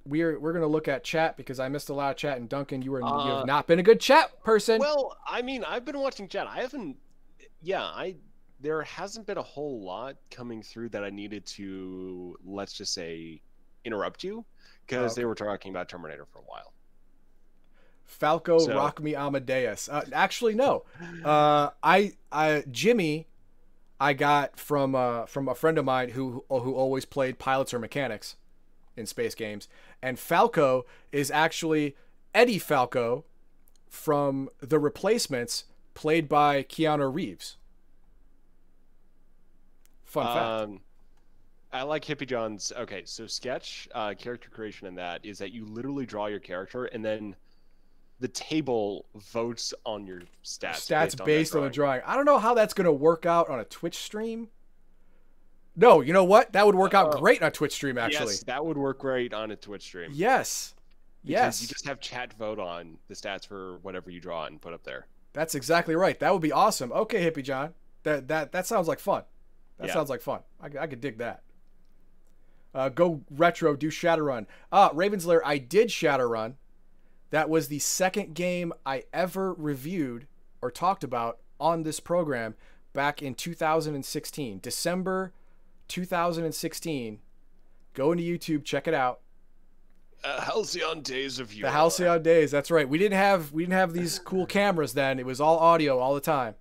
we 0.09 0.21
are 0.23 0.39
we're 0.39 0.51
going 0.51 0.63
to 0.63 0.67
look 0.67 0.87
at 0.87 1.03
chat 1.03 1.37
because 1.37 1.59
I 1.59 1.69
missed 1.69 1.89
a 1.89 1.93
lot 1.93 2.11
of 2.11 2.17
chat. 2.17 2.37
And 2.37 2.49
Duncan, 2.49 2.81
you 2.81 2.91
were 2.91 2.99
you 3.01 3.05
Uh, 3.05 3.37
have 3.37 3.45
not 3.45 3.67
been 3.67 3.79
a 3.79 3.83
good 3.83 3.99
chat 3.99 4.43
person. 4.43 4.79
Well, 4.79 5.15
I 5.27 5.41
mean, 5.41 5.63
I've 5.63 5.85
been 5.85 5.99
watching 5.99 6.27
chat. 6.27 6.47
I 6.47 6.61
haven't. 6.61 6.97
Yeah, 7.61 7.83
I. 7.83 8.15
There 8.61 8.81
hasn't 8.81 9.25
been 9.25 9.37
a 9.37 9.43
whole 9.43 9.81
lot 9.85 10.17
coming 10.31 10.61
through 10.61 10.89
that 10.89 11.01
I 11.05 11.09
needed 11.09 11.45
to, 11.45 12.37
let's 12.43 12.73
just 12.73 12.93
say, 12.93 13.41
interrupt 13.85 14.21
you 14.21 14.43
because 14.85 15.13
Okay. 15.13 15.21
they 15.21 15.25
were 15.25 15.35
talking 15.35 15.69
about 15.71 15.87
Terminator 15.87 16.25
for 16.25 16.39
a 16.39 16.43
while. 16.43 16.73
Falco 18.05 18.59
So- 18.59 18.75
Rock 18.75 19.01
Me 19.01 19.15
Amadeus. 19.15 19.87
Uh, 19.87 20.03
actually, 20.11 20.55
no. 20.55 20.83
Uh, 21.23 21.69
I 21.83 22.13
I 22.31 22.63
Jimmy, 22.71 23.27
I 23.99 24.13
got 24.13 24.59
from 24.59 24.95
uh, 24.95 25.25
from 25.25 25.47
a 25.47 25.55
friend 25.55 25.77
of 25.77 25.85
mine 25.85 26.09
who 26.09 26.43
who 26.49 26.73
always 26.73 27.05
played 27.05 27.39
pilots 27.39 27.73
or 27.73 27.79
mechanics 27.79 28.35
in 28.97 29.05
space 29.05 29.35
games, 29.35 29.69
and 30.01 30.19
Falco 30.19 30.85
is 31.11 31.31
actually 31.31 31.95
Eddie 32.33 32.59
Falco 32.59 33.25
from 33.89 34.49
The 34.59 34.79
Replacements, 34.79 35.65
played 35.93 36.29
by 36.29 36.63
Keanu 36.63 37.13
Reeves. 37.13 37.57
Fun 40.03 40.25
fact. 40.25 40.37
Um, 40.37 40.81
I 41.71 41.83
like 41.83 42.03
Hippie 42.03 42.27
John's. 42.27 42.71
Okay, 42.75 43.03
so 43.05 43.27
sketch 43.27 43.87
uh, 43.93 44.13
character 44.17 44.49
creation 44.49 44.87
in 44.87 44.95
that 44.95 45.23
is 45.23 45.37
that 45.37 45.51
you 45.51 45.65
literally 45.65 46.05
draw 46.05 46.27
your 46.27 46.39
character 46.39 46.85
and 46.85 47.05
then 47.05 47.35
the 48.19 48.27
table 48.27 49.05
votes 49.15 49.73
on 49.85 50.05
your 50.05 50.21
stats. 50.43 50.87
Stats 50.87 51.25
based 51.25 51.55
on, 51.55 51.61
that 51.61 51.69
the 51.69 51.73
drawing. 51.73 52.01
I 52.05 52.15
don't 52.15 52.25
know 52.25 52.39
how 52.39 52.53
that's 52.53 52.73
going 52.73 52.85
to 52.85 52.93
work 52.93 53.25
out 53.25 53.49
on 53.49 53.59
a 53.59 53.65
Twitch 53.65 53.97
stream. 53.97 54.49
No, 55.75 56.01
you 56.01 56.11
know 56.13 56.23
what? 56.23 56.51
That 56.53 56.65
would 56.65 56.75
work 56.75 56.93
out 56.93 57.13
Uh, 57.13 57.19
great 57.19 57.41
on 57.41 57.47
a 57.47 57.51
Twitch 57.51 57.73
stream, 57.73 57.97
actually. 57.97 58.33
Yes, 58.33 58.43
that 58.43 58.65
would 58.65 58.77
work 58.77 58.99
great 58.99 59.33
on 59.33 59.51
a 59.51 59.55
Twitch 59.55 59.83
stream. 59.83 60.11
Yes. 60.13 60.73
Because 61.23 61.31
Yes. 61.31 61.61
You 61.61 61.67
just 61.67 61.85
have 61.85 61.99
chat 61.99 62.33
vote 62.33 62.59
on 62.59 62.97
the 63.07 63.13
stats 63.13 63.45
for 63.47 63.77
whatever 63.79 64.09
you 64.09 64.19
draw 64.19 64.45
and 64.45 64.61
put 64.61 64.73
up 64.73 64.83
there. 64.83 65.07
That's 65.33 65.55
exactly 65.55 65.95
right. 65.95 66.19
That 66.19 66.33
would 66.33 66.41
be 66.41 66.51
awesome. 66.51 66.91
Okay, 66.91 67.29
Hippie 67.29 67.43
John. 67.43 67.73
That 68.03 68.27
that 68.29 68.51
that 68.51 68.65
sounds 68.65 68.87
like 68.87 68.99
fun. 68.99 69.23
That 69.77 69.87
Yeah. 69.87 69.93
sounds 69.93 70.09
like 70.09 70.21
fun. 70.21 70.41
I, 70.61 70.67
I 70.79 70.87
could 70.87 71.01
dig 71.01 71.17
that. 71.19 71.43
Uh, 72.73 72.89
go 72.89 73.21
retro, 73.31 73.75
do 73.75 73.89
Shadowrun. 73.89 74.45
Ah, 74.71 74.91
Ravenslayer, 74.91 75.41
I 75.43 75.57
did 75.57 75.89
Shadowrun. 75.89 76.55
That 77.31 77.49
was 77.49 77.67
the 77.67 77.79
second 77.79 78.33
game 78.35 78.73
I 78.85 79.03
ever 79.13 79.53
reviewed 79.53 80.27
or 80.61 80.71
talked 80.71 81.03
about 81.03 81.39
on 81.59 81.83
this 81.83 81.99
program 81.99 82.55
back 82.93 83.21
in 83.21 83.35
2016. 83.35 84.59
December 84.61 85.33
2016. 85.89 87.19
Go 87.93 88.11
into 88.13 88.23
YouTube, 88.23 88.63
check 88.63 88.87
it 88.87 88.93
out. 88.93 89.19
Uh, 90.23 90.41
Halcyon 90.41 91.01
Days 91.01 91.39
of 91.39 91.53
You. 91.53 91.63
The 91.63 91.71
Halcyon 91.71 92.21
days. 92.21 92.51
That's 92.51 92.71
right. 92.71 92.87
We 92.87 92.97
didn't 92.97 93.17
have 93.17 93.53
we 93.53 93.63
didn't 93.63 93.73
have 93.73 93.93
these 93.93 94.19
cool 94.19 94.45
cameras 94.57 94.93
then. 94.93 95.17
It 95.19 95.25
was 95.25 95.39
all 95.39 95.57
audio 95.57 95.99
all 95.99 96.13
the 96.13 96.21
time. 96.21 96.55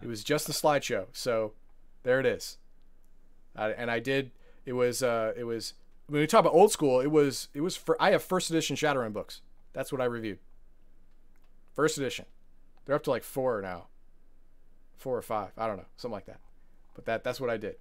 It 0.00 0.06
was 0.06 0.22
just 0.22 0.48
a 0.48 0.52
slideshow. 0.52 1.06
So 1.12 1.52
there 2.04 2.20
it 2.20 2.26
is. 2.26 2.58
Uh, 3.56 3.72
and 3.76 3.90
I 3.90 3.98
did. 3.98 4.30
It 4.64 4.74
was. 4.74 5.02
Uh, 5.02 5.32
it 5.36 5.44
was. 5.44 5.74
When 6.06 6.20
we 6.20 6.26
talk 6.26 6.40
about 6.40 6.54
old 6.54 6.70
school, 6.70 7.00
it 7.00 7.10
was. 7.10 7.48
It 7.54 7.60
was 7.60 7.76
for. 7.76 8.00
I 8.00 8.12
have 8.12 8.22
first 8.22 8.50
edition 8.50 8.76
Shadowrun 8.76 9.12
books. 9.12 9.40
That's 9.72 9.90
what 9.90 10.00
I 10.00 10.04
reviewed. 10.04 10.38
First 11.74 11.98
edition. 11.98 12.26
They're 12.84 12.96
up 12.96 13.02
to 13.04 13.10
like 13.10 13.24
four 13.24 13.60
now. 13.60 13.88
Four 14.96 15.16
or 15.16 15.22
five. 15.22 15.50
I 15.58 15.66
don't 15.66 15.76
know. 15.76 15.86
Something 15.96 16.14
like 16.14 16.26
that. 16.26 16.40
But 16.94 17.04
that 17.06 17.24
that's 17.24 17.40
what 17.40 17.50
I 17.50 17.56
did. 17.56 17.76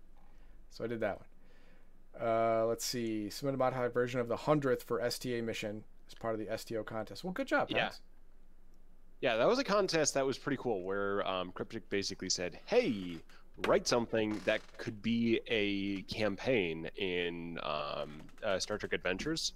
So 0.77 0.83
I 0.83 0.87
did 0.87 0.99
that 0.99 1.17
one. 1.17 2.27
Uh, 2.27 2.65
let's 2.67 2.85
see. 2.85 3.31
Submit 3.31 3.55
a 3.55 3.57
modified 3.57 3.93
version 3.93 4.19
of 4.19 4.27
the 4.27 4.35
hundredth 4.35 4.83
for 4.83 5.01
STA 5.01 5.41
mission 5.41 5.83
as 6.07 6.13
part 6.13 6.39
of 6.39 6.39
the 6.39 6.55
STO 6.55 6.83
contest. 6.83 7.23
Well, 7.23 7.33
good 7.33 7.47
job, 7.47 7.69
Yeah. 7.71 7.89
Yeah, 9.19 9.35
that 9.37 9.47
was 9.47 9.57
a 9.57 9.63
contest 9.63 10.13
that 10.13 10.23
was 10.23 10.37
pretty 10.37 10.57
cool 10.61 10.83
where 10.83 11.27
um, 11.27 11.51
Cryptic 11.51 11.89
basically 11.89 12.29
said, 12.29 12.59
hey, 12.67 13.17
write 13.65 13.87
something 13.87 14.39
that 14.45 14.61
could 14.77 15.01
be 15.01 15.39
a 15.47 16.03
campaign 16.03 16.87
in 16.97 17.57
um, 17.63 18.21
uh, 18.43 18.59
Star 18.59 18.77
Trek 18.77 18.93
Adventures 18.93 19.53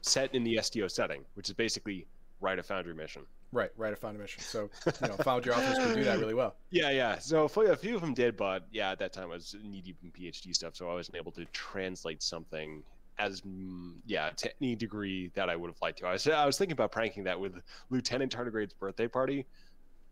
set 0.00 0.34
in 0.34 0.42
the 0.42 0.58
STO 0.60 0.88
setting, 0.88 1.24
which 1.34 1.48
is 1.48 1.54
basically 1.54 2.04
write 2.40 2.58
a 2.58 2.64
Foundry 2.64 2.94
mission. 2.94 3.22
Right, 3.54 3.70
right. 3.76 3.92
I 3.92 3.94
found 3.94 4.16
a 4.16 4.18
mission. 4.18 4.42
So 4.42 4.68
you 4.84 5.08
know, 5.08 5.14
Foundry 5.18 5.52
authors 5.52 5.78
could 5.78 5.94
do 5.94 6.02
that 6.04 6.18
really 6.18 6.34
well. 6.34 6.56
Yeah, 6.70 6.90
yeah. 6.90 7.18
So 7.18 7.44
a 7.44 7.76
few 7.76 7.94
of 7.94 8.00
them 8.00 8.14
did, 8.14 8.36
but 8.36 8.66
yeah, 8.72 8.90
at 8.90 8.98
that 8.98 9.12
time 9.12 9.30
I 9.30 9.34
was 9.34 9.54
knee 9.62 9.80
deep 9.80 9.96
in 10.02 10.10
PhD 10.10 10.52
stuff, 10.52 10.74
so 10.74 10.90
I 10.90 10.94
wasn't 10.94 11.16
able 11.16 11.30
to 11.32 11.44
translate 11.46 12.20
something 12.20 12.82
as 13.16 13.42
mm, 13.42 13.92
yeah 14.06 14.30
to 14.30 14.50
any 14.60 14.74
degree 14.74 15.30
that 15.36 15.48
I 15.48 15.54
would 15.54 15.68
have 15.70 15.80
liked 15.80 16.00
to. 16.00 16.06
I 16.08 16.12
was 16.12 16.26
I 16.26 16.44
was 16.44 16.58
thinking 16.58 16.72
about 16.72 16.90
pranking 16.90 17.22
that 17.24 17.38
with 17.38 17.54
Lieutenant 17.90 18.34
Tardigrade's 18.34 18.74
birthday 18.74 19.06
party, 19.06 19.46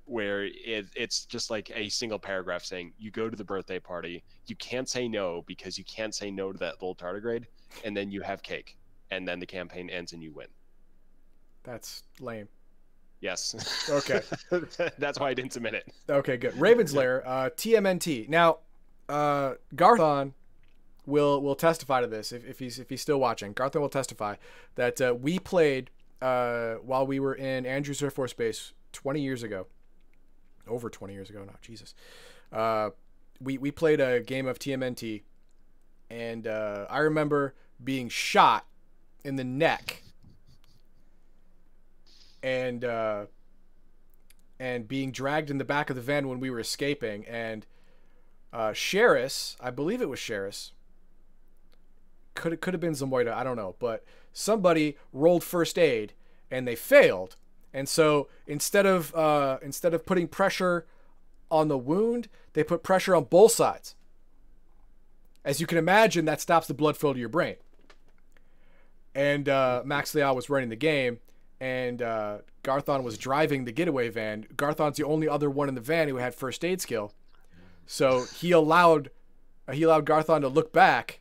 where 0.05 0.45
it, 0.45 0.87
it's 0.95 1.25
just 1.25 1.51
like 1.51 1.73
a 1.75 1.89
single 1.89 2.21
paragraph 2.21 2.65
saying 2.65 2.93
you 2.97 3.11
go 3.11 3.29
to 3.29 3.37
the 3.37 3.45
birthday 3.45 3.81
party, 3.81 4.23
you 4.47 4.55
can't 4.55 4.89
say 4.89 5.09
no 5.09 5.43
because 5.49 5.77
you 5.77 5.85
can't 5.85 6.15
say 6.15 6.31
no 6.31 6.53
to 6.53 6.59
that 6.59 6.75
little 6.75 6.95
tardigrade, 6.95 7.47
and 7.85 7.97
then 7.97 8.13
you 8.13 8.21
have 8.21 8.41
cake, 8.41 8.79
and 9.11 9.27
then 9.27 9.41
the 9.41 9.47
campaign 9.47 9.91
ends 9.91 10.13
and 10.13 10.23
you 10.23 10.33
win. 10.33 10.47
That's 11.65 12.05
lame. 12.21 12.47
Yes. 13.23 13.89
Okay. 13.89 14.21
That's 14.99 15.19
why 15.19 15.31
I 15.31 15.35
didn't 15.35 15.53
submit 15.53 15.75
it. 15.75 15.89
Okay, 16.11 16.37
good. 16.37 16.59
Raven's 16.59 16.93
Lair, 16.93 17.27
uh, 17.27 17.51
TMNT. 17.51 18.29
Now, 18.29 18.59
uh, 19.09 19.55
Garthon 19.75 20.35
will 21.07 21.41
will 21.41 21.55
testify 21.55 22.01
to 22.01 22.07
this 22.07 22.33
if, 22.33 22.45
if 22.47 22.59
he's 22.59 22.79
if 22.79 22.91
he's 22.91 23.01
still 23.01 23.19
watching. 23.19 23.53
Garthon 23.53 23.81
will 23.81 23.89
testify 23.89 24.35
that 24.75 25.01
uh, 25.01 25.15
we 25.19 25.39
played 25.39 25.91
uh, 26.21 26.75
while 26.75 27.07
we 27.07 27.21
were 27.21 27.35
in 27.35 27.65
Andrews 27.65 28.03
Air 28.03 28.11
Force 28.11 28.33
Base 28.33 28.73
20 28.93 29.21
years 29.21 29.43
ago. 29.43 29.67
Over 30.69 30.91
20 30.91 31.15
years 31.15 31.31
ago 31.31 31.45
now, 31.45 31.55
Jesus. 31.63 31.95
Uh, 32.53 32.91
we 33.41 33.57
we 33.57 33.71
played 33.71 34.01
a 34.01 34.21
game 34.21 34.47
of 34.47 34.59
TMNT, 34.59 35.23
and 36.11 36.47
uh, 36.47 36.87
I 36.91 36.99
remember 36.99 37.55
being 37.83 38.09
shot 38.09 38.67
in 39.25 39.37
the 39.37 39.45
neck, 39.45 40.02
and 42.43 42.85
uh, 42.85 43.27
and 44.59 44.87
being 44.87 45.11
dragged 45.11 45.51
in 45.51 45.59
the 45.59 45.65
back 45.65 45.91
of 45.91 45.97
the 45.97 46.03
van 46.03 46.29
when 46.29 46.41
we 46.41 46.51
were 46.51 46.61
escaping. 46.61 47.27
And 47.27 47.67
uh, 48.53 48.71
Sheris, 48.71 49.57
I 49.61 49.71
believe 49.71 50.01
it 50.01 50.09
was 50.09 50.21
Sheris, 50.21 50.73
could 52.35 52.61
could 52.61 52.75
have 52.75 52.81
been 52.81 52.93
Zamoida, 52.93 53.33
I 53.33 53.45
don't 53.45 53.57
know, 53.57 53.77
but 53.79 54.05
somebody 54.33 54.97
rolled 55.13 55.45
first 55.45 55.79
aid 55.79 56.13
and 56.51 56.67
they 56.67 56.77
failed. 56.77 57.37
And 57.75 57.89
so 57.89 58.29
instead 58.47 58.87
of 58.87 59.15
uh, 59.15 59.59
instead 59.63 59.95
of 59.95 60.05
putting 60.05 60.29
pressure 60.29 60.87
on 61.51 61.69
the 61.69 61.79
wound, 61.79 62.29
they 62.53 62.65
put 62.65 62.83
pressure 62.83 63.15
on 63.15 63.25
both 63.25 63.53
sides. 63.53 63.95
As 65.45 65.61
you 65.61 65.67
can 65.67 65.79
imagine, 65.79 66.25
that 66.27 66.41
stops 66.41 66.67
the 66.67 66.75
blood 66.75 66.97
flow 66.97 67.13
to 67.13 67.19
your 67.19 67.29
brain. 67.29 67.57
And 69.15 69.49
uh, 69.49 69.83
Max 69.85 70.15
Leal 70.15 70.35
was 70.35 70.49
running 70.49 70.69
the 70.69 70.77
game, 70.77 71.19
and 71.63 72.03
uh, 72.03 72.39
Garthon 72.65 73.05
was 73.05 73.17
driving 73.17 73.65
the 73.65 73.71
getaway 73.71 74.09
van. 74.09 74.47
Garthon's 74.57 74.97
the 74.97 75.05
only 75.05 75.29
other 75.29 75.49
one 75.49 75.69
in 75.69 75.77
the 75.77 75.81
van 75.81 76.09
who 76.09 76.17
had 76.17 76.35
first 76.35 76.65
aid 76.65 76.81
skill, 76.81 77.13
so 77.87 78.25
he 78.37 78.51
allowed 78.51 79.11
he 79.73 79.85
allowed 79.85 80.05
Garthon 80.05 80.41
to 80.41 80.49
look 80.49 80.73
back 80.73 81.21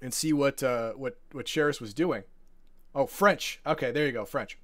and 0.00 0.14
see 0.14 0.32
what 0.32 0.62
uh, 0.62 0.92
what 0.92 1.18
what 1.32 1.44
Sheris 1.44 1.82
was 1.82 1.92
doing. 1.92 2.22
Oh, 2.94 3.06
French. 3.06 3.60
Okay, 3.66 3.90
there 3.90 4.06
you 4.06 4.12
go, 4.12 4.24
French. 4.24 4.58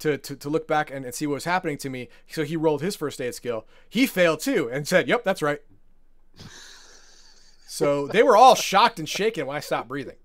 To, 0.00 0.18
to, 0.18 0.36
to 0.36 0.48
look 0.50 0.68
back 0.68 0.90
and, 0.90 1.04
and 1.04 1.14
see 1.14 1.26
what 1.26 1.34
was 1.34 1.44
happening 1.46 1.78
to 1.78 1.88
me. 1.88 2.08
So 2.28 2.44
he 2.44 2.54
rolled 2.54 2.82
his 2.82 2.94
first 2.94 3.20
aid 3.20 3.34
skill. 3.34 3.66
He 3.88 4.06
failed 4.06 4.40
too 4.40 4.68
and 4.70 4.86
said, 4.86 5.08
Yep, 5.08 5.24
that's 5.24 5.42
right. 5.42 5.60
So 7.66 8.06
they 8.06 8.22
were 8.22 8.36
all 8.36 8.54
shocked 8.54 9.00
and 9.00 9.08
shaken 9.08 9.46
when 9.46 9.56
I 9.56 9.60
stopped 9.60 9.88
breathing. 9.88 10.16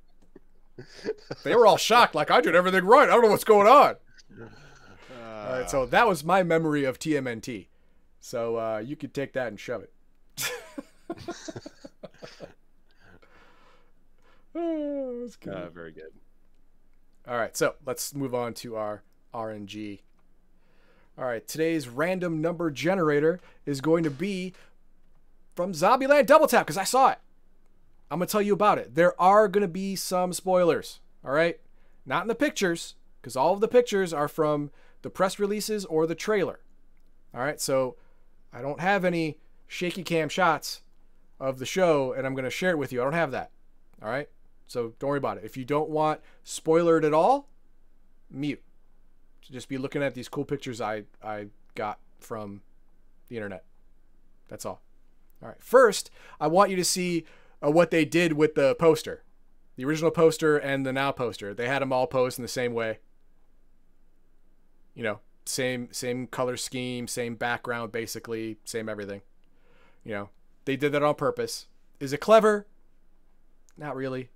They 1.44 1.56
were 1.56 1.66
all 1.66 1.78
shocked, 1.78 2.16
like 2.16 2.32
I 2.32 2.42
did 2.42 2.56
everything 2.56 2.86
right. 2.86 3.10
I 3.10 3.14
don't 3.14 3.24
know 3.24 3.30
what's 3.30 3.44
going 3.44 3.68
on. 3.68 3.96
All 4.42 5.58
right, 5.58 5.70
so 5.70 5.86
that 5.88 6.08
was 6.08 6.24
my 6.24 6.44
memory 6.44 6.84
of 6.84 7.00
TMNT. 7.00 7.68
So 8.20 8.58
uh, 8.58 8.78
you 8.78 8.96
could 8.96 9.14
take 9.14 9.34
that 9.34 9.48
and 9.48 9.60
shove 9.60 9.84
it. 9.84 9.92
oh, 14.56 15.22
that's 15.22 15.36
good. 15.36 15.54
Uh, 15.54 15.70
very 15.70 15.92
good. 15.92 16.12
All 17.28 17.38
right, 17.38 17.56
so 17.58 17.76
let's 17.86 18.14
move 18.16 18.34
on 18.34 18.54
to 18.56 18.76
our 18.76 19.04
RNG. 19.34 20.00
All 21.18 21.26
right, 21.26 21.46
today's 21.48 21.88
random 21.88 22.42
number 22.42 22.72
generator 22.72 23.40
is 23.66 23.82
going 23.82 24.04
to 24.04 24.12
be 24.12 24.54
from 25.56 25.74
Zombieland 25.74 26.28
Double 26.28 26.48
Tap 26.48 26.66
because 26.66 26.78
I 26.78 26.84
saw 26.84 27.10
it. 27.12 27.20
I'm 28.12 28.20
going 28.20 28.28
to 28.28 28.32
tell 28.32 28.42
you 28.42 28.54
about 28.54 28.78
it. 28.78 28.94
There 28.96 29.20
are 29.20 29.48
going 29.48 29.62
to 29.62 29.70
be 29.70 29.96
some 29.96 30.34
spoilers, 30.34 31.00
all 31.24 31.32
right? 31.32 31.60
Not 32.06 32.24
in 32.24 32.28
the 32.28 32.36
pictures 32.36 32.96
because 33.22 33.38
all 33.38 33.54
of 33.54 33.62
the 33.62 33.70
pictures 33.70 34.12
are 34.14 34.28
from 34.28 34.70
the 35.02 35.10
press 35.10 35.40
releases 35.40 35.86
or 35.86 36.06
the 36.06 36.14
trailer. 36.14 36.60
All 37.34 37.40
right, 37.40 37.60
so 37.62 37.96
I 38.52 38.62
don't 38.62 38.82
have 38.82 39.06
any 39.06 39.38
shaky 39.66 40.04
cam 40.04 40.28
shots 40.28 40.82
of 41.40 41.58
the 41.58 41.66
show 41.66 42.12
and 42.12 42.28
I'm 42.28 42.36
going 42.36 42.44
to 42.44 42.52
share 42.52 42.72
it 42.72 42.78
with 42.78 42.92
you. 42.92 43.00
I 43.00 43.06
don't 43.06 43.14
have 43.14 43.32
that. 43.32 43.52
All 44.04 44.10
right? 44.10 44.28
So 44.68 44.94
don't 45.00 45.10
worry 45.10 45.18
about 45.18 45.38
it. 45.38 45.46
If 45.46 45.56
you 45.56 45.64
don't 45.64 45.90
want 45.90 46.20
spoilered 46.46 47.06
at 47.06 47.14
all, 47.14 47.48
mute. 48.30 48.62
Just 49.42 49.70
be 49.70 49.78
looking 49.78 50.04
at 50.04 50.16
these 50.16 50.30
cool 50.30 50.46
pictures 50.46 50.80
I 50.80 51.04
I 51.22 51.48
got 51.76 52.00
from 52.20 52.62
the 53.28 53.36
internet. 53.36 53.66
That's 54.48 54.66
all. 54.66 54.82
All 55.42 55.50
right. 55.50 55.62
First, 55.62 56.12
I 56.40 56.48
want 56.48 56.70
you 56.70 56.78
to 56.78 56.86
see 56.86 57.26
uh, 57.64 57.72
what 57.72 57.92
they 57.92 58.06
did 58.06 58.34
with 58.34 58.56
the 58.56 58.76
poster, 58.76 59.24
the 59.76 59.86
original 59.86 60.12
poster 60.12 60.58
and 60.58 60.86
the 60.86 60.94
now 60.94 61.12
poster. 61.12 61.54
They 61.54 61.68
had 61.68 61.82
them 61.82 61.94
all 61.94 62.08
posed 62.08 62.40
in 62.40 62.44
the 62.44 62.48
same 62.48 62.74
way. 62.74 63.00
You 64.94 65.04
know, 65.04 65.20
same 65.46 65.90
same 65.92 66.28
color 66.28 66.58
scheme, 66.58 67.08
same 67.08 67.36
background, 67.36 67.92
basically, 67.92 68.58
same 68.66 68.90
everything. 68.90 69.22
You 70.04 70.12
know, 70.14 70.30
they 70.66 70.76
did 70.76 70.92
that 70.92 71.04
on 71.04 71.16
purpose. 71.16 71.68
Is 72.00 72.14
it 72.14 72.20
clever? 72.20 72.68
Not 73.78 73.96
really. 73.96 74.30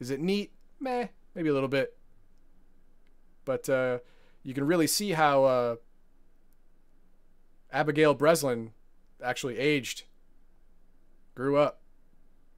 Is 0.00 0.10
it 0.10 0.20
neat? 0.20 0.52
Meh, 0.80 1.08
maybe 1.34 1.48
a 1.48 1.52
little 1.52 1.68
bit. 1.68 1.96
But 3.44 3.68
uh, 3.68 3.98
you 4.42 4.54
can 4.54 4.66
really 4.66 4.86
see 4.86 5.12
how 5.12 5.44
uh, 5.44 5.76
Abigail 7.72 8.14
Breslin 8.14 8.72
actually 9.22 9.58
aged, 9.58 10.04
grew 11.34 11.56
up. 11.56 11.77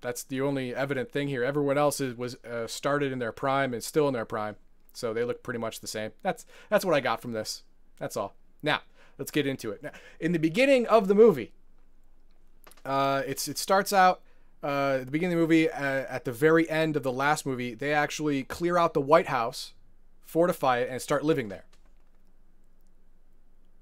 That's 0.00 0.22
the 0.22 0.40
only 0.40 0.74
evident 0.74 1.10
thing 1.10 1.28
here. 1.28 1.44
Everyone 1.44 1.76
else 1.76 2.00
is, 2.00 2.16
was 2.16 2.36
uh, 2.44 2.66
started 2.66 3.12
in 3.12 3.18
their 3.18 3.32
prime 3.32 3.74
and 3.74 3.82
still 3.82 4.08
in 4.08 4.14
their 4.14 4.24
prime, 4.24 4.56
so 4.92 5.12
they 5.12 5.24
look 5.24 5.42
pretty 5.42 5.60
much 5.60 5.80
the 5.80 5.86
same. 5.86 6.12
That's 6.22 6.46
that's 6.68 6.84
what 6.84 6.94
I 6.94 7.00
got 7.00 7.20
from 7.20 7.32
this. 7.32 7.62
That's 7.98 8.16
all. 8.16 8.34
Now 8.62 8.80
let's 9.18 9.30
get 9.30 9.46
into 9.46 9.70
it. 9.70 9.82
Now, 9.82 9.90
in 10.18 10.32
the 10.32 10.38
beginning 10.38 10.86
of 10.86 11.08
the 11.08 11.14
movie, 11.14 11.52
uh, 12.84 13.22
it's 13.26 13.46
it 13.48 13.58
starts 13.58 13.92
out 13.92 14.22
uh, 14.62 14.98
the 14.98 15.10
beginning 15.10 15.34
of 15.34 15.40
the 15.40 15.46
movie, 15.46 15.70
uh, 15.70 16.04
at 16.08 16.24
the 16.24 16.32
very 16.32 16.68
end 16.68 16.96
of 16.96 17.02
the 17.02 17.12
last 17.12 17.46
movie, 17.46 17.74
they 17.74 17.94
actually 17.94 18.42
clear 18.42 18.76
out 18.76 18.92
the 18.92 19.00
White 19.00 19.28
House, 19.28 19.72
fortify 20.20 20.78
it, 20.78 20.88
and 20.90 21.00
start 21.00 21.24
living 21.24 21.48
there. 21.48 21.64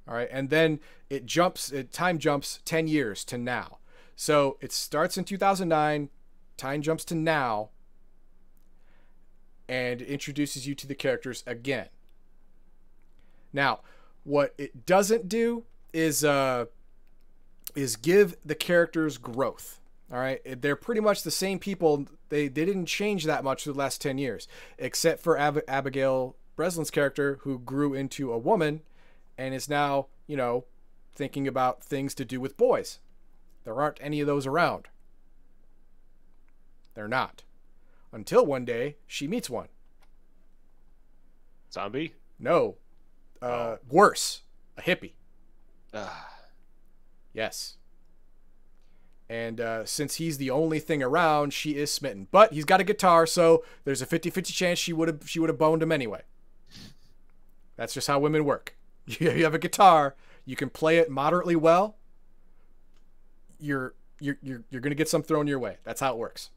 All 0.07 0.15
right, 0.15 0.29
and 0.31 0.51
then 0.51 0.79
it 1.11 1.27
jumps, 1.27 1.73
it 1.73 1.93
time 1.93 2.19
jumps 2.19 2.61
10 2.65 2.87
years 2.87 3.25
to 3.27 3.37
now. 3.37 3.79
So 4.21 4.59
it 4.61 4.73
starts 4.73 5.17
in 5.17 5.23
2009, 5.23 6.09
time 6.57 6.83
jumps 6.83 7.05
to 7.05 7.15
now, 7.15 7.69
and 9.69 10.03
introduces 10.03 10.67
you 10.67 10.75
to 10.75 10.89
the 10.89 10.97
characters 10.97 11.45
again. 11.47 11.87
Now, 13.53 13.79
what 14.25 14.57
it 14.59 14.85
doesn't 14.85 15.29
do 15.29 15.67
is 15.93 16.25
uh, 16.25 16.65
is 17.77 17.95
give 17.95 18.35
the 18.45 18.57
characters 18.57 19.19
growth. 19.19 19.81
All 20.13 20.19
right, 20.19 20.41
they're 20.61 20.75
pretty 20.75 21.01
much 21.01 21.23
the 21.23 21.31
same 21.31 21.61
people. 21.61 22.07
They 22.29 22.49
they 22.49 22.65
didn't 22.65 22.87
change 22.87 23.23
that 23.23 23.45
much 23.45 23.63
for 23.63 23.73
the 23.73 23.79
last 23.79 24.03
ten 24.03 24.19
years, 24.19 24.49
except 24.79 25.23
for 25.23 25.39
Ab- 25.39 25.63
Abigail 25.69 26.35
Breslin's 26.57 26.91
character, 26.91 27.39
who 27.43 27.61
grew 27.61 27.95
into 27.95 28.33
a 28.33 28.39
woman, 28.39 28.81
and 29.39 29.55
is 29.55 29.69
now 29.69 30.09
you 30.27 30.37
know 30.37 30.65
thinking 31.15 31.47
about 31.47 31.85
things 31.85 32.15
to 32.17 32.25
do 32.25 32.41
with 32.41 32.57
boys. 32.57 32.99
There 33.69 33.83
aren't 33.83 33.99
any 34.01 34.23
of 34.23 34.27
those 34.27 34.47
around. 34.47 34.89
They're 36.95 37.07
not, 37.07 37.43
until 38.13 38.47
one 38.47 38.65
day 38.65 38.97
she 39.07 39.29
meets 39.29 39.51
one. 39.51 39.69
Zombie? 41.71 42.15
No, 42.39 42.77
uh, 43.43 43.77
worse, 43.87 44.41
a 44.79 44.81
hippie. 44.81 45.13
Ah, 45.93 46.31
Yes. 47.35 47.77
And 49.29 49.61
uh, 49.61 49.85
since 49.85 50.15
he's 50.15 50.39
the 50.39 50.49
only 50.49 50.81
thing 50.81 51.03
around, 51.03 51.53
she 51.53 51.77
is 51.77 51.93
smitten. 51.93 52.27
But 52.31 52.55
he's 52.55 52.65
got 52.65 52.81
a 52.81 52.85
guitar, 52.85 53.27
so 53.27 53.63
there's 53.85 54.01
a 54.01 54.07
50-50 54.07 54.45
chance 54.47 54.79
she 54.79 54.95
would 54.95 55.09
have 55.09 55.29
she 55.29 55.41
would 55.41 55.51
have 55.51 55.59
boned 55.59 55.83
him 55.83 55.93
anyway. 55.93 56.23
That's 57.77 57.93
just 57.93 58.09
how 58.09 58.19
women 58.19 58.47
work. 58.47 58.75
You 59.21 59.45
have 59.45 59.53
a 59.53 59.59
guitar, 59.59 60.17
you 60.47 60.57
can 60.57 60.71
play 60.71 60.97
it 60.97 61.11
moderately 61.11 61.55
well. 61.55 61.98
You're 63.59 63.95
you're 64.21 64.39
you're, 64.43 64.65
you're 64.71 64.81
going 64.81 64.91
to 64.91 64.97
get 64.97 65.09
some 65.09 65.23
thrown 65.23 65.47
your 65.47 65.59
way. 65.59 65.79
That's 65.85 66.01
how 66.01 66.13
it 66.13 66.19
works. 66.19 66.51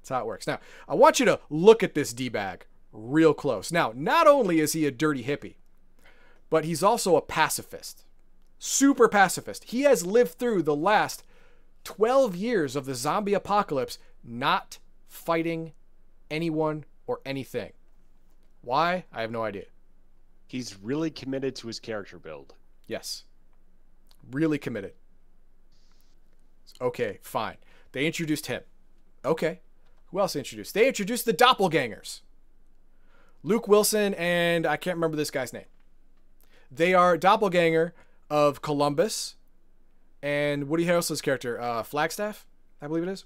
That's 0.00 0.10
how 0.10 0.20
it 0.20 0.26
works. 0.26 0.46
Now, 0.46 0.58
I 0.88 0.94
want 0.94 1.20
you 1.20 1.26
to 1.26 1.40
look 1.48 1.82
at 1.82 1.94
this 1.94 2.12
D-bag 2.12 2.66
real 2.92 3.34
close. 3.34 3.70
Now, 3.70 3.92
not 3.94 4.26
only 4.26 4.60
is 4.60 4.72
he 4.72 4.86
a 4.86 4.90
dirty 4.90 5.22
hippie, 5.24 5.54
but 6.50 6.64
he's 6.64 6.82
also 6.82 7.16
a 7.16 7.22
pacifist. 7.22 8.04
Super 8.58 9.08
pacifist. 9.08 9.64
He 9.64 9.82
has 9.82 10.04
lived 10.04 10.38
through 10.38 10.62
the 10.62 10.76
last 10.76 11.24
12 11.84 12.36
years 12.36 12.76
of 12.76 12.84
the 12.84 12.94
zombie 12.94 13.34
apocalypse 13.34 13.98
not 14.24 14.78
fighting 15.08 15.72
anyone 16.30 16.84
or 17.06 17.20
anything. 17.24 17.72
Why? 18.60 19.04
I 19.12 19.22
have 19.22 19.30
no 19.30 19.42
idea. 19.42 19.66
He's 20.46 20.78
really 20.80 21.10
committed 21.10 21.56
to 21.56 21.66
his 21.66 21.80
character 21.80 22.18
build. 22.18 22.54
Yes. 22.86 23.24
Really 24.30 24.58
committed. 24.58 24.92
Okay, 26.80 27.18
fine. 27.22 27.56
They 27.92 28.06
introduced 28.06 28.46
him. 28.46 28.62
Okay. 29.24 29.60
Who 30.06 30.20
else 30.20 30.36
introduced? 30.36 30.74
They 30.74 30.88
introduced 30.88 31.24
the 31.24 31.32
doppelgangers. 31.32 32.20
Luke 33.42 33.66
Wilson 33.66 34.14
and 34.14 34.66
I 34.66 34.76
can't 34.76 34.96
remember 34.96 35.16
this 35.16 35.30
guy's 35.30 35.52
name. 35.52 35.64
They 36.70 36.94
are 36.94 37.16
doppelganger 37.16 37.94
of 38.30 38.62
Columbus 38.62 39.36
and 40.22 40.68
Woody 40.68 40.86
Harrelson's 40.86 41.20
character, 41.20 41.60
uh, 41.60 41.82
Flagstaff, 41.82 42.46
I 42.80 42.86
believe 42.86 43.02
it 43.02 43.08
is. 43.08 43.24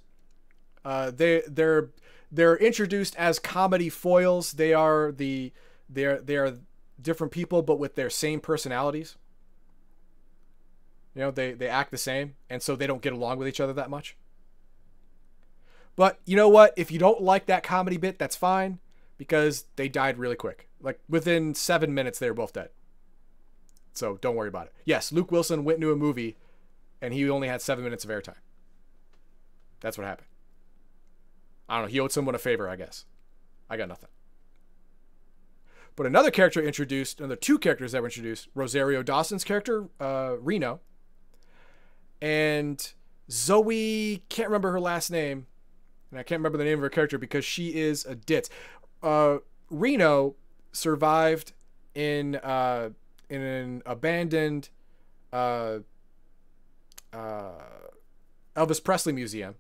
Uh, 0.85 1.11
they 1.11 1.43
they're 1.47 1.91
they're 2.31 2.57
introduced 2.57 3.15
as 3.17 3.39
comedy 3.39 3.89
foils. 3.89 4.53
They 4.53 4.73
are 4.73 5.13
the 5.13 5.53
they're 5.89 6.21
they 6.21 6.37
are 6.37 6.59
different 7.01 7.33
people, 7.33 7.63
but 7.63 7.79
with 7.79 7.95
their 7.95 8.11
same 8.11 8.41
personalities. 8.41 9.17
You 11.17 11.23
know, 11.23 11.31
they 11.31 11.53
they 11.53 11.67
act 11.67 11.91
the 11.91 11.99
same, 11.99 12.35
and 12.51 12.63
so 12.63 12.77
they 12.77 12.87
don't 12.87 13.01
get 13.01 13.15
along 13.15 13.39
with 13.39 13.49
each 13.49 13.59
other 13.59 13.73
that 13.73 13.89
much. 13.89 14.19
But 15.97 16.21
you 16.27 16.37
know 16.37 16.51
what? 16.51 16.75
If 16.77 16.93
you 16.93 16.99
don't 16.99 17.23
like 17.23 17.47
that 17.47 17.63
comedy 17.63 17.97
bit, 17.97 18.19
that's 18.19 18.37
fine, 18.37 18.81
because 19.17 19.65
they 19.77 19.89
died 19.89 20.19
really 20.19 20.37
quick. 20.37 20.69
Like 20.79 21.01
within 21.09 21.55
seven 21.55 21.95
minutes, 21.95 22.19
they 22.19 22.29
were 22.29 22.35
both 22.35 22.53
dead. 22.53 22.69
So 23.95 24.19
don't 24.21 24.37
worry 24.37 24.51
about 24.51 24.67
it. 24.67 24.75
Yes, 24.85 25.11
Luke 25.11 25.33
Wilson 25.33 25.65
went 25.65 25.77
into 25.77 25.91
a 25.91 25.97
movie, 25.97 26.37
and 27.01 27.15
he 27.15 27.31
only 27.31 27.49
had 27.49 27.63
seven 27.63 27.83
minutes 27.83 28.05
of 28.05 28.11
airtime. 28.11 28.43
That's 29.81 29.97
what 29.97 30.07
happened. 30.07 30.29
I 31.67 31.77
don't 31.77 31.87
know. 31.87 31.93
He 31.93 31.99
owed 31.99 32.13
someone 32.13 32.35
a 32.35 32.39
favor, 32.39 32.69
I 32.69 32.77
guess. 32.77 33.07
I 33.71 33.79
got 33.79 33.89
nothing. 33.89 34.11
But 35.97 36.05
another 36.05 36.31
character 36.31 36.61
introduced, 36.61 37.21
another 37.21 37.37
two 37.37 37.59
characters 37.59 37.93
that 37.93 38.03
were 38.03 38.09
introduced, 38.09 38.49
Rosario 38.55 39.03
Dawson's 39.03 39.45
character, 39.45 39.89
uh, 39.99 40.35
Reno, 40.39 40.81
and 42.21 42.93
Zoe, 43.31 44.23
can't 44.29 44.49
remember 44.49 44.73
her 44.73 44.81
last 44.81 45.11
name, 45.11 45.47
and 46.11 46.21
I 46.21 46.23
can't 46.23 46.39
remember 46.39 46.59
the 46.59 46.65
name 46.65 46.79
of 46.79 46.83
her 46.83 46.91
character 46.91 47.19
because 47.19 47.45
she 47.45 47.75
is 47.75 48.05
a 48.05 48.15
ditz. 48.15 48.49
Uh, 49.03 49.39
Reno 49.71 50.37
survived 50.73 51.53
in 51.95 52.37
uh, 52.37 52.91
in 53.29 53.41
an 53.43 53.83
abandoned 53.85 54.69
uh, 55.33 55.79
uh, 57.13 57.51
Elvis 58.55 58.83
Presley 58.83 59.13
museum, 59.13 59.57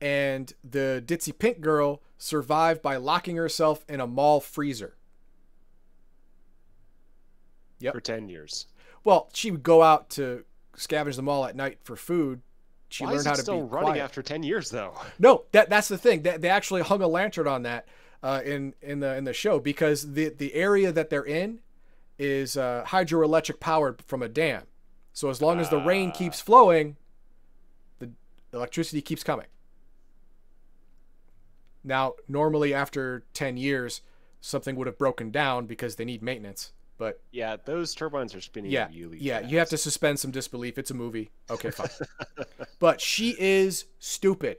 and 0.00 0.52
the 0.62 1.02
ditzy 1.04 1.36
pink 1.36 1.60
girl 1.60 2.02
survived 2.18 2.82
by 2.82 2.96
locking 2.96 3.36
herself 3.36 3.84
in 3.88 4.00
a 4.00 4.06
mall 4.06 4.40
freezer. 4.40 4.96
Yep. 7.80 7.92
For 7.92 8.00
10 8.00 8.28
years. 8.28 8.66
Well, 9.04 9.28
she 9.32 9.50
would 9.50 9.62
go 9.62 9.82
out 9.82 10.08
to 10.10 10.44
scavenge 10.76 11.16
the 11.16 11.22
mall 11.22 11.44
at 11.44 11.54
night 11.54 11.78
for 11.84 11.94
food. 11.94 12.40
She 12.88 13.04
Why 13.04 13.10
learned 13.10 13.20
is 13.20 13.26
how 13.26 13.32
it 13.32 13.36
to 13.36 13.42
still 13.42 13.56
be 13.62 13.68
running 13.74 13.90
quiet. 13.92 14.02
after 14.02 14.22
10 14.22 14.42
years, 14.42 14.70
though? 14.70 14.94
No, 15.18 15.44
that 15.52 15.68
that's 15.68 15.88
the 15.88 15.98
thing. 15.98 16.22
They, 16.22 16.36
they 16.36 16.48
actually 16.48 16.82
hung 16.82 17.02
a 17.02 17.08
lantern 17.08 17.46
on 17.46 17.62
that 17.62 17.86
uh, 18.22 18.40
in 18.44 18.74
in 18.82 19.00
the 19.00 19.14
in 19.16 19.24
the 19.24 19.32
show 19.32 19.58
because 19.60 20.12
the 20.14 20.28
the 20.30 20.54
area 20.54 20.90
that 20.92 21.10
they're 21.10 21.26
in 21.26 21.60
is 22.18 22.56
uh, 22.56 22.84
hydroelectric 22.86 23.58
powered 23.60 24.00
from 24.02 24.22
a 24.22 24.28
dam. 24.28 24.62
So 25.12 25.28
as 25.28 25.42
long 25.42 25.60
as 25.60 25.68
the 25.70 25.78
rain 25.78 26.10
Ah. 26.14 26.16
keeps 26.18 26.40
flowing, 26.40 26.96
the 27.98 28.10
electricity 28.52 29.00
keeps 29.02 29.22
coming. 29.24 29.46
Now, 31.82 32.14
normally 32.28 32.72
after 32.72 33.24
10 33.34 33.56
years, 33.56 34.00
something 34.40 34.74
would 34.76 34.86
have 34.86 34.96
broken 34.98 35.30
down 35.30 35.66
because 35.66 35.96
they 35.96 36.04
need 36.04 36.22
maintenance. 36.22 36.72
But 37.04 37.20
Yeah, 37.32 37.56
those 37.62 37.94
turbines 37.94 38.34
are 38.34 38.40
spinning 38.40 38.70
yeah, 38.70 38.88
really 38.88 39.18
yeah, 39.18 39.40
fast. 39.40 39.52
you 39.52 39.58
have 39.58 39.68
to 39.68 39.76
suspend 39.76 40.18
some 40.18 40.30
disbelief. 40.30 40.78
It's 40.78 40.90
a 40.90 40.94
movie. 40.94 41.32
Okay, 41.50 41.70
fine. 41.70 41.88
but 42.78 42.98
she 42.98 43.36
is 43.38 43.84
stupid. 43.98 44.56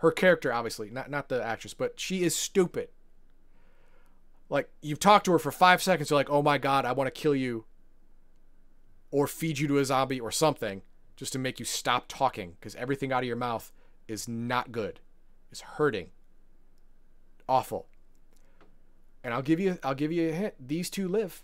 Her 0.00 0.10
character, 0.10 0.52
obviously, 0.52 0.90
not 0.90 1.08
not 1.08 1.28
the 1.28 1.40
actress, 1.40 1.72
but 1.72 2.00
she 2.00 2.24
is 2.24 2.34
stupid. 2.34 2.88
Like 4.50 4.68
you've 4.82 4.98
talked 4.98 5.24
to 5.26 5.32
her 5.32 5.38
for 5.38 5.52
five 5.52 5.80
seconds, 5.80 6.10
you're 6.10 6.18
like, 6.18 6.30
"Oh 6.30 6.42
my 6.42 6.58
god, 6.58 6.84
I 6.84 6.90
want 6.90 7.06
to 7.06 7.12
kill 7.20 7.36
you," 7.36 7.64
or 9.12 9.28
feed 9.28 9.60
you 9.60 9.68
to 9.68 9.78
a 9.78 9.84
zombie 9.84 10.18
or 10.18 10.32
something, 10.32 10.82
just 11.14 11.32
to 11.34 11.38
make 11.38 11.60
you 11.60 11.64
stop 11.64 12.06
talking, 12.08 12.56
because 12.58 12.74
everything 12.74 13.12
out 13.12 13.22
of 13.22 13.28
your 13.28 13.36
mouth 13.36 13.70
is 14.08 14.26
not 14.26 14.72
good. 14.72 14.98
It's 15.52 15.60
hurting. 15.60 16.10
Awful. 17.48 17.86
And 19.26 19.34
I'll 19.34 19.42
give 19.42 19.58
you 19.58 19.76
I'll 19.82 19.96
give 19.96 20.12
you 20.12 20.28
a 20.28 20.32
hint. 20.32 20.54
These 20.64 20.88
two 20.88 21.08
live 21.08 21.42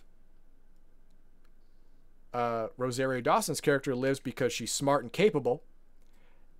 uh, 2.33 2.68
Rosario 2.76 3.20
Dawson's 3.20 3.61
character 3.61 3.97
lives 3.97 4.20
because 4.20 4.53
she's 4.53 4.70
smart 4.70 5.03
and 5.03 5.12
capable, 5.12 5.64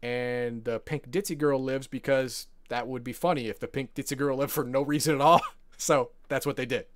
and 0.03 0.65
the 0.65 0.81
pink 0.81 1.13
ditzy 1.13 1.39
girl 1.39 1.63
lives 1.63 1.87
because 1.87 2.49
that 2.71 2.89
would 2.89 3.05
be 3.05 3.13
funny 3.13 3.47
if 3.47 3.61
the 3.61 3.69
pink 3.69 3.95
ditzy 3.95 4.19
girl 4.19 4.37
lived 4.37 4.51
for 4.51 4.65
no 4.65 4.83
reason 4.83 5.15
at 5.15 5.21
all. 5.21 5.41
so 5.79 6.11
that's 6.27 6.45
what 6.45 6.57
they 6.57 6.67
did. 6.67 6.87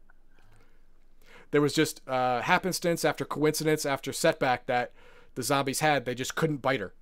There 1.52 1.60
was 1.60 1.72
just 1.72 2.00
uh, 2.08 2.40
happenstance 2.40 3.04
after 3.04 3.24
coincidence 3.24 3.86
after 3.86 4.12
setback 4.12 4.66
that 4.66 4.90
the 5.36 5.44
zombies 5.44 5.78
had. 5.78 6.04
They 6.04 6.16
just 6.16 6.34
couldn't 6.34 6.62
bite 6.62 6.80
her. 6.80 6.94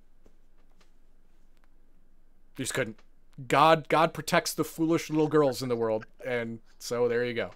They 2.55 2.65
just 2.65 2.75
couldn't. 2.75 2.99
God, 3.47 3.89
God 3.89 4.13
protects 4.13 4.53
the 4.53 4.63
foolish 4.63 5.09
little 5.09 5.27
girls 5.27 5.61
in 5.61 5.69
the 5.69 5.75
world, 5.75 6.05
and 6.25 6.59
so 6.79 7.07
there 7.07 7.25
you 7.25 7.33
go. 7.33 7.51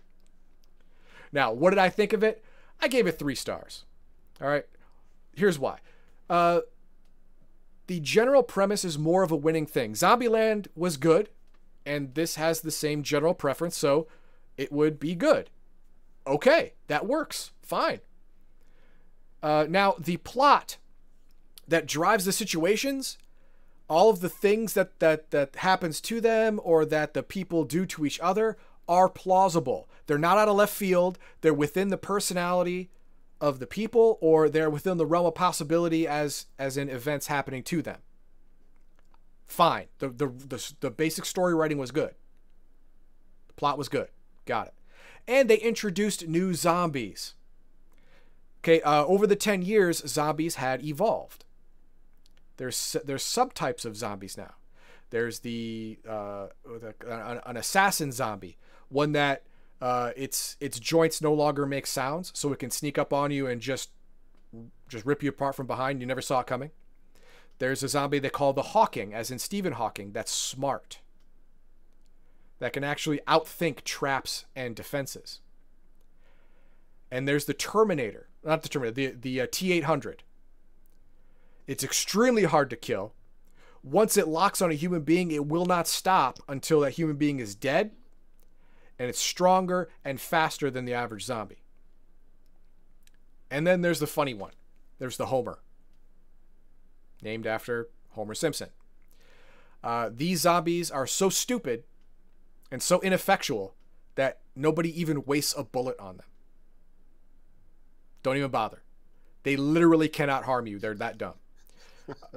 Now, 1.31 1.51
what 1.51 1.69
did 1.69 1.79
I 1.79 1.89
think 1.89 2.13
of 2.13 2.23
it? 2.23 2.43
I 2.81 2.87
gave 2.87 3.07
it 3.07 3.19
three 3.19 3.35
stars. 3.35 3.85
All 4.41 4.47
right. 4.47 4.65
Here's 5.35 5.59
why. 5.59 5.79
Uh, 6.29 6.61
the 7.87 7.99
general 7.99 8.43
premise 8.43 8.83
is 8.83 8.97
more 8.97 9.23
of 9.23 9.31
a 9.31 9.35
winning 9.35 9.65
thing. 9.65 9.93
Zombieland 9.93 10.67
was 10.75 10.97
good, 10.97 11.29
and 11.85 12.13
this 12.13 12.35
has 12.35 12.61
the 12.61 12.71
same 12.71 13.03
general 13.03 13.33
preference, 13.33 13.77
so 13.77 14.07
it 14.57 14.71
would 14.71 14.99
be 14.99 15.15
good. 15.15 15.49
Okay, 16.27 16.73
that 16.87 17.07
works. 17.07 17.51
Fine. 17.61 18.01
Uh, 19.41 19.65
now, 19.69 19.95
the 19.97 20.17
plot 20.17 20.77
that 21.67 21.85
drives 21.85 22.25
the 22.25 22.31
situations, 22.31 23.17
all 23.89 24.09
of 24.09 24.21
the 24.21 24.29
things 24.29 24.73
that, 24.73 24.99
that, 24.99 25.31
that 25.31 25.55
happens 25.57 25.99
to 26.01 26.21
them 26.21 26.59
or 26.63 26.85
that 26.85 27.13
the 27.13 27.23
people 27.23 27.63
do 27.63 27.85
to 27.87 28.05
each 28.05 28.19
other 28.19 28.57
are 28.87 29.09
plausible. 29.09 29.89
They're 30.07 30.17
not 30.17 30.37
out 30.37 30.47
of 30.47 30.55
left 30.55 30.73
field. 30.73 31.17
They're 31.41 31.53
within 31.53 31.89
the 31.89 31.97
personality 31.97 32.89
of 33.41 33.59
the 33.59 33.67
people 33.67 34.17
or 34.21 34.49
they're 34.49 34.69
within 34.69 34.97
the 34.97 35.05
realm 35.05 35.25
of 35.25 35.35
possibility 35.35 36.07
as 36.07 36.47
as 36.57 36.77
in 36.77 36.89
events 36.89 37.27
happening 37.27 37.63
to 37.63 37.81
them. 37.81 37.99
Fine. 39.45 39.87
The 39.99 40.09
the 40.09 40.27
the, 40.27 40.73
the 40.81 40.91
basic 40.91 41.25
story 41.25 41.53
writing 41.53 41.77
was 41.77 41.91
good. 41.91 42.15
The 43.47 43.53
plot 43.53 43.77
was 43.77 43.89
good. 43.89 44.09
Got 44.45 44.67
it. 44.67 44.73
And 45.27 45.49
they 45.49 45.57
introduced 45.57 46.27
new 46.27 46.53
zombies. 46.53 47.35
Okay 48.61 48.81
uh, 48.81 49.05
over 49.05 49.25
the 49.25 49.35
10 49.35 49.61
years 49.61 50.03
zombies 50.05 50.55
had 50.55 50.83
evolved 50.83 51.45
there's 52.59 52.95
there's 53.03 53.23
subtypes 53.23 53.83
of 53.83 53.97
zombies 53.97 54.37
now 54.37 54.53
there's 55.09 55.39
the, 55.39 55.97
uh, 56.07 56.47
the 56.63 56.93
an, 57.07 57.41
an 57.43 57.57
assassin 57.57 58.11
zombie 58.11 58.57
one 58.89 59.13
that 59.13 59.43
uh, 59.81 60.11
its 60.15 60.57
its 60.59 60.79
joints 60.79 61.21
no 61.21 61.33
longer 61.33 61.65
make 61.65 61.87
sounds, 61.87 62.31
so 62.35 62.51
it 62.51 62.59
can 62.59 62.71
sneak 62.71 62.97
up 62.97 63.13
on 63.13 63.31
you 63.31 63.47
and 63.47 63.61
just 63.61 63.91
just 64.87 65.05
rip 65.05 65.23
you 65.23 65.29
apart 65.29 65.55
from 65.55 65.67
behind. 65.67 66.01
You 66.01 66.07
never 66.07 66.21
saw 66.21 66.41
it 66.41 66.47
coming. 66.47 66.71
There's 67.59 67.83
a 67.83 67.87
zombie 67.87 68.19
they 68.19 68.29
call 68.29 68.53
the 68.53 68.61
Hawking, 68.61 69.13
as 69.13 69.31
in 69.31 69.39
Stephen 69.39 69.73
Hawking, 69.73 70.11
that's 70.11 70.31
smart. 70.31 70.99
That 72.59 72.73
can 72.73 72.83
actually 72.83 73.19
outthink 73.27 73.83
traps 73.83 74.45
and 74.55 74.75
defenses. 74.75 75.39
And 77.11 77.27
there's 77.27 77.45
the 77.45 77.53
Terminator, 77.53 78.27
not 78.43 78.63
the 78.63 78.69
Terminator, 78.69 79.11
the 79.11 79.17
the 79.19 79.41
uh, 79.41 79.47
T800. 79.47 80.19
It's 81.69 81.83
extremely 81.83 82.45
hard 82.45 82.71
to 82.71 82.75
kill. 82.75 83.13
Once 83.83 84.17
it 84.17 84.27
locks 84.27 84.59
on 84.59 84.71
a 84.71 84.73
human 84.73 85.03
being, 85.03 85.29
it 85.29 85.45
will 85.45 85.67
not 85.67 85.87
stop 85.87 86.39
until 86.47 86.79
that 86.79 86.93
human 86.93 87.15
being 87.15 87.39
is 87.39 87.53
dead. 87.53 87.91
And 88.97 89.07
it's 89.07 89.19
stronger 89.19 89.87
and 90.03 90.19
faster 90.19 90.71
than 90.71 90.85
the 90.85 90.95
average 90.95 91.25
zombie. 91.25 91.61
And 93.51 93.67
then 93.67 93.81
there's 93.81 93.99
the 93.99 94.07
funny 94.07 94.33
one 94.33 94.53
there's 94.97 95.17
the 95.17 95.27
Homer, 95.27 95.59
named 97.21 97.45
after 97.45 97.89
Homer 98.13 98.33
Simpson. 98.33 98.69
Uh, 99.83 100.09
these 100.11 100.41
zombies 100.41 100.89
are 100.89 101.05
so 101.05 101.29
stupid 101.29 101.83
and 102.71 102.81
so 102.81 102.99
ineffectual 103.01 103.75
that 104.15 104.39
nobody 104.55 104.99
even 104.99 105.23
wastes 105.23 105.53
a 105.55 105.63
bullet 105.63 105.99
on 105.99 106.17
them. 106.17 106.25
Don't 108.23 108.37
even 108.37 108.49
bother. 108.49 108.81
They 109.43 109.55
literally 109.55 110.09
cannot 110.09 110.45
harm 110.45 110.65
you. 110.65 110.79
They're 110.79 110.95
that 110.95 111.19
dumb. 111.19 111.35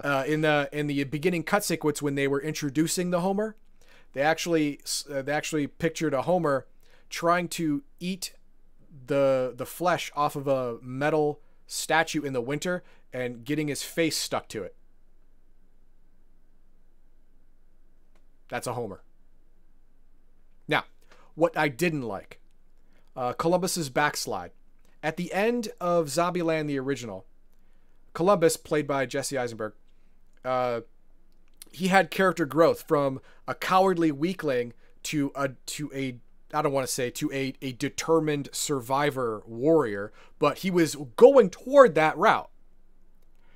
Uh, 0.03 0.25
in 0.27 0.41
the 0.41 0.68
in 0.73 0.87
the 0.87 1.05
beginning 1.05 1.43
cut 1.43 1.64
sequence 1.64 2.03
when 2.03 2.14
they 2.14 2.29
were 2.29 2.41
introducing 2.41 3.11
the 3.11 3.20
Homer, 3.20 3.57
they 4.12 4.23
actually 4.23 4.81
uh, 5.11 5.23
they 5.23 5.33
actually 5.33 5.66
pictured 5.66 6.14
a 6.14 6.23
Homer 6.23 6.66
trying 7.09 7.49
to 7.49 7.83
eat 8.01 8.35
the 9.07 9.53
the 9.57 9.66
flesh 9.66 10.11
off 10.14 10.37
of 10.37 10.47
a 10.47 10.79
metal 10.83 11.41
statue 11.66 12.23
in 12.23 12.33
the 12.33 12.41
winter 12.41 12.83
and 13.12 13.45
getting 13.45 13.68
his 13.68 13.83
face 13.83 14.16
stuck 14.16 14.49
to 14.49 14.62
it. 14.62 14.75
That's 18.49 18.66
a 18.66 18.75
Homer. 18.75 19.03
Now, 20.68 20.85
what 21.35 21.57
I 21.57 21.68
didn't 21.68 22.03
like 22.03 22.41
uh, 23.16 23.33
Columbus's 23.33 23.91
backslide. 23.91 24.53
At 25.03 25.16
the 25.16 25.33
end 25.33 25.68
of 25.81 26.07
Zombieland, 26.07 26.68
the 26.68 26.79
original, 26.79 27.27
Columbus, 28.15 28.57
played 28.57 28.87
by 28.87 29.07
Jesse 29.07 29.39
Eisenberg, 29.39 29.75
uh, 30.45 30.83
he 31.71 31.89
had 31.89 32.11
character 32.11 32.45
growth 32.45 32.85
from 32.87 33.21
a 33.49 33.55
cowardly 33.55 34.13
weakling 34.13 34.75
to 35.05 35.33
a 35.35 35.51
to 35.67 35.91
a 35.95 36.19
I 36.55 36.61
don't 36.61 36.73
want 36.73 36.87
to 36.87 36.93
say 36.93 37.09
to 37.11 37.33
a, 37.33 37.55
a 37.63 37.73
determined 37.73 38.51
survivor 38.53 39.43
warrior, 39.47 40.13
but 40.39 40.59
he 40.59 40.71
was 40.71 40.97
going 41.17 41.49
toward 41.49 41.95
that 41.95 42.17
route. 42.19 42.51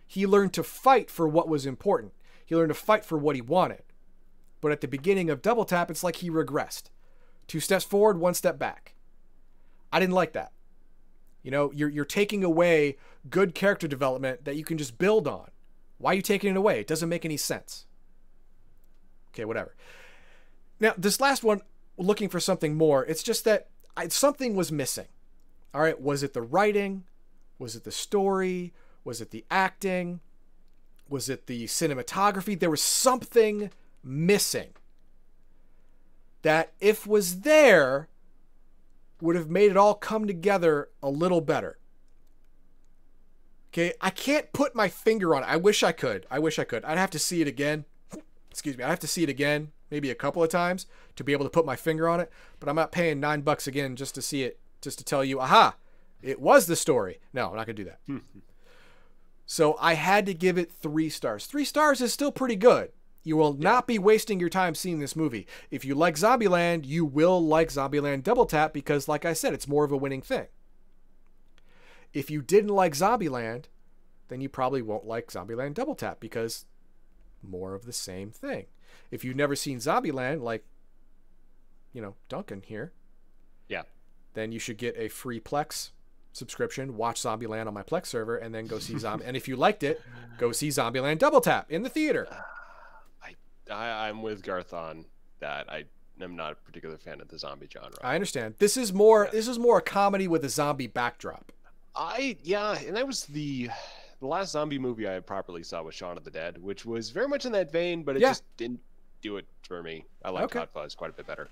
He 0.07 0.27
learned 0.27 0.55
to 0.55 0.63
fight 0.63 1.11
for 1.11 1.29
what 1.29 1.49
was 1.49 1.67
important. 1.67 2.15
He 2.45 2.57
learned 2.57 2.71
to 2.71 2.75
fight 2.75 3.05
for 3.05 3.19
what 3.19 3.37
he 3.37 3.43
wanted. 3.43 3.83
But 4.63 4.73
at 4.73 4.81
the 4.81 4.89
beginning 4.89 5.29
of 5.29 5.43
Double 5.43 5.67
Tap, 5.67 5.91
it's 5.91 6.03
like 6.03 6.17
he 6.17 6.31
regressed. 6.31 6.85
Two 7.47 7.61
steps 7.61 7.85
forward, 7.85 8.19
one 8.19 8.35
step 8.35 8.59
back. 8.59 8.95
I 9.93 10.01
didn't 10.01 10.15
like 10.15 10.33
that. 10.33 10.53
You 11.47 11.53
know, 11.53 11.71
you're, 11.71 11.89
you're 11.89 12.05
taking 12.05 12.43
away 12.43 12.97
good 13.31 13.55
character 13.55 13.87
development 13.87 14.45
that 14.47 14.57
you 14.57 14.65
can 14.65 14.79
just 14.79 14.99
build 14.99 15.29
on. 15.29 15.49
Why 15.97 16.11
are 16.11 16.15
you 16.15 16.21
taking 16.21 16.51
it 16.51 16.57
away? 16.57 16.81
It 16.81 16.89
doesn't 16.89 17.09
make 17.09 17.25
any 17.25 17.37
sense. 17.37 17.87
Okay, 19.29 19.45
whatever. 19.45 19.77
Now, 20.81 20.93
this 20.99 21.21
last 21.21 21.45
one, 21.45 21.61
looking 21.97 22.29
for 22.29 22.41
something 22.41 22.75
more, 22.77 23.07
it's 23.07 23.23
just 23.23 23.45
that 23.45 23.69
I, 23.97 24.09
something 24.09 24.57
was 24.57 24.73
missing. 24.73 25.07
All 25.73 25.83
right, 25.83 26.01
was 26.01 26.25
it 26.25 26.33
the 26.33 26.43
writing? 26.43 27.05
Was 27.61 27.77
it 27.77 27.85
the 27.85 27.93
story? 27.93 28.73
Was 29.05 29.21
it 29.21 29.31
the 29.31 29.45
acting? 29.49 30.19
Was 31.09 31.29
it 31.29 31.47
the 31.47 31.67
cinematography? 31.67 32.59
There 32.59 32.71
was 32.71 32.83
something 32.83 33.71
missing 34.03 34.71
that 36.43 36.73
if 36.81 37.07
was 37.07 37.43
there 37.43 38.09
would 39.21 39.37
have 39.37 39.51
made 39.51 39.71
it 39.71 39.77
all 39.77 39.95
come 39.95 40.27
together 40.27 40.89
a 41.03 41.11
little 41.11 41.41
better. 41.41 41.79
Okay, 43.73 43.93
I 44.01 44.11
can't 44.11 44.53
put 44.53 44.75
my 44.75 44.89
finger 44.89 45.35
on 45.35 45.43
it. 45.43 45.49
I 45.49 45.57
wish 45.57 45.83
I 45.83 45.93
could. 45.93 46.27
I 46.31 46.39
wish 46.39 46.59
I 46.59 46.65
could. 46.65 46.85
I'd 46.85 46.99
have 46.99 47.11
to 47.11 47.19
see 47.19 47.43
it 47.43 47.49
again. 47.49 47.85
Excuse 48.51 48.79
me. 48.79 48.85
I'd 48.85 48.89
have 48.89 49.01
to 49.01 49.07
see 49.07 49.23
it 49.23 49.29
again, 49.29 49.73
maybe 49.91 50.11
a 50.11 50.15
couple 50.15 50.43
of 50.43 50.49
times 50.49 50.87
to 51.17 51.25
be 51.25 51.33
able 51.33 51.45
to 51.45 51.51
put 51.51 51.67
my 51.67 51.77
finger 51.77 52.09
on 52.09 52.21
it. 52.21 52.31
But 52.59 52.69
I'm 52.69 52.77
not 52.77 52.93
paying 52.93 53.21
nine 53.21 53.43
bucks 53.43 53.67
again 53.67 53.97
just 53.97 54.15
to 54.15 54.23
see 54.23 54.45
it, 54.45 54.59
just 54.81 54.99
to 54.99 55.05
tell 55.05 55.23
you, 55.23 55.41
aha, 55.41 55.77
it 56.23 56.41
was 56.41 56.67
the 56.67 56.77
story. 56.77 57.21
No, 57.35 57.51
I'm 57.51 57.57
not 57.57 57.67
going 57.67 57.77
to 57.77 57.85
do 57.85 57.91
that. 57.91 58.01
Hmm. 58.07 58.19
so 59.45 59.77
I 59.79 59.95
had 59.95 60.25
to 60.27 60.35
give 60.35 60.57
it 60.57 60.73
three 60.73 61.11
stars. 61.11 61.45
Three 61.45 61.65
stars 61.65 62.01
is 62.01 62.13
still 62.13 62.33
pretty 62.33 62.57
good. 62.57 62.93
You 63.27 63.37
will 63.37 63.55
not 63.55 63.89
be 63.89 63.99
wasting 63.99 64.39
your 64.39 64.49
time 64.49 64.77
seeing 64.77 65.01
this 65.01 65.17
movie. 65.17 65.49
If 65.69 65.85
you 65.85 65.97
like 65.97 66.15
Zombieland, 66.15 66.87
you 66.87 67.05
will 67.05 67.45
like 67.45 67.71
Zombieland 67.71 68.23
Double 68.23 68.47
Tap 68.47 68.73
because, 68.73 69.09
like 69.09 69.25
I 69.25 69.33
said, 69.33 69.53
it's 69.53 69.67
more 69.67 69.83
of 69.85 69.91
a 69.91 69.97
winning 69.97 70.23
thing. 70.23 70.47
If 72.15 72.31
you 72.31 72.41
didn't 72.41 72.71
like 72.71 72.93
Zombieland, 72.95 73.65
then 74.29 74.41
you 74.41 74.49
probably 74.49 74.81
won't 74.81 75.09
like 75.09 75.27
Zombieland 75.33 75.75
Double 75.75 75.97
Tap 75.97 76.21
because 76.21 76.67
more 77.43 77.75
of 77.75 77.85
the 77.85 77.93
same 77.93 78.31
thing. 78.31 78.67
If 79.11 79.25
you've 79.25 79.35
never 79.35 79.57
seen 79.57 79.79
Zombieland, 79.79 80.41
like, 80.43 80.65
you 81.93 82.01
know, 82.01 82.15
Duncan 82.29 82.63
here, 82.65 82.93
Yeah. 83.69 83.83
then 84.35 84.53
you 84.53 84.61
should 84.61 84.79
get 84.79 84.97
a 84.97 85.09
free 85.09 85.41
Plex 85.41 85.91
subscription, 86.33 86.97
watch 86.97 87.21
Zombieland 87.21 87.67
on 87.67 87.75
my 87.75 87.83
Plex 87.83 88.07
server, 88.07 88.37
and 88.37 88.55
then 88.55 88.69
go 88.69 88.79
see 88.79 88.97
Zombie. 88.99 89.25
and 89.27 89.37
if 89.37 89.49
you 89.49 89.57
liked 89.57 89.83
it, 89.83 90.01
go 90.39 90.53
see 90.53 90.69
Zombieland 90.69 91.19
Double 91.19 91.41
Tap 91.41 91.69
in 91.73 91.83
the 91.83 91.89
theater. 91.89 92.29
I, 93.71 94.09
I'm 94.09 94.23
with 94.23 94.43
Garth 94.43 94.73
on 94.73 95.05
that. 95.41 95.71
I 95.71 95.85
am 96.21 96.37
not 96.37 96.53
a 96.53 96.55
particular 96.57 96.97
fan 96.97 97.21
of 97.21 97.29
the 97.29 97.39
zombie 97.39 97.69
genre. 97.73 97.91
I 98.03 98.15
understand. 98.15 98.55
This 98.59 98.77
is 98.77 98.93
more. 98.93 99.29
This 99.33 99.49
is 99.49 99.59
more 99.59 99.79
a 99.79 99.83
comedy 99.83 100.29
with 100.29 100.45
a 100.45 100.49
zombie 100.49 100.87
backdrop. 100.87 101.53
I 101.95 102.37
yeah, 102.43 102.79
and 102.79 102.97
that 102.97 103.07
was 103.07 103.25
the 103.27 103.71
the 104.21 104.27
last 104.27 104.53
zombie 104.53 104.79
movie 104.79 105.09
I 105.09 105.21
properly 105.21 105.63
saw 105.63 105.83
was 105.83 105.95
Shaun 105.95 106.17
of 106.17 106.25
the 106.25 106.31
Dead, 106.31 106.63
which 106.63 106.85
was 106.87 107.11
very 107.11 107.29
much 107.29 107.45
in 107.47 107.53
that 107.53 107.71
vein, 107.73 108.03
but 108.03 108.17
it 108.17 108.23
Yeah. 108.23 108.29
just 108.31 108.45
didn't 108.57 108.81
do 109.23 109.37
it 109.39 109.47
for 109.63 109.83
me. 109.83 110.05
I 110.25 110.31
like 110.31 110.45
Okay. 110.45 110.59
Hot 110.61 110.71
Fuzz 110.73 110.95
quite 110.95 111.11
a 111.11 111.15
bit 111.15 111.27
better. 111.27 111.49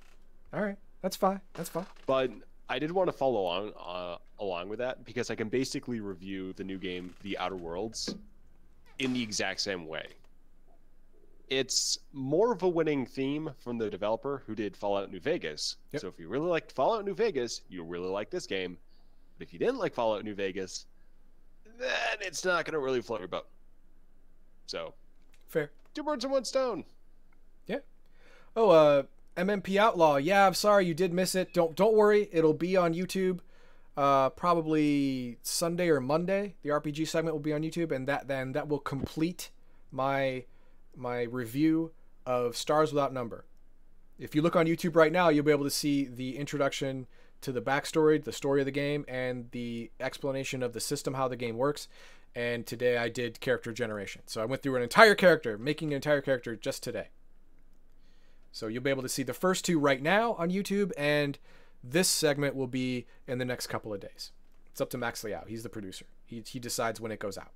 All 0.53 0.61
right, 0.63 0.77
that's 1.03 1.17
fine. 1.17 1.41
That's 1.55 1.69
fine. 1.69 1.87
But 2.07 2.31
I 2.69 2.79
did 2.79 2.91
want 2.91 3.09
to 3.09 3.13
follow 3.13 3.41
along 3.41 3.73
uh, 3.79 4.17
along 4.39 4.69
with 4.69 4.79
that 4.79 5.05
because 5.05 5.31
I 5.31 5.35
can 5.35 5.49
basically 5.49 6.01
review 6.01 6.53
the 6.55 6.65
new 6.65 6.79
game, 6.79 7.15
The 7.23 7.37
Outer 7.39 7.57
Worlds, 7.57 8.15
in 8.99 9.13
the 9.13 9.23
exact 9.23 9.61
same 9.61 9.87
way. 9.87 10.07
It's 11.49 11.99
more 12.13 12.53
of 12.53 12.63
a 12.63 12.69
winning 12.69 13.07
theme 13.07 13.51
from 13.59 13.79
the 13.79 13.91
developer 13.91 14.43
who 14.47 14.55
did 14.55 14.77
Fallout 14.77 15.11
New 15.11 15.21
Vegas. 15.21 15.77
Yep. 15.93 16.01
So 16.01 16.09
if 16.09 16.19
you 16.19 16.29
really 16.29 16.49
liked 16.49 16.73
Fallout 16.73 17.05
New 17.05 17.15
Vegas, 17.15 17.63
you'll 17.69 17.87
really 17.87 18.09
like 18.09 18.31
this 18.31 18.47
game. 18.47 18.79
But 19.39 19.47
if 19.47 19.53
you 19.53 19.59
didn't 19.59 19.79
like 19.79 19.95
Fallout 19.95 20.25
New 20.25 20.35
Vegas, 20.35 20.87
then 21.79 22.19
it's 22.21 22.45
not 22.45 22.65
going 22.65 22.73
to 22.73 22.79
really 22.79 23.03
float 23.03 23.21
your 23.21 23.29
boat. 23.29 23.47
So, 24.67 24.95
Fair. 25.49 25.71
two 25.93 26.03
birds 26.03 26.25
in 26.25 26.31
one 26.31 26.45
stone. 26.45 26.85
Yeah. 27.67 27.81
Oh, 28.57 28.71
uh, 28.71 29.03
MMP 29.37 29.77
Outlaw. 29.77 30.17
Yeah, 30.17 30.47
I'm 30.47 30.55
sorry 30.55 30.87
you 30.87 30.95
did 30.95 31.13
miss 31.13 31.35
it. 31.35 31.53
Don't 31.53 31.75
don't 31.75 31.95
worry. 31.95 32.29
It'll 32.33 32.55
be 32.55 32.77
on 32.77 32.95
YouTube. 32.95 33.41
Uh, 33.97 34.31
probably 34.31 35.39
Sunday 35.43 35.89
or 35.89 36.01
Monday. 36.01 36.55
The 36.63 36.71
RPG 36.71 37.07
segment 37.09 37.35
will 37.35 37.43
be 37.43 37.53
on 37.53 37.63
YouTube, 37.63 37.93
and 37.93 38.09
that 38.09 38.29
then 38.29 38.53
that 38.53 38.69
will 38.69 38.79
complete 38.79 39.51
my 39.93 40.45
my 40.97 41.23
review 41.23 41.93
of 42.27 42.57
Stars 42.57 42.93
Without 42.93 43.13
Number. 43.13 43.45
If 44.19 44.35
you 44.35 44.43
look 44.43 44.57
on 44.57 44.67
YouTube 44.67 44.97
right 44.97 45.13
now, 45.13 45.29
you'll 45.29 45.45
be 45.45 45.53
able 45.53 45.65
to 45.65 45.71
see 45.71 46.05
the 46.05 46.37
introduction 46.37 47.07
to 47.41 47.53
the 47.53 47.61
backstory, 47.61 48.23
the 48.23 48.33
story 48.33 48.61
of 48.61 48.65
the 48.65 48.71
game, 48.71 49.05
and 49.09 49.51
the 49.51 49.91
explanation 50.01 50.63
of 50.63 50.73
the 50.73 50.81
system, 50.81 51.15
how 51.15 51.29
the 51.29 51.37
game 51.37 51.57
works. 51.57 51.89
And 52.35 52.67
today 52.67 52.97
I 52.97 53.09
did 53.09 53.41
character 53.41 53.73
generation. 53.73 54.23
So 54.27 54.41
I 54.41 54.45
went 54.45 54.63
through 54.63 54.77
an 54.77 54.83
entire 54.83 55.15
character, 55.15 55.59
making 55.59 55.89
an 55.89 55.97
entire 55.97 56.21
character 56.21 56.57
just 56.57 56.83
today. 56.83 57.09
So 58.51 58.67
you'll 58.67 58.83
be 58.83 58.91
able 58.91 59.03
to 59.03 59.09
see 59.09 59.25
the 59.25 59.35
first 59.35 59.65
two 59.65 59.79
right 59.79 60.01
now 60.01 60.35
on 60.35 60.51
YouTube, 60.51 60.93
and 60.97 61.39
this 61.83 62.09
segment 62.09 62.55
will 62.55 62.67
be 62.67 63.07
in 63.27 63.39
the 63.39 63.45
next 63.45 63.67
couple 63.67 63.93
of 63.93 64.01
days. 64.01 64.33
It's 64.71 64.81
up 64.81 64.91
to 64.91 64.99
Max 64.99 65.23
Liao. 65.23 65.45
He's 65.47 65.63
the 65.65 65.69
producer. 65.69 66.07
He, 66.25 66.43
he 66.47 66.59
decides 66.59 67.01
when 67.01 67.13
it 67.13 67.19
goes 67.19 67.37
out. 67.37 67.53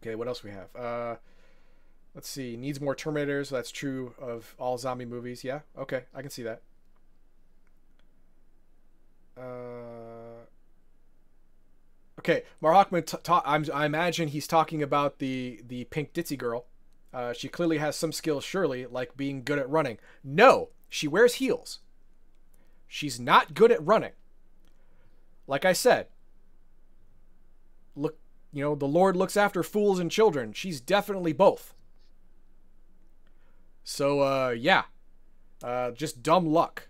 Okay, 0.00 0.14
what 0.14 0.28
else 0.28 0.42
we 0.42 0.50
have? 0.50 0.74
Uh, 0.74 1.16
let's 2.14 2.28
see. 2.28 2.56
Needs 2.56 2.80
more 2.80 2.94
Terminators. 2.94 3.50
That's 3.50 3.70
true 3.70 4.14
of 4.20 4.54
all 4.58 4.78
zombie 4.78 5.04
movies. 5.04 5.44
Yeah. 5.44 5.60
Okay, 5.78 6.04
I 6.14 6.20
can 6.20 6.30
see 6.30 6.42
that. 6.42 6.62
Uh, 9.36 10.44
okay, 12.18 12.42
Mar 12.60 12.72
Hockman. 12.72 13.06
T- 13.06 13.16
ta- 13.22 13.42
I'm, 13.46 13.64
I 13.72 13.86
imagine 13.86 14.28
he's 14.28 14.46
talking 14.46 14.82
about 14.82 15.18
the 15.18 15.60
the 15.66 15.84
pink 15.84 16.12
ditzy 16.12 16.36
girl. 16.36 16.66
Uh, 17.12 17.32
she 17.32 17.48
clearly 17.48 17.78
has 17.78 17.96
some 17.96 18.12
skills, 18.12 18.44
surely, 18.44 18.86
like 18.86 19.16
being 19.16 19.42
good 19.42 19.58
at 19.58 19.68
running. 19.68 19.98
No, 20.22 20.68
she 20.88 21.08
wears 21.08 21.34
heels. 21.34 21.80
She's 22.86 23.18
not 23.18 23.54
good 23.54 23.72
at 23.72 23.84
running. 23.84 24.12
Like 25.46 25.64
I 25.64 25.72
said, 25.72 26.06
look, 27.96 28.18
you 28.52 28.62
know, 28.62 28.74
the 28.74 28.86
Lord 28.86 29.16
looks 29.16 29.36
after 29.36 29.62
fools 29.62 29.98
and 29.98 30.10
children. 30.10 30.52
She's 30.52 30.80
definitely 30.80 31.32
both. 31.32 31.74
So, 33.90 34.20
uh, 34.20 34.50
yeah. 34.50 34.84
Uh, 35.64 35.90
just 35.90 36.22
dumb 36.22 36.46
luck. 36.46 36.86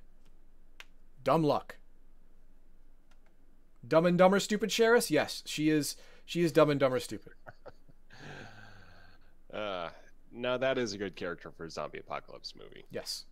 Dumb 1.24 1.42
luck. 1.42 1.78
Dumb 3.88 4.04
and 4.04 4.18
Dumber 4.18 4.38
Stupid 4.38 4.70
Sheriff? 4.70 5.10
Yes, 5.10 5.42
she 5.46 5.70
is. 5.70 5.96
She 6.26 6.42
is 6.42 6.52
Dumb 6.52 6.68
and 6.68 6.78
Dumber 6.78 7.00
Stupid. 7.00 7.32
Uh, 9.52 9.90
now 10.30 10.56
that 10.56 10.78
is 10.78 10.92
a 10.92 10.96
good 10.96 11.16
character 11.16 11.50
for 11.50 11.64
a 11.64 11.70
zombie 11.72 11.98
apocalypse 11.98 12.54
movie. 12.56 12.84
Yes. 12.88 13.24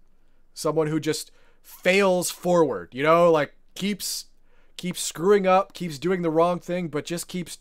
Someone 0.53 0.89
who 0.89 0.99
just 0.99 1.31
fails 1.63 2.29
forward, 2.29 2.89
you 2.91 3.05
know, 3.05 3.31
like 3.31 3.55
keeps 3.77 4.25
keeps 4.77 5.01
screwing 5.01 5.47
up, 5.47 5.75
keeps 5.75 5.97
doing 5.97 6.23
the 6.23 6.31
wrong 6.33 6.59
thing, 6.59 6.89
but 6.89 7.05
just 7.05 7.29
keeps 7.29 7.59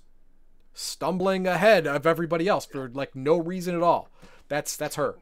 stumbling 0.74 1.46
ahead 1.46 1.86
of 1.86 2.08
everybody 2.08 2.48
else 2.48 2.66
for 2.66 2.90
like 2.90 3.16
no 3.16 3.38
reason 3.38 3.76
at 3.76 3.84
all. 3.84 4.10
That's 4.48 4.76
that's 4.76 4.96
her. 4.96 5.18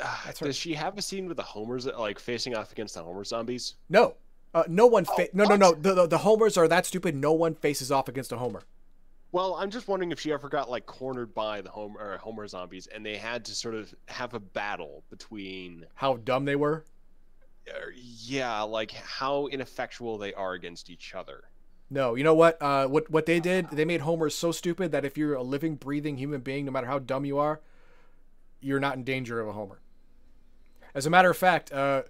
Uh, 0.00 0.06
her. 0.06 0.32
Does 0.46 0.56
she 0.56 0.74
have 0.74 0.96
a 0.98 1.02
scene 1.02 1.26
with 1.28 1.36
the 1.36 1.42
homers 1.42 1.86
like 1.86 2.18
facing 2.18 2.54
off 2.56 2.72
against 2.72 2.94
the 2.94 3.02
homer 3.02 3.24
zombies? 3.24 3.76
No. 3.88 4.14
Uh, 4.54 4.64
no 4.68 4.86
one 4.86 5.04
fa- 5.06 5.28
Oh, 5.28 5.28
no 5.32 5.44
no 5.44 5.56
no 5.56 5.72
the, 5.72 5.94
the 5.94 6.06
the 6.08 6.18
homers 6.18 6.58
are 6.58 6.68
that 6.68 6.84
stupid 6.84 7.14
no 7.14 7.32
one 7.32 7.54
faces 7.54 7.90
off 7.90 8.06
against 8.08 8.32
a 8.32 8.36
homer 8.36 8.62
Well, 9.32 9.54
I'm 9.54 9.70
just 9.70 9.88
wondering 9.88 10.12
if 10.12 10.20
she 10.20 10.30
ever 10.30 10.50
got 10.50 10.68
like 10.68 10.84
cornered 10.84 11.32
by 11.34 11.62
the 11.62 11.70
homer 11.70 11.98
or 11.98 12.18
homer 12.18 12.46
zombies, 12.46 12.86
and 12.86 13.04
they 13.04 13.16
had 13.16 13.46
to 13.46 13.54
sort 13.54 13.74
of 13.74 13.94
have 14.08 14.34
a 14.34 14.38
battle 14.40 15.04
between, 15.08 15.86
how 15.94 16.16
dumb 16.18 16.44
they 16.44 16.56
were 16.56 16.84
uh, 17.66 17.78
yeah, 17.94 18.60
like 18.62 18.90
how 18.90 19.46
ineffectual 19.46 20.18
they 20.18 20.34
are 20.34 20.52
against 20.52 20.90
each 20.90 21.14
other. 21.14 21.44
no 21.88 22.14
you 22.14 22.24
know 22.24 22.34
what 22.34 22.60
uh 22.60 22.86
what 22.86 23.08
what 23.10 23.24
they 23.24 23.40
did 23.40 23.70
they 23.70 23.84
made 23.86 24.02
homers 24.02 24.34
so 24.34 24.52
stupid 24.52 24.92
that 24.92 25.04
if 25.06 25.16
you're 25.16 25.34
a 25.34 25.42
living 25.42 25.76
breathing 25.76 26.16
human 26.18 26.40
being 26.42 26.64
no 26.66 26.70
matter 26.72 26.86
how 26.88 26.98
dumb 26.98 27.24
you 27.24 27.38
are 27.38 27.60
you're 28.60 28.80
not 28.80 28.96
in 28.96 29.04
danger 29.04 29.40
of 29.40 29.48
a 29.48 29.52
homer 29.52 29.78
as 30.94 31.06
a 31.06 31.10
matter 31.10 31.30
of 31.30 31.36
fact 31.36 31.72
uh 31.72 32.02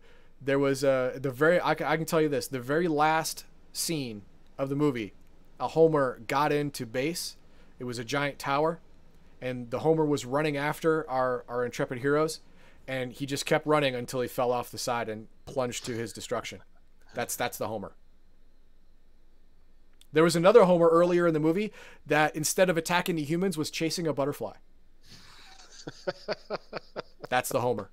there 0.44 0.58
was 0.58 0.82
uh 0.84 1.18
the 1.20 1.30
very 1.30 1.60
I 1.60 1.74
can, 1.74 1.86
I 1.86 1.96
can 1.96 2.06
tell 2.06 2.20
you 2.20 2.28
this 2.28 2.48
the 2.48 2.60
very 2.60 2.88
last 2.88 3.44
scene 3.72 4.22
of 4.58 4.68
the 4.68 4.76
movie 4.76 5.14
a 5.60 5.68
homer 5.68 6.20
got 6.26 6.50
into 6.50 6.84
base. 6.84 7.36
It 7.78 7.84
was 7.84 7.98
a 7.98 8.04
giant 8.04 8.38
tower 8.38 8.80
and 9.40 9.70
the 9.70 9.80
homer 9.80 10.04
was 10.04 10.24
running 10.24 10.56
after 10.56 11.08
our 11.08 11.44
our 11.48 11.64
intrepid 11.64 11.98
heroes 11.98 12.40
and 12.88 13.12
he 13.12 13.26
just 13.26 13.46
kept 13.46 13.66
running 13.66 13.94
until 13.94 14.20
he 14.20 14.28
fell 14.28 14.50
off 14.50 14.70
the 14.70 14.78
side 14.78 15.08
and 15.08 15.28
plunged 15.46 15.86
to 15.86 15.92
his 15.92 16.12
destruction. 16.12 16.60
That's 17.14 17.36
that's 17.36 17.58
the 17.58 17.68
homer. 17.68 17.92
There 20.12 20.24
was 20.24 20.36
another 20.36 20.64
homer 20.64 20.88
earlier 20.88 21.26
in 21.26 21.34
the 21.34 21.40
movie 21.40 21.72
that 22.06 22.36
instead 22.36 22.68
of 22.68 22.76
attacking 22.76 23.16
the 23.16 23.24
humans 23.24 23.56
was 23.56 23.70
chasing 23.70 24.06
a 24.06 24.12
butterfly. 24.12 24.54
That's 27.28 27.48
the 27.48 27.60
homer 27.60 27.90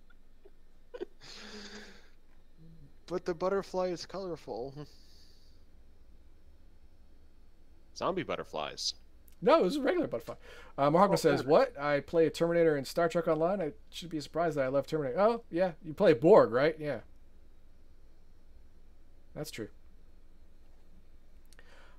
But 3.07 3.25
the 3.25 3.33
butterfly 3.33 3.87
is 3.87 4.05
colorful. 4.05 4.73
Zombie 7.95 8.23
butterflies. 8.23 8.93
No, 9.41 9.59
it 9.59 9.63
was 9.63 9.77
a 9.77 9.81
regular 9.81 10.07
butterfly. 10.07 10.35
Uh, 10.77 10.89
Mahogma 10.89 11.13
Oh, 11.13 11.15
says, 11.15 11.43
"What? 11.43 11.77
I 11.79 12.01
play 12.01 12.25
a 12.27 12.29
Terminator 12.29 12.77
in 12.77 12.85
Star 12.85 13.07
Trek 13.09 13.27
Online. 13.27 13.61
I 13.61 13.71
should 13.89 14.09
be 14.09 14.19
surprised 14.19 14.57
that 14.57 14.65
I 14.65 14.67
love 14.67 14.85
Terminator. 14.85 15.19
Oh, 15.19 15.43
yeah, 15.49 15.71
you 15.83 15.93
play 15.93 16.13
Borg, 16.13 16.51
right? 16.51 16.75
Yeah, 16.79 16.99
that's 19.33 19.49
true. 19.51 19.69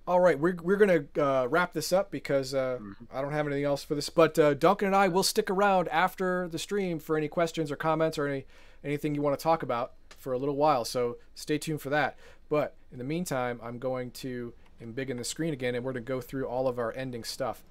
All 0.07 0.21
right, 0.21 0.39
we're 0.39 0.57
we're 0.63 0.77
gonna 0.77 1.05
uh, 1.19 1.47
wrap 1.49 1.73
this 1.73 1.93
up 1.93 2.11
because 2.11 2.53
uh, 2.55 2.79
I 3.13 3.21
don't 3.23 3.33
have 3.33 3.47
anything 3.47 3.65
else 3.65 3.85
for 3.85 3.95
this. 3.95 4.11
But 4.11 4.39
uh, 4.39 4.55
Duncan 4.55 4.87
and 4.89 4.97
I 4.97 5.09
will 5.09 5.23
stick 5.23 5.51
around 5.51 5.89
after 5.89 6.49
the 6.49 6.59
stream 6.59 6.99
for 6.99 7.17
any 7.17 7.29
questions 7.29 7.71
or 7.71 7.77
comments 7.77 8.19
or 8.19 8.27
any 8.27 8.45
anything 8.85 9.15
you 9.15 9.23
want 9.23 9.39
to 9.39 9.43
talk 9.43 9.63
about 9.63 9.93
for 10.17 10.33
a 10.33 10.39
little 10.39 10.57
while. 10.57 10.85
So 10.85 11.19
stay 11.35 11.59
tuned 11.59 11.81
for 11.81 11.91
that. 11.91 12.17
But 12.49 12.75
in 12.93 12.99
the 12.99 13.05
meantime, 13.05 13.61
I'm 13.63 13.79
going 13.79 14.11
to 14.13 14.53
embiggen 14.83 15.19
the 15.19 15.25
screen 15.25 15.53
again, 15.53 15.75
and 15.75 15.85
we're 15.85 15.93
going 15.93 16.05
to 16.05 16.09
go 16.09 16.21
through 16.21 16.47
all 16.47 16.67
of 16.69 16.79
our 16.79 16.93
ending 16.95 17.25
stuff. 17.25 17.63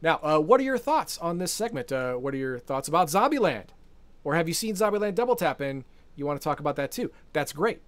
Now, 0.00 0.20
uh, 0.22 0.38
what 0.38 0.60
are 0.60 0.64
your 0.64 0.78
thoughts 0.78 1.18
on 1.18 1.38
this 1.38 1.52
segment? 1.52 1.92
Uh, 1.92 2.14
what 2.14 2.34
are 2.34 2.38
your 2.38 2.58
thoughts 2.58 2.88
about 2.88 3.08
Zombieland? 3.08 3.68
Or 4.22 4.34
have 4.34 4.48
you 4.48 4.54
seen 4.54 4.74
Zombieland 4.74 5.14
Double 5.14 5.36
Tap 5.36 5.60
and 5.60 5.84
you 6.16 6.26
want 6.26 6.40
to 6.40 6.44
talk 6.44 6.60
about 6.60 6.76
that 6.76 6.90
too? 6.90 7.10
That's 7.32 7.52
great. 7.52 7.80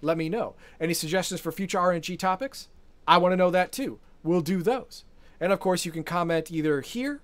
Let 0.00 0.16
me 0.16 0.28
know. 0.28 0.54
Any 0.80 0.94
suggestions 0.94 1.40
for 1.40 1.50
future 1.50 1.78
RNG 1.78 2.18
topics? 2.18 2.68
I 3.06 3.18
want 3.18 3.32
to 3.32 3.36
know 3.36 3.50
that 3.50 3.72
too. 3.72 3.98
We'll 4.22 4.40
do 4.40 4.62
those. 4.62 5.04
And 5.40 5.52
of 5.52 5.60
course, 5.60 5.84
you 5.84 5.92
can 5.92 6.04
comment 6.04 6.50
either 6.50 6.80
here 6.80 7.20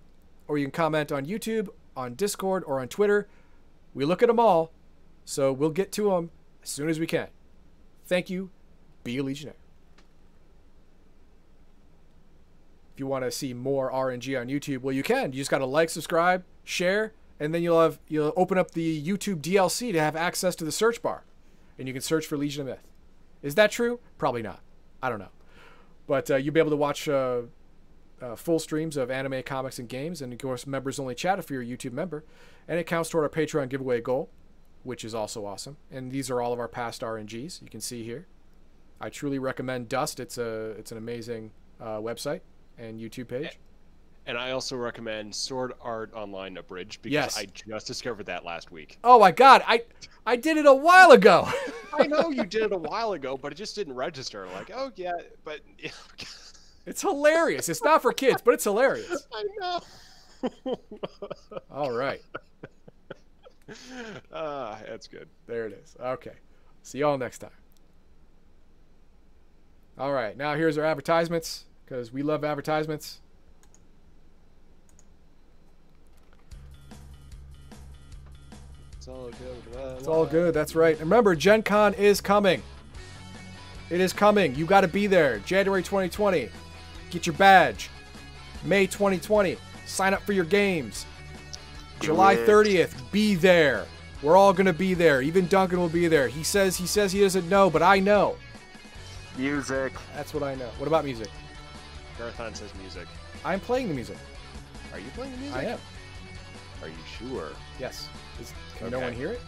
or 0.49 0.59
you 0.59 0.67
can 0.67 0.73
comment 0.73 1.13
on 1.13 1.27
YouTube, 1.27 1.69
on 1.97 2.15
Discord, 2.15 2.65
or 2.67 2.81
on 2.81 2.89
Twitter. 2.89 3.29
We 3.93 4.05
look 4.05 4.23
at 4.23 4.29
them 4.29 4.41
all, 4.41 4.73
so 5.25 5.53
we'll 5.53 5.71
get 5.71 5.93
to 5.93 6.11
them 6.11 6.31
as 6.63 6.71
soon 6.71 6.89
as 6.89 6.99
we 6.99 7.07
can. 7.07 7.29
Thank 8.07 8.31
you. 8.31 8.51
Be 9.03 9.19
a 9.19 9.23
Legionnaire. 9.23 9.57
If 12.95 13.01
you 13.01 13.07
want 13.07 13.25
to 13.25 13.31
see 13.31 13.53
more 13.53 13.91
RNG 13.91 14.41
on 14.41 14.49
YouTube, 14.49 14.83
well, 14.83 14.95
you 14.95 15.03
can. 15.03 15.33
You 15.33 15.39
just 15.39 15.51
got 15.51 15.59
to 15.59 15.67
like, 15.67 15.91
subscribe, 15.91 16.45
share, 16.63 17.13
and 17.41 17.53
then 17.53 17.63
you'll 17.63 17.81
have 17.81 17.99
you'll 18.09 18.33
open 18.37 18.57
up 18.57 18.71
the 18.71 19.03
YouTube 19.03 19.41
DLC 19.41 19.93
to 19.93 20.01
have 20.01 20.15
access 20.15 20.55
to 20.57 20.65
the 20.65 20.71
search 20.71 21.03
bar, 21.03 21.25
and 21.79 21.89
you 21.89 21.95
can 21.95 22.03
search 22.03 22.27
for 22.27 22.37
Legion 22.37 22.63
of 22.63 22.67
Myth. 22.69 22.91
Is 23.43 23.57
that 23.57 23.73
true? 23.73 23.99
Probably 24.17 24.43
not. 24.43 24.61
I 25.03 25.09
don't 25.09 25.19
know, 25.19 25.33
but 26.07 26.31
uh, 26.31 26.37
you'll 26.37 26.55
be 26.55 26.61
able 26.61 26.71
to 26.71 26.77
watch 26.77 27.09
uh, 27.09 27.43
uh, 28.23 28.37
full 28.37 28.61
streams 28.61 28.97
of 28.97 29.11
anime, 29.11 29.43
comics, 29.43 29.81
and 29.81 29.89
games, 29.89 30.23
and 30.23 30.33
of 30.33 30.39
course, 30.39 30.67
members 30.67 31.01
only 31.01 31.17
chat 31.17 31.41
if 31.41 31.51
you're 31.51 31.63
a 31.63 31.67
YouTube 31.67 31.93
member, 31.93 32.25
and 32.69 32.79
it 32.79 32.87
counts 32.87 33.11
toward 33.11 33.25
our 33.25 33.29
Patreon 33.29 33.69
giveaway 33.69 34.01
goal, 34.01 34.31
which 34.85 35.05
is 35.05 35.15
also 35.15 35.45
awesome. 35.45 35.77
And 35.91 36.13
these 36.13 36.31
are 36.31 36.41
all 36.41 36.53
of 36.53 36.61
our 36.61 36.69
past 36.69 37.03
RNGs. 37.03 37.61
You 37.63 37.69
can 37.69 37.81
see 37.81 38.05
here. 38.05 38.27
I 39.01 39.11
truly 39.11 39.39
recommend 39.39 39.89
Dust. 39.89 40.21
It's 40.21 40.39
a 40.39 40.71
it's 40.79 40.93
an 40.93 40.99
amazing 40.99 41.51
uh, 41.81 41.99
website 41.99 42.41
and 42.79 43.01
YouTube 43.01 43.29
page. 43.29 43.59
And 44.27 44.39
I 44.39 44.53
also 44.53 44.77
recommend 44.77 45.35
Sword 45.35 45.75
Art 45.83 46.11
Online 46.15 46.57
Abridged 46.57 47.03
because 47.03 47.13
Yes. 47.13 47.37
I 47.39 47.45
just 47.45 47.87
discovered 47.87 48.25
that 48.27 48.45
last 48.45 48.71
week. 48.73 48.99
Oh 49.05 49.19
my 49.19 49.33
God, 49.33 49.63
I 49.67 49.83
I 50.25 50.37
did 50.37 50.57
it 50.57 50.65
a 50.65 50.73
while 50.73 51.11
ago. 51.11 51.47
I 51.93 52.07
know 52.07 52.31
you 52.31 52.45
did 52.47 52.63
it 52.63 52.73
a 52.73 52.79
while 52.79 53.13
ago, 53.13 53.37
but 53.37 53.53
it 53.53 53.57
just 53.57 53.75
didn't 53.75 53.95
register. 53.95 54.47
Like, 54.55 54.71
oh 54.75 54.91
yeah, 54.97 55.13
but 55.45 55.61
it's 56.87 57.03
hilarious. 57.03 57.69
It's 57.69 57.85
not 57.85 58.01
for 58.01 58.13
kids, 58.13 58.41
but 58.43 58.55
it's 58.55 58.65
hilarious. 58.65 59.27
I 59.35 59.45
know. 59.61 59.81
All 61.71 61.93
right, 61.93 62.23
Ah, 64.33 64.79
that's 64.87 65.07
good. 65.07 65.29
there 65.47 65.67
it 65.67 65.73
is. 65.83 65.97
Okay, 66.01 66.35
see 66.83 66.99
y'all 66.99 67.17
next 67.19 67.39
time. 67.39 67.51
All 69.97 70.13
right, 70.13 70.37
now 70.37 70.55
here's 70.55 70.77
our 70.77 70.85
advertisements 70.85 71.65
because 71.85 72.13
we 72.13 72.23
love 72.23 72.45
advertisements. 72.45 73.21
It's 78.97 79.09
all 79.09 79.29
good. 79.31 79.97
It's 79.99 80.09
all 80.09 80.27
good. 80.27 80.55
That's 80.55 80.75
right. 80.75 80.93
And 80.99 81.11
remember, 81.11 81.35
Gen 81.35 81.63
Con 81.63 81.93
is 81.95 82.23
coming. 82.23 82.63
It 83.91 84.01
is 84.01 84.15
coming. 84.15 84.55
You 84.55 84.65
got 84.65 84.81
to 84.81 84.89
be 84.89 85.07
there. 85.07 85.41
January 85.41 85.83
2020. 85.83 86.49
Get 87.11 87.27
your 87.27 87.35
badge. 87.35 87.91
May 88.65 88.87
2020. 88.87 89.59
Sign 89.85 90.15
up 90.15 90.23
for 90.23 90.33
your 90.33 90.47
games. 90.47 91.05
July 92.01 92.37
30th. 92.37 92.95
Be 93.11 93.35
there. 93.35 93.87
We're 94.23 94.37
all 94.37 94.53
going 94.53 94.67
to 94.67 94.73
be 94.73 94.95
there. 94.95 95.21
Even 95.23 95.47
Duncan 95.49 95.79
will 95.79 95.89
be 95.89 96.09
there. 96.09 96.29
He 96.29 96.43
says 96.43 96.77
he 96.77 96.87
says 96.87 97.13
he 97.13 97.21
doesn't 97.21 97.49
know, 97.49 97.69
but 97.69 97.83
I 97.83 97.99
know. 97.99 98.37
Music. 99.37 99.93
That's 100.15 100.33
what 100.33 100.43
I 100.43 100.55
know. 100.55 100.69
What 100.79 100.87
about 100.87 101.05
music? 101.05 101.29
Garthon 102.19 102.55
says 102.55 102.73
music. 102.81 103.07
I'm 103.45 103.61
playing 103.61 103.89
the 103.89 103.95
music. 103.95 104.17
Are 104.93 104.99
you 104.99 105.11
playing 105.15 105.33
the 105.33 105.39
music? 105.39 105.57
I 105.57 105.65
am. 105.65 105.79
Are 106.83 106.89
you 106.89 106.95
sure? 107.19 107.49
Yes. 107.79 108.09
Is, 108.41 108.53
can 108.77 108.91
no 108.91 109.01
one 109.01 109.13
hear 109.13 109.33
it? 109.33 109.41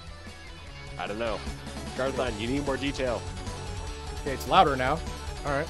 I 0.99 1.07
don't 1.07 1.19
know. 1.19 1.39
Garthon, 1.97 2.39
you 2.39 2.49
need 2.49 2.67
more 2.67 2.77
detail. 2.77 3.23
Okay, 4.21 4.33
it's 4.33 4.49
louder 4.49 4.77
now. 4.77 4.99
All 5.45 5.53
right. 5.53 5.69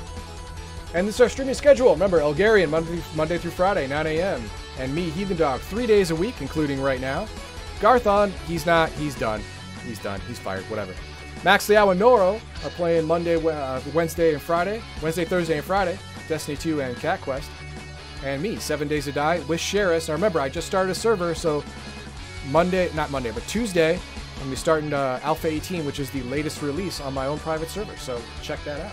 And 0.95 1.07
this 1.07 1.16
is 1.16 1.20
our 1.20 1.29
streaming 1.29 1.55
schedule. 1.55 1.93
Remember, 1.93 2.20
Elgarian, 2.20 2.70
Monday, 2.70 3.03
Monday 3.14 3.39
through 3.39 3.51
Friday, 3.51 3.87
9 3.87 4.07
a.m. 4.07 4.43
And 4.79 4.95
me, 4.95 5.11
Heathen 5.11 5.37
Dog, 5.37 5.61
three 5.61 5.87
days 5.87 6.11
a 6.11 6.16
week, 6.16 6.41
including 6.41 6.81
right 6.81 7.01
now. 7.01 7.27
Garthon, 7.81 8.31
he's 8.47 8.66
not. 8.66 8.91
He's 8.91 9.14
done. 9.14 9.43
He's 9.87 9.99
done. 9.99 10.20
He's 10.29 10.39
fired. 10.39 10.64
Whatever. 10.64 10.95
Max 11.45 11.68
Liao 11.68 11.91
and 11.91 12.01
Noro 12.01 12.41
are 12.64 12.70
playing 12.70 13.07
Monday, 13.07 13.37
uh, 13.37 13.81
Wednesday, 13.95 14.33
and 14.33 14.43
Friday. 14.43 14.83
Wednesday, 15.03 15.24
Thursday, 15.24 15.57
and 15.57 15.64
Friday. 15.64 15.99
Destiny 16.29 16.57
2 16.57 16.81
and 16.81 16.97
Cat 16.97 17.20
Quest. 17.20 17.51
And 18.24 18.43
me, 18.43 18.57
Seven 18.57 18.89
Days 18.89 19.05
to 19.05 19.12
Die 19.12 19.41
with 19.47 19.61
Sheris. 19.61 20.09
Now 20.09 20.14
remember, 20.14 20.41
I 20.41 20.49
just 20.49 20.66
started 20.66 20.91
a 20.91 20.95
server, 20.95 21.35
so 21.35 21.62
Monday, 22.51 22.91
not 22.95 23.11
Monday, 23.11 23.31
but 23.31 23.47
Tuesday, 23.47 23.95
I'm 23.95 24.39
gonna 24.39 24.51
be 24.51 24.57
starting 24.57 24.93
uh, 24.93 25.20
Alpha 25.22 25.49
18, 25.49 25.87
which 25.87 26.01
is 26.01 26.11
the 26.11 26.22
latest 26.22 26.62
release 26.62 27.01
on 27.01 27.14
my 27.14 27.27
own 27.27 27.39
private 27.39 27.68
server. 27.68 27.97
So 27.97 28.20
check 28.43 28.62
that 28.64 28.81
out. 28.81 28.93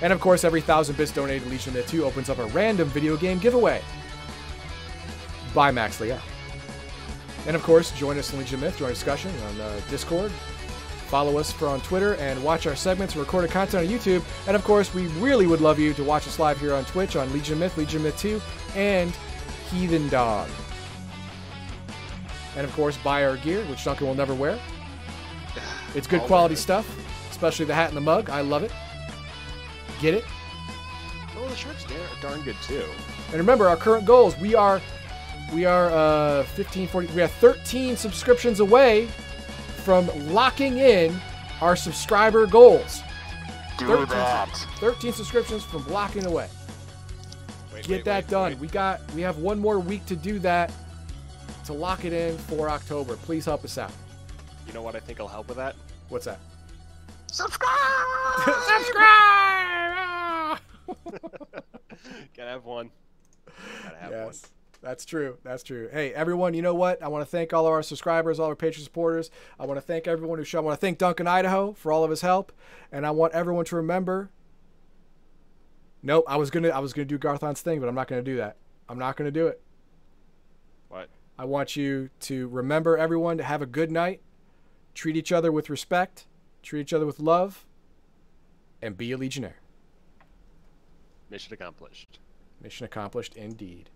And 0.00 0.12
of 0.12 0.20
course, 0.20 0.44
every 0.44 0.60
thousand 0.60 0.96
bits 0.96 1.10
donated 1.10 1.42
to 1.44 1.48
Legion 1.48 1.76
of 1.76 1.86
2 1.88 2.04
opens 2.04 2.30
up 2.30 2.38
a 2.38 2.46
random 2.46 2.88
video 2.88 3.16
game 3.16 3.38
giveaway 3.38 3.82
by 5.54 5.70
Max 5.70 6.00
Liao. 6.00 6.18
And 7.46 7.56
of 7.56 7.62
course, 7.62 7.90
join 7.92 8.18
us 8.18 8.32
in 8.32 8.38
Legion 8.38 8.56
of 8.56 8.60
Myth, 8.60 8.78
join 8.78 8.90
a 8.90 8.92
discussion 8.92 9.32
on 9.48 9.60
uh, 9.60 9.80
Discord. 9.90 10.30
Follow 11.08 11.38
us 11.38 11.50
for 11.50 11.68
on 11.68 11.80
Twitter 11.80 12.14
and 12.16 12.42
watch 12.44 12.66
our 12.66 12.76
segments 12.76 13.14
and 13.14 13.20
recorded 13.20 13.50
content 13.50 13.82
on 13.82 13.90
YouTube. 13.90 14.22
And 14.46 14.54
of 14.54 14.62
course, 14.62 14.92
we 14.92 15.06
really 15.06 15.46
would 15.46 15.62
love 15.62 15.78
you 15.78 15.94
to 15.94 16.04
watch 16.04 16.26
us 16.26 16.38
live 16.38 16.60
here 16.60 16.74
on 16.74 16.84
Twitch 16.84 17.16
on 17.16 17.32
Legion 17.32 17.54
of 17.54 17.60
Myth, 17.60 17.78
Legion 17.78 17.98
of 17.98 18.04
Myth 18.04 18.18
2, 18.18 18.42
and 18.74 19.16
Heathen 19.70 20.10
Dog. 20.10 20.50
And 22.56 22.66
of 22.66 22.72
course, 22.74 22.98
buy 22.98 23.24
our 23.24 23.38
gear, 23.38 23.64
which 23.66 23.84
Duncan 23.84 24.06
will 24.06 24.14
never 24.14 24.34
wear. 24.34 24.58
It's 25.94 26.06
good 26.06 26.20
quality 26.22 26.56
stuff, 26.56 26.86
especially 27.30 27.64
the 27.64 27.74
hat 27.74 27.88
and 27.88 27.96
the 27.96 28.02
mug. 28.02 28.28
I 28.28 28.42
love 28.42 28.62
it. 28.62 28.72
Get 30.00 30.12
it? 30.12 30.24
Oh, 31.38 31.48
the 31.48 31.56
shirt's 31.56 31.84
dar- 31.84 32.20
darn 32.30 32.42
good 32.42 32.56
too. 32.62 32.84
And 33.28 33.36
remember 33.36 33.68
our 33.68 33.76
current 33.76 34.04
goals. 34.04 34.36
We 34.38 34.54
are 34.54 34.82
we 35.54 35.64
are 35.64 35.90
uh 35.90 36.42
15 36.44 36.88
40 36.88 37.12
we 37.14 37.20
have 37.20 37.30
13 37.32 37.96
subscriptions 37.96 38.60
away 38.60 39.06
from 39.84 40.08
locking 40.32 40.78
in 40.78 41.18
our 41.60 41.76
subscriber 41.76 42.46
goals. 42.46 43.02
Do 43.78 43.86
13, 43.86 44.08
that. 44.08 44.48
13 44.80 45.12
subscriptions 45.12 45.64
from 45.64 45.82
blocking 45.84 46.26
away. 46.26 46.48
Wait, 47.72 47.84
Get 47.84 47.90
wait, 47.90 48.04
that 48.04 48.24
wait, 48.24 48.30
done. 48.30 48.50
wait. 48.52 48.58
We 48.58 48.68
got 48.68 49.00
we 49.14 49.22
have 49.22 49.38
one 49.38 49.58
more 49.58 49.78
week 49.78 50.04
to 50.06 50.16
do 50.16 50.38
that 50.40 50.72
to 51.64 51.72
lock 51.72 52.04
it 52.04 52.12
in 52.12 52.36
for 52.38 52.68
October. 52.68 53.16
Please 53.16 53.44
help 53.44 53.64
us 53.64 53.78
out. 53.78 53.92
You 54.66 54.72
know 54.72 54.82
what 54.82 54.96
I 54.96 55.00
think 55.00 55.20
I'll 55.20 55.28
help 55.28 55.48
with 55.48 55.56
that? 55.56 55.76
What's 56.08 56.26
that? 56.26 56.40
Subscribe. 57.26 58.44
Subscribe. 58.44 60.58
Gotta 62.36 62.50
have 62.50 62.64
one. 62.64 62.90
Gotta 63.84 63.96
have 63.96 64.12
one. 64.12 64.34
That's 64.80 65.04
true. 65.04 65.38
That's 65.42 65.62
true. 65.62 65.88
Hey, 65.92 66.14
everyone, 66.14 66.54
you 66.54 66.62
know 66.62 66.74
what? 66.74 67.02
I 67.02 67.08
want 67.08 67.22
to 67.22 67.30
thank 67.30 67.52
all 67.52 67.66
of 67.66 67.72
our 67.72 67.82
subscribers, 67.82 68.38
all 68.38 68.46
our 68.46 68.56
Patreon 68.56 68.84
supporters. 68.84 69.30
I 69.58 69.66
want 69.66 69.76
to 69.76 69.82
thank 69.82 70.06
everyone 70.06 70.38
who 70.38 70.44
showed. 70.44 70.60
I 70.60 70.62
want 70.62 70.78
to 70.78 70.80
thank 70.80 70.98
Duncan 70.98 71.26
Idaho 71.26 71.72
for 71.72 71.90
all 71.90 72.04
of 72.04 72.10
his 72.10 72.20
help, 72.20 72.52
and 72.92 73.04
I 73.04 73.10
want 73.10 73.32
everyone 73.32 73.64
to 73.66 73.76
remember. 73.76 74.30
Nope, 76.00 76.24
I 76.28 76.36
was 76.36 76.50
gonna 76.50 76.68
I 76.68 76.78
was 76.78 76.92
gonna 76.92 77.06
do 77.06 77.18
Garthon's 77.18 77.60
thing, 77.60 77.80
but 77.80 77.88
I'm 77.88 77.94
not 77.94 78.06
gonna 78.06 78.22
do 78.22 78.36
that. 78.36 78.56
I'm 78.88 78.98
not 78.98 79.16
gonna 79.16 79.32
do 79.32 79.48
it. 79.48 79.60
What? 80.88 81.08
I 81.36 81.44
want 81.44 81.74
you 81.74 82.10
to 82.20 82.46
remember 82.48 82.96
everyone 82.96 83.36
to 83.38 83.44
have 83.44 83.62
a 83.62 83.66
good 83.66 83.90
night, 83.90 84.22
treat 84.94 85.16
each 85.16 85.32
other 85.32 85.50
with 85.50 85.68
respect, 85.68 86.26
treat 86.62 86.82
each 86.82 86.92
other 86.92 87.04
with 87.04 87.18
love, 87.18 87.66
and 88.80 88.96
be 88.96 89.10
a 89.10 89.16
legionnaire. 89.16 89.60
Mission 91.30 91.52
accomplished. 91.52 92.20
Mission 92.62 92.86
accomplished 92.86 93.34
indeed. 93.34 93.90